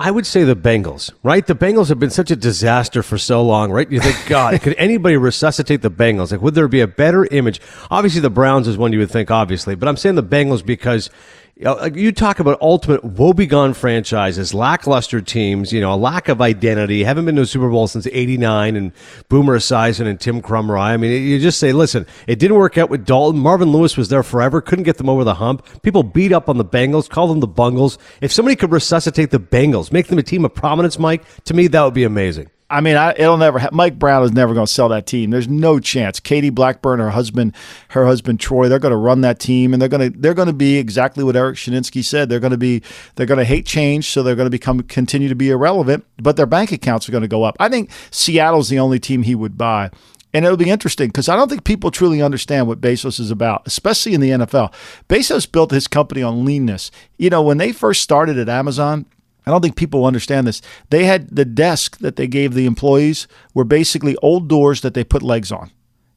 I 0.00 0.12
would 0.12 0.26
say 0.26 0.44
the 0.44 0.54
Bengals, 0.54 1.10
right? 1.24 1.44
The 1.44 1.56
Bengals 1.56 1.88
have 1.88 1.98
been 1.98 2.10
such 2.10 2.30
a 2.30 2.36
disaster 2.36 3.02
for 3.02 3.18
so 3.18 3.42
long, 3.42 3.72
right? 3.72 3.90
You 3.90 3.98
think, 3.98 4.16
God, 4.28 4.60
could 4.62 4.74
anybody 4.78 5.16
resuscitate 5.16 5.82
the 5.82 5.90
Bengals? 5.90 6.30
Like, 6.30 6.40
would 6.40 6.54
there 6.54 6.68
be 6.68 6.80
a 6.80 6.86
better 6.86 7.24
image? 7.32 7.60
Obviously, 7.90 8.20
the 8.20 8.30
Browns 8.30 8.68
is 8.68 8.76
one 8.76 8.92
you 8.92 9.00
would 9.00 9.10
think, 9.10 9.32
obviously, 9.32 9.74
but 9.74 9.88
I'm 9.88 9.96
saying 9.96 10.14
the 10.14 10.22
Bengals 10.22 10.64
because 10.64 11.10
You, 11.58 11.64
know, 11.64 11.74
like 11.74 11.96
you 11.96 12.12
talk 12.12 12.38
about 12.38 12.62
ultimate 12.62 13.02
woebegone 13.02 13.74
franchises, 13.74 14.54
lackluster 14.54 15.20
teams, 15.20 15.72
you 15.72 15.80
know, 15.80 15.92
a 15.92 15.96
lack 15.96 16.28
of 16.28 16.40
identity, 16.40 17.02
haven't 17.02 17.24
been 17.24 17.34
to 17.34 17.42
a 17.42 17.46
Super 17.46 17.68
Bowl 17.68 17.88
since 17.88 18.06
89 18.06 18.76
and 18.76 18.92
Boomer 19.28 19.58
Esiason 19.58 20.06
and 20.06 20.20
Tim 20.20 20.40
Krumrie. 20.40 20.78
I 20.78 20.96
mean, 20.96 21.10
you 21.10 21.40
just 21.40 21.58
say, 21.58 21.72
listen, 21.72 22.06
it 22.28 22.38
didn't 22.38 22.58
work 22.58 22.78
out 22.78 22.90
with 22.90 23.04
Dalton. 23.04 23.40
Marvin 23.40 23.72
Lewis 23.72 23.96
was 23.96 24.08
there 24.08 24.22
forever, 24.22 24.60
couldn't 24.60 24.84
get 24.84 24.98
them 24.98 25.08
over 25.08 25.24
the 25.24 25.34
hump. 25.34 25.66
People 25.82 26.04
beat 26.04 26.30
up 26.30 26.48
on 26.48 26.58
the 26.58 26.64
Bengals, 26.64 27.10
call 27.10 27.26
them 27.26 27.40
the 27.40 27.48
Bungles. 27.48 27.98
If 28.20 28.30
somebody 28.32 28.54
could 28.54 28.70
resuscitate 28.70 29.32
the 29.32 29.40
Bengals, 29.40 29.90
make 29.90 30.06
them 30.06 30.18
a 30.18 30.22
team 30.22 30.44
of 30.44 30.54
prominence, 30.54 30.96
Mike, 30.96 31.24
to 31.46 31.54
me, 31.54 31.66
that 31.66 31.82
would 31.82 31.92
be 31.92 32.04
amazing. 32.04 32.50
I 32.70 32.82
mean, 32.82 32.96
I, 32.96 33.14
it'll 33.16 33.38
never. 33.38 33.58
Ha- 33.58 33.70
Mike 33.72 33.98
Brown 33.98 34.22
is 34.24 34.32
never 34.32 34.52
going 34.52 34.66
to 34.66 34.72
sell 34.72 34.90
that 34.90 35.06
team. 35.06 35.30
There's 35.30 35.48
no 35.48 35.80
chance. 35.80 36.20
Katie 36.20 36.50
Blackburn, 36.50 37.00
her 37.00 37.10
husband, 37.10 37.54
her 37.90 38.04
husband 38.04 38.40
Troy, 38.40 38.68
they're 38.68 38.78
going 38.78 38.92
to 38.92 38.98
run 38.98 39.22
that 39.22 39.38
team, 39.38 39.72
and 39.72 39.80
they're 39.80 39.88
going 39.88 40.12
to 40.12 40.18
they're 40.18 40.34
going 40.34 40.48
to 40.48 40.52
be 40.52 40.76
exactly 40.76 41.24
what 41.24 41.34
Eric 41.34 41.56
Shinseki 41.56 42.04
said. 42.04 42.28
They're 42.28 42.40
going 42.40 42.50
to 42.50 42.58
be 42.58 42.82
they're 43.14 43.26
going 43.26 43.38
to 43.38 43.44
hate 43.44 43.64
change, 43.64 44.10
so 44.10 44.22
they're 44.22 44.36
going 44.36 44.46
to 44.46 44.50
become 44.50 44.80
continue 44.82 45.28
to 45.28 45.34
be 45.34 45.50
irrelevant. 45.50 46.04
But 46.18 46.36
their 46.36 46.46
bank 46.46 46.70
accounts 46.70 47.08
are 47.08 47.12
going 47.12 47.22
to 47.22 47.28
go 47.28 47.42
up. 47.42 47.56
I 47.58 47.70
think 47.70 47.90
Seattle's 48.10 48.68
the 48.68 48.78
only 48.78 48.98
team 48.98 49.22
he 49.22 49.34
would 49.34 49.56
buy. 49.56 49.90
And 50.34 50.44
it'll 50.44 50.58
be 50.58 50.68
interesting 50.68 51.08
because 51.08 51.30
I 51.30 51.36
don't 51.36 51.48
think 51.48 51.64
people 51.64 51.90
truly 51.90 52.20
understand 52.20 52.66
what 52.66 52.82
Bezos 52.82 53.18
is 53.18 53.30
about, 53.30 53.62
especially 53.64 54.12
in 54.12 54.20
the 54.20 54.30
NFL. 54.30 54.74
Bezos 55.08 55.50
built 55.50 55.70
his 55.70 55.88
company 55.88 56.22
on 56.22 56.44
leanness. 56.44 56.90
You 57.16 57.30
know, 57.30 57.40
when 57.40 57.56
they 57.56 57.72
first 57.72 58.02
started 58.02 58.36
at 58.36 58.48
Amazon, 58.48 59.06
I 59.48 59.50
don't 59.50 59.62
think 59.62 59.76
people 59.76 60.04
understand 60.04 60.46
this. 60.46 60.60
They 60.90 61.04
had 61.04 61.34
the 61.34 61.44
desk 61.44 61.98
that 61.98 62.16
they 62.16 62.26
gave 62.26 62.54
the 62.54 62.66
employees 62.66 63.26
were 63.54 63.64
basically 63.64 64.16
old 64.18 64.48
doors 64.48 64.82
that 64.82 64.94
they 64.94 65.04
put 65.04 65.22
legs 65.22 65.50
on. 65.50 65.70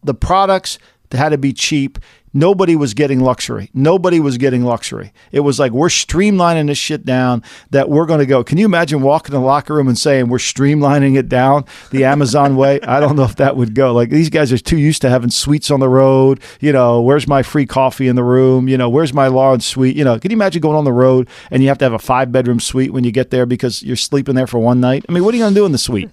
The 0.04 0.14
products 0.14 0.78
had 1.12 1.30
to 1.30 1.38
be 1.38 1.54
cheap. 1.54 1.98
Nobody 2.34 2.76
was 2.76 2.94
getting 2.94 3.20
luxury. 3.20 3.70
Nobody 3.74 4.20
was 4.20 4.38
getting 4.38 4.64
luxury. 4.64 5.12
It 5.32 5.42
was 5.42 5.60
like 5.60 5.74
we're 5.74 5.90
streamlining 5.90 6.68
this 6.68 6.78
shit 6.78 7.06
down 7.06 7.44
that 7.72 7.90
we're 7.90 8.06
going 8.06 8.20
to 8.20 8.26
go. 8.26 8.44
Can 8.44 8.58
you 8.58 8.66
imagine 8.66 9.02
walking 9.02 9.36
in 9.36 9.42
the 9.42 9.46
locker 9.46 9.76
room 9.76 9.88
and 9.88 9.98
saying 9.98 10.30
we're 10.30 10.38
streamlining 10.38 11.18
it 11.18 11.28
down 11.28 11.66
the 11.92 12.06
Amazon 12.06 12.56
way? 12.56 12.80
I 12.82 13.00
don't 13.02 13.18
know 13.18 13.24
if 13.24 13.36
that 13.36 13.58
would 13.58 13.76
go. 13.76 13.94
Like 13.94 14.10
these 14.10 14.30
guys 14.30 14.54
are 14.54 14.58
too 14.58 14.78
used 14.78 15.02
to 15.02 15.10
having 15.10 15.30
suites 15.30 15.70
on 15.70 15.82
the 15.82 15.90
road. 15.90 16.40
You 16.62 16.72
know, 16.72 17.02
where's 17.02 17.28
my 17.28 17.44
free 17.44 17.66
coffee 17.66 18.08
in 18.08 18.16
the 18.16 18.24
room? 18.24 18.70
You 18.70 18.78
know, 18.78 18.90
where's 18.90 19.14
my 19.14 19.28
lawn 19.28 19.60
suite? 19.60 19.98
You 19.98 20.06
know, 20.06 20.18
can 20.18 20.32
you 20.32 20.38
imagine 20.38 20.62
going 20.62 20.78
on 20.78 20.86
the 20.86 20.94
road 20.94 21.28
and 21.50 21.62
you 21.62 21.68
have 21.68 21.80
to 21.80 21.86
have 21.86 21.94
a 21.94 22.00
five 22.00 22.32
bedroom 22.32 22.60
suite 22.62 22.94
when 22.94 23.04
you 23.04 23.12
get 23.12 23.32
there 23.32 23.46
because 23.46 23.84
you're 23.84 23.98
sleeping 23.98 24.36
there 24.36 24.48
for 24.48 24.60
one 24.60 24.80
night? 24.80 25.06
I 25.10 25.12
mean, 25.12 25.26
what 25.26 25.34
are 25.34 25.38
you 25.38 25.44
going 25.44 25.54
to 25.54 25.60
do 25.60 25.66
in 25.66 25.74
the 25.74 25.78
suite? 25.78 26.10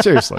Seriously, 0.00 0.38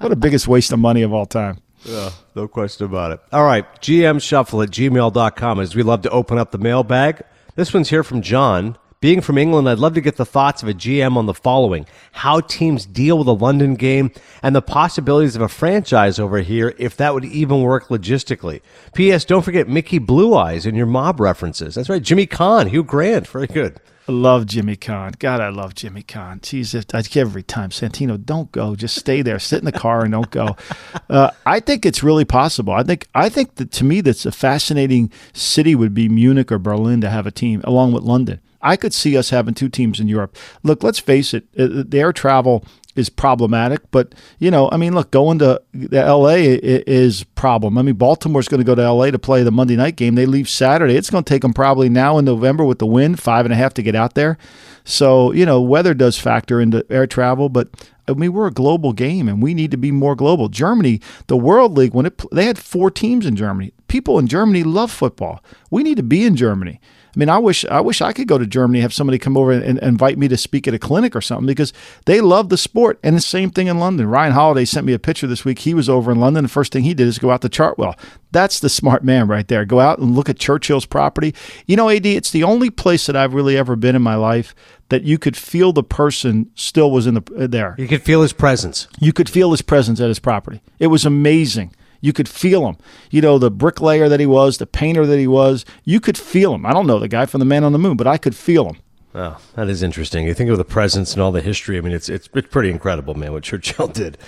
what 0.00 0.12
a 0.12 0.16
biggest 0.16 0.48
waste 0.48 0.72
of 0.72 0.78
money 0.78 1.02
of 1.02 1.12
all 1.12 1.26
time. 1.26 1.58
Yeah, 1.86 2.10
no 2.34 2.48
question 2.48 2.86
about 2.86 3.12
it. 3.12 3.20
All 3.32 3.44
right, 3.44 3.64
GM 3.80 4.20
Shuffle 4.20 4.62
at 4.62 4.70
gmail.com 4.70 5.60
as 5.60 5.74
we 5.74 5.82
love 5.82 6.02
to 6.02 6.10
open 6.10 6.38
up 6.38 6.50
the 6.50 6.58
mailbag. 6.58 7.22
This 7.54 7.72
one's 7.72 7.90
here 7.90 8.02
from 8.02 8.22
John. 8.22 8.76
Being 9.00 9.20
from 9.20 9.36
England, 9.36 9.68
I'd 9.68 9.78
love 9.78 9.94
to 9.94 10.00
get 10.00 10.16
the 10.16 10.24
thoughts 10.24 10.62
of 10.62 10.68
a 10.70 10.74
GM 10.74 11.16
on 11.16 11.26
the 11.26 11.34
following 11.34 11.86
how 12.12 12.40
teams 12.40 12.86
deal 12.86 13.18
with 13.18 13.28
a 13.28 13.32
London 13.32 13.74
game 13.74 14.10
and 14.42 14.56
the 14.56 14.62
possibilities 14.62 15.36
of 15.36 15.42
a 15.42 15.48
franchise 15.48 16.18
over 16.18 16.38
here 16.38 16.74
if 16.78 16.96
that 16.96 17.12
would 17.12 17.24
even 17.26 17.60
work 17.60 17.88
logistically. 17.88 18.62
P.S. 18.94 19.26
Don't 19.26 19.42
forget 19.42 19.68
Mickey 19.68 19.98
Blue 19.98 20.34
Eyes 20.34 20.64
and 20.64 20.76
your 20.76 20.86
mob 20.86 21.20
references. 21.20 21.74
That's 21.74 21.90
right, 21.90 22.02
Jimmy 22.02 22.26
Caan, 22.26 22.70
Hugh 22.70 22.82
Grant. 22.82 23.28
Very 23.28 23.46
good. 23.46 23.80
Love 24.08 24.46
Jimmy 24.46 24.76
Caan. 24.76 25.18
God, 25.18 25.40
I 25.40 25.48
love 25.48 25.74
Jimmy 25.74 26.02
Caan. 26.02 26.40
Jesus, 26.40 26.84
I 26.94 27.02
every 27.18 27.42
time 27.42 27.70
Santino, 27.70 28.22
don't 28.22 28.52
go. 28.52 28.76
Just 28.76 28.96
stay 28.96 29.20
there. 29.22 29.38
Sit 29.40 29.58
in 29.58 29.64
the 29.64 29.72
car 29.72 30.02
and 30.02 30.12
don't 30.12 30.30
go. 30.30 30.56
Uh, 31.08 31.30
I 31.44 31.60
think 31.60 31.86
it's 31.86 32.02
really 32.02 32.24
possible. 32.24 32.72
I 32.72 32.82
think 32.82 33.06
I 33.14 33.28
think 33.28 33.54
that 33.56 33.70
to 33.72 33.84
me, 33.84 34.00
that's 34.00 34.26
a 34.26 34.32
fascinating 34.32 35.12
city 35.32 35.76
would 35.76 35.94
be 35.94 36.08
Munich 36.08 36.50
or 36.50 36.58
Berlin 36.58 37.00
to 37.02 37.08
have 37.08 37.28
a 37.28 37.30
team 37.30 37.60
along 37.62 37.92
with 37.92 38.02
London. 38.02 38.40
I 38.60 38.74
could 38.76 38.92
see 38.92 39.16
us 39.16 39.30
having 39.30 39.54
two 39.54 39.68
teams 39.68 40.00
in 40.00 40.08
Europe. 40.08 40.36
Look, 40.64 40.82
let's 40.82 40.98
face 40.98 41.32
it, 41.32 41.44
uh, 41.56 41.84
the 41.86 42.00
air 42.00 42.12
travel 42.12 42.64
is 42.96 43.08
problematic. 43.08 43.80
But 43.90 44.14
you 44.38 44.50
know, 44.50 44.68
I 44.72 44.76
mean, 44.76 44.94
look, 44.94 45.10
going 45.10 45.38
to 45.40 45.60
the 45.72 46.02
L.A. 46.02 46.54
is 46.54 47.24
problem. 47.24 47.78
I 47.78 47.82
mean, 47.82 47.94
Baltimore's 47.94 48.48
going 48.48 48.60
to 48.60 48.64
go 48.64 48.74
to 48.74 48.82
L.A. 48.82 49.10
to 49.10 49.18
play 49.18 49.42
the 49.42 49.50
Monday 49.50 49.76
night 49.76 49.96
game. 49.96 50.14
They 50.14 50.26
leave 50.26 50.48
Saturday. 50.48 50.96
It's 50.96 51.10
going 51.10 51.24
to 51.24 51.28
take 51.28 51.42
them 51.42 51.54
probably 51.54 51.88
now 51.88 52.18
in 52.18 52.24
November 52.24 52.64
with 52.64 52.78
the 52.78 52.86
wind, 52.86 53.20
five 53.20 53.44
and 53.44 53.52
a 53.52 53.56
half 53.56 53.74
to 53.74 53.82
get 53.82 53.94
out 53.94 54.14
there. 54.14 54.38
So 54.84 55.32
you 55.32 55.46
know, 55.46 55.60
weather 55.60 55.94
does 55.94 56.18
factor 56.18 56.60
into 56.60 56.84
air 56.90 57.06
travel, 57.06 57.48
but. 57.48 57.68
I 58.08 58.12
mean, 58.12 58.32
we're 58.32 58.46
a 58.46 58.52
global 58.52 58.92
game, 58.92 59.28
and 59.28 59.42
we 59.42 59.52
need 59.52 59.72
to 59.72 59.76
be 59.76 59.90
more 59.90 60.14
global. 60.14 60.48
Germany, 60.48 61.00
the 61.26 61.36
World 61.36 61.76
League, 61.76 61.92
when 61.92 62.06
it 62.06 62.22
they 62.30 62.44
had 62.44 62.56
four 62.56 62.88
teams 62.88 63.26
in 63.26 63.34
Germany. 63.34 63.72
People 63.88 64.20
in 64.20 64.28
Germany 64.28 64.62
love 64.62 64.92
football. 64.92 65.42
We 65.72 65.82
need 65.82 65.96
to 65.96 66.04
be 66.04 66.24
in 66.24 66.36
Germany. 66.36 66.80
I 67.16 67.18
mean, 67.18 67.30
I 67.30 67.38
wish 67.38 67.64
I 67.64 67.80
wish 67.80 68.02
I 68.02 68.12
could 68.12 68.28
go 68.28 68.36
to 68.36 68.46
Germany, 68.46 68.80
have 68.80 68.92
somebody 68.92 69.18
come 69.18 69.38
over 69.38 69.50
and, 69.50 69.64
and, 69.64 69.78
invite 69.78 70.18
me 70.18 70.28
to 70.28 70.36
speak 70.36 70.68
at 70.68 70.74
a 70.74 70.78
clinic 70.78 71.16
or 71.16 71.22
something 71.22 71.46
because 71.46 71.72
they 72.04 72.20
love 72.20 72.50
the 72.50 72.58
sport. 72.58 72.98
And 73.02 73.16
the 73.16 73.22
same 73.22 73.50
thing 73.50 73.68
in 73.68 73.78
London. 73.78 74.06
Ryan 74.06 74.34
Holiday 74.34 74.66
sent 74.66 74.86
me 74.86 74.92
a 74.92 74.98
picture 74.98 75.26
this 75.26 75.42
week. 75.42 75.60
He 75.60 75.72
was 75.72 75.88
over 75.88 76.12
in 76.12 76.20
London. 76.20 76.44
The 76.44 76.50
first 76.50 76.72
thing 76.72 76.84
he 76.84 76.92
did 76.92 77.08
is 77.08 77.18
go 77.18 77.30
out 77.30 77.40
to 77.40 77.48
Chartwell. 77.48 77.98
That's 78.32 78.60
the 78.60 78.68
smart 78.68 79.02
man 79.02 79.28
right 79.28 79.48
there. 79.48 79.64
Go 79.64 79.80
out 79.80 79.98
and 79.98 80.14
look 80.14 80.28
at 80.28 80.38
Churchill's 80.38 80.84
property. 80.84 81.34
You 81.64 81.76
know, 81.76 81.88
AD, 81.88 82.04
it's 82.04 82.30
the 82.30 82.44
only 82.44 82.68
place 82.68 83.06
that 83.06 83.16
I've 83.16 83.32
really 83.32 83.56
ever 83.56 83.76
been 83.76 83.96
in 83.96 84.02
my 84.02 84.16
life 84.16 84.54
that 84.90 85.04
you 85.04 85.18
could 85.18 85.38
feel 85.38 85.72
the 85.72 85.82
person 85.82 86.50
still 86.54 86.90
was 86.90 87.06
in 87.06 87.14
the 87.14 87.22
uh, 87.38 87.46
there. 87.46 87.74
You 87.78 87.88
could 87.88 88.02
feel 88.02 88.20
his 88.20 88.34
presence. 88.34 88.88
You 89.00 89.14
could 89.14 89.30
feel 89.30 89.52
his 89.52 89.62
presence 89.62 90.00
at 90.00 90.08
his 90.08 90.18
property. 90.18 90.60
It 90.78 90.88
was 90.88 91.06
amazing. 91.06 91.74
You 92.00 92.12
could 92.12 92.28
feel 92.28 92.66
him. 92.66 92.76
You 93.10 93.20
know, 93.20 93.38
the 93.38 93.50
bricklayer 93.50 94.08
that 94.08 94.20
he 94.20 94.26
was, 94.26 94.58
the 94.58 94.66
painter 94.66 95.06
that 95.06 95.18
he 95.18 95.26
was, 95.26 95.64
you 95.84 96.00
could 96.00 96.18
feel 96.18 96.54
him. 96.54 96.66
I 96.66 96.72
don't 96.72 96.86
know 96.86 96.98
the 96.98 97.08
guy 97.08 97.26
from 97.26 97.40
the 97.40 97.44
Man 97.44 97.64
on 97.64 97.72
the 97.72 97.78
Moon, 97.78 97.96
but 97.96 98.06
I 98.06 98.18
could 98.18 98.34
feel 98.34 98.68
him. 98.68 98.76
Oh, 99.14 99.38
that 99.54 99.68
is 99.68 99.82
interesting. 99.82 100.26
You 100.26 100.34
think 100.34 100.50
of 100.50 100.58
the 100.58 100.64
presence 100.64 101.14
and 101.14 101.22
all 101.22 101.32
the 101.32 101.40
history. 101.40 101.78
I 101.78 101.80
mean, 101.80 101.94
it's 101.94 102.08
it's, 102.08 102.28
it's 102.34 102.48
pretty 102.48 102.70
incredible, 102.70 103.14
man, 103.14 103.32
what 103.32 103.44
Churchill 103.44 103.88
did. 103.92 104.18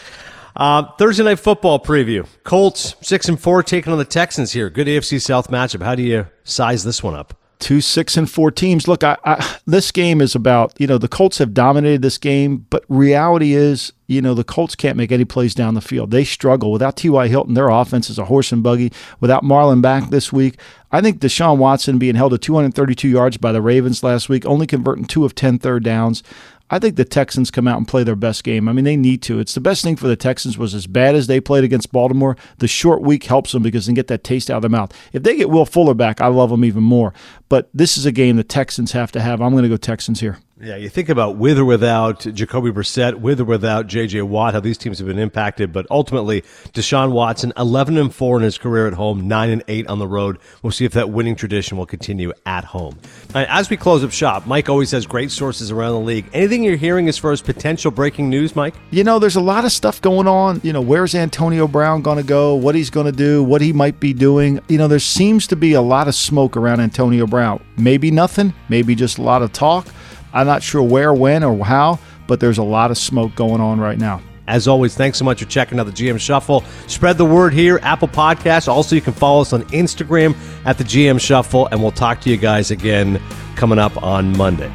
Uh, 0.57 0.83
Thursday 0.99 1.23
night 1.23 1.39
football 1.39 1.79
preview. 1.79 2.27
Colts 2.43 2.97
six 3.01 3.29
and 3.29 3.39
four 3.41 3.63
taking 3.63 3.93
on 3.93 3.99
the 3.99 4.05
Texans 4.05 4.53
here. 4.53 4.71
Good 4.71 4.87
AFC 4.87 5.21
South 5.21 5.51
matchup. 5.51 5.83
How 5.83 5.95
do 5.95 6.03
you 6.03 6.27
size 6.43 6.85
this 6.85 7.03
one 7.03 7.15
up? 7.15 7.38
Two 7.59 7.81
six 7.81 8.17
and 8.17 8.31
four 8.31 8.51
teams. 8.51 8.87
Look, 8.87 9.03
I, 9.03 9.17
I, 9.25 9.59
this 9.67 9.91
game 9.91 10.21
is 10.21 10.35
about 10.35 10.73
you 10.79 10.87
know 10.87 10.99
the 10.99 11.09
Colts 11.09 11.39
have 11.39 11.55
dominated 11.55 12.03
this 12.03 12.19
game, 12.19 12.67
but 12.71 12.85
reality 12.89 13.55
is 13.55 13.93
you 14.07 14.23
know 14.23 14.35
the 14.35 14.45
Colts 14.45 14.75
can't 14.75 14.97
make 14.97 15.11
any 15.11 15.25
plays 15.25 15.55
down 15.55 15.75
the 15.75 15.81
field. 15.81 16.11
They 16.11 16.25
struggle 16.25 16.71
without 16.71 16.97
T.Y. 16.97 17.29
Hilton. 17.29 17.55
Their 17.55 17.69
offense 17.69 18.11
is 18.11 18.19
a 18.19 18.27
horse 18.27 18.53
and 18.53 18.63
buggy. 18.63 18.93
Without 19.21 19.43
Marlon 19.43 19.81
Mack 19.81 20.11
this 20.11 20.33
week, 20.33 20.59
I 20.93 21.01
think 21.01 21.19
Deshaun 21.19 21.59
Watson 21.59 21.99
being 21.99 22.15
held 22.15 22.33
to 22.33 22.39
232 22.39 23.09
yards 23.09 23.37
by 23.37 23.53
the 23.53 23.61
Ravens 23.61 24.03
last 24.03 24.29
week, 24.29 24.47
only 24.47 24.67
converting 24.67 25.05
two 25.05 25.25
of 25.25 25.35
10 25.35 25.59
third 25.59 25.83
downs. 25.83 26.23
I 26.71 26.79
think 26.79 26.97
the 26.97 27.05
Texans 27.05 27.51
come 27.51 27.67
out 27.67 27.79
and 27.79 27.89
play 27.89 28.05
their 28.05 28.17
best 28.17 28.45
game. 28.45 28.69
I 28.69 28.73
mean, 28.73 28.85
they 28.85 28.97
need 28.97 29.23
to. 29.23 29.39
It's 29.39 29.55
the 29.55 29.61
best 29.61 29.83
thing 29.83 29.97
for 29.97 30.07
the 30.07 30.17
Texans 30.17 30.59
was 30.59 30.75
as 30.75 30.87
bad 30.87 31.15
as 31.15 31.27
they 31.27 31.41
played 31.41 31.65
against 31.65 31.93
Baltimore. 31.93 32.37
The 32.59 32.69
short 32.69 33.03
week 33.03 33.25
helps 33.25 33.53
them 33.53 33.63
because 33.63 33.87
they 33.87 33.93
get 33.95 34.09
that 34.09 34.25
taste 34.25 34.51
out 34.51 34.57
of 34.57 34.63
their 34.63 34.71
mouth. 34.71 34.93
If 35.13 35.23
they 35.23 35.37
get 35.37 35.51
Will 35.51 35.67
Fuller 35.67 35.95
back, 35.95 36.21
I 36.21 36.27
love 36.27 36.51
them 36.51 36.65
even 36.65 36.83
more. 36.83 37.15
But 37.49 37.71
this 37.73 37.97
is 37.97 38.05
a 38.05 38.13
game 38.13 38.37
the 38.37 38.45
Texans 38.45 38.93
have 38.93 39.13
to 39.13 39.21
have. 39.21 39.41
I'm 39.41 39.53
going 39.53 39.63
to 39.63 39.69
go 39.69 39.77
Texans 39.77 40.21
here. 40.21 40.39
Yeah, 40.61 40.75
you 40.75 40.89
think 40.89 41.09
about 41.09 41.37
with 41.37 41.57
or 41.57 41.65
without 41.65 42.19
Jacoby 42.21 42.73
Brissett, 42.73 43.21
with 43.21 43.39
or 43.39 43.45
without 43.45 43.87
J.J. 43.87 44.23
Watt, 44.23 44.55
how 44.55 44.61
these 44.61 44.77
teams 44.77 44.99
have 44.99 45.07
been 45.07 45.19
impacted. 45.19 45.73
But 45.73 45.87
ultimately, 45.89 46.43
Deshaun 46.73 47.13
Watson, 47.13 47.53
11 47.57 47.97
and 47.97 48.13
4 48.13 48.39
in 48.39 48.43
his 48.43 48.59
career 48.59 48.89
at 48.89 48.95
home, 48.95 49.29
9 49.29 49.51
and 49.51 49.63
8 49.69 49.87
on 49.87 50.01
the 50.01 50.09
road. 50.09 50.39
We'll 50.63 50.73
see 50.73 50.85
if 50.85 50.93
that 50.95 51.11
winning 51.11 51.37
tradition 51.37 51.79
will 51.79 51.87
continue 51.87 52.33
at 52.45 52.65
home. 52.65 52.99
as 53.37 53.71
we 53.71 53.77
close 53.77 54.03
up 54.03 54.11
shop, 54.11 54.49
Mike 54.49 54.69
always 54.69 54.91
has 54.91 55.07
great 55.07 55.31
sources 55.31 55.71
around 55.71 55.93
the 55.93 56.01
league. 56.01 56.29
Anything 56.33 56.65
you're 56.65 56.75
hearing 56.75 57.09
as 57.09 57.17
far 57.17 57.31
as 57.31 57.41
potential 57.41 57.93
breaking 57.93 58.29
news, 58.29 58.57
Mike? 58.57 58.75
You 58.91 59.05
know, 59.05 59.21
there's 59.21 59.37
a 59.37 59.41
lot 59.41 59.65
of 59.65 59.71
stuff 59.71 60.01
going 60.01 60.27
on. 60.27 60.61
You 60.65 60.73
know, 60.73 60.81
where's 60.81 61.15
Antonio 61.15 61.69
Brown 61.69 62.03
going 62.03 62.19
to 62.19 62.25
go? 62.25 62.57
What 62.57 62.75
he's 62.75 62.91
going 62.91 63.07
to 63.07 63.13
do? 63.13 63.45
What 63.45 63.61
he 63.61 63.73
might 63.73 64.01
be 64.01 64.13
doing? 64.13 64.59
You 64.67 64.79
know, 64.79 64.89
there 64.89 64.99
seems 64.99 65.47
to 65.49 65.57
be 65.57 65.75
a 65.75 65.83
lot 65.83 66.09
of 66.09 66.17
smoke 66.17 66.57
around 66.57 66.81
Antonio 66.81 67.29
Brown. 67.29 67.63
Maybe 67.77 68.11
nothing, 68.11 68.55
maybe 68.69 68.97
just 68.97 69.19
a 69.19 69.23
lot 69.23 69.43
of 69.43 69.53
talk. 69.53 69.87
I'm 70.33 70.47
not 70.47 70.63
sure 70.63 70.83
where, 70.83 71.13
when, 71.15 71.43
or 71.43 71.65
how, 71.65 71.99
but 72.27 72.41
there's 72.41 72.59
a 72.59 72.63
lot 72.63 72.91
of 72.91 72.99
smoke 72.99 73.35
going 73.35 73.61
on 73.61 73.81
right 73.81 73.99
now. 73.99 74.23
As 74.47 74.67
always, 74.67 74.95
thanks 74.97 75.19
so 75.19 75.27
much 75.27 75.43
for 75.43 75.49
checking 75.49 75.79
out 75.79 75.85
the 75.85 75.93
GM 75.93 76.19
Shuffle. 76.19 76.65
Spread 76.87 77.19
the 77.19 77.25
word 77.25 77.53
here, 77.53 77.79
Apple 77.83 78.09
Podcasts. 78.09 78.67
Also, 78.67 78.95
you 78.95 79.03
can 79.03 79.13
follow 79.13 79.43
us 79.43 79.53
on 79.53 79.63
Instagram 79.65 80.35
at 80.65 80.79
the 80.79 80.85
GM 80.85 81.21
Shuffle, 81.21 81.67
and 81.67 81.83
we'll 81.83 81.93
talk 81.93 82.21
to 82.23 82.31
you 82.31 82.39
guys 82.39 82.71
again 82.71 83.21
coming 83.57 83.79
up 83.79 84.03
on 84.03 84.35
Monday. 84.39 84.73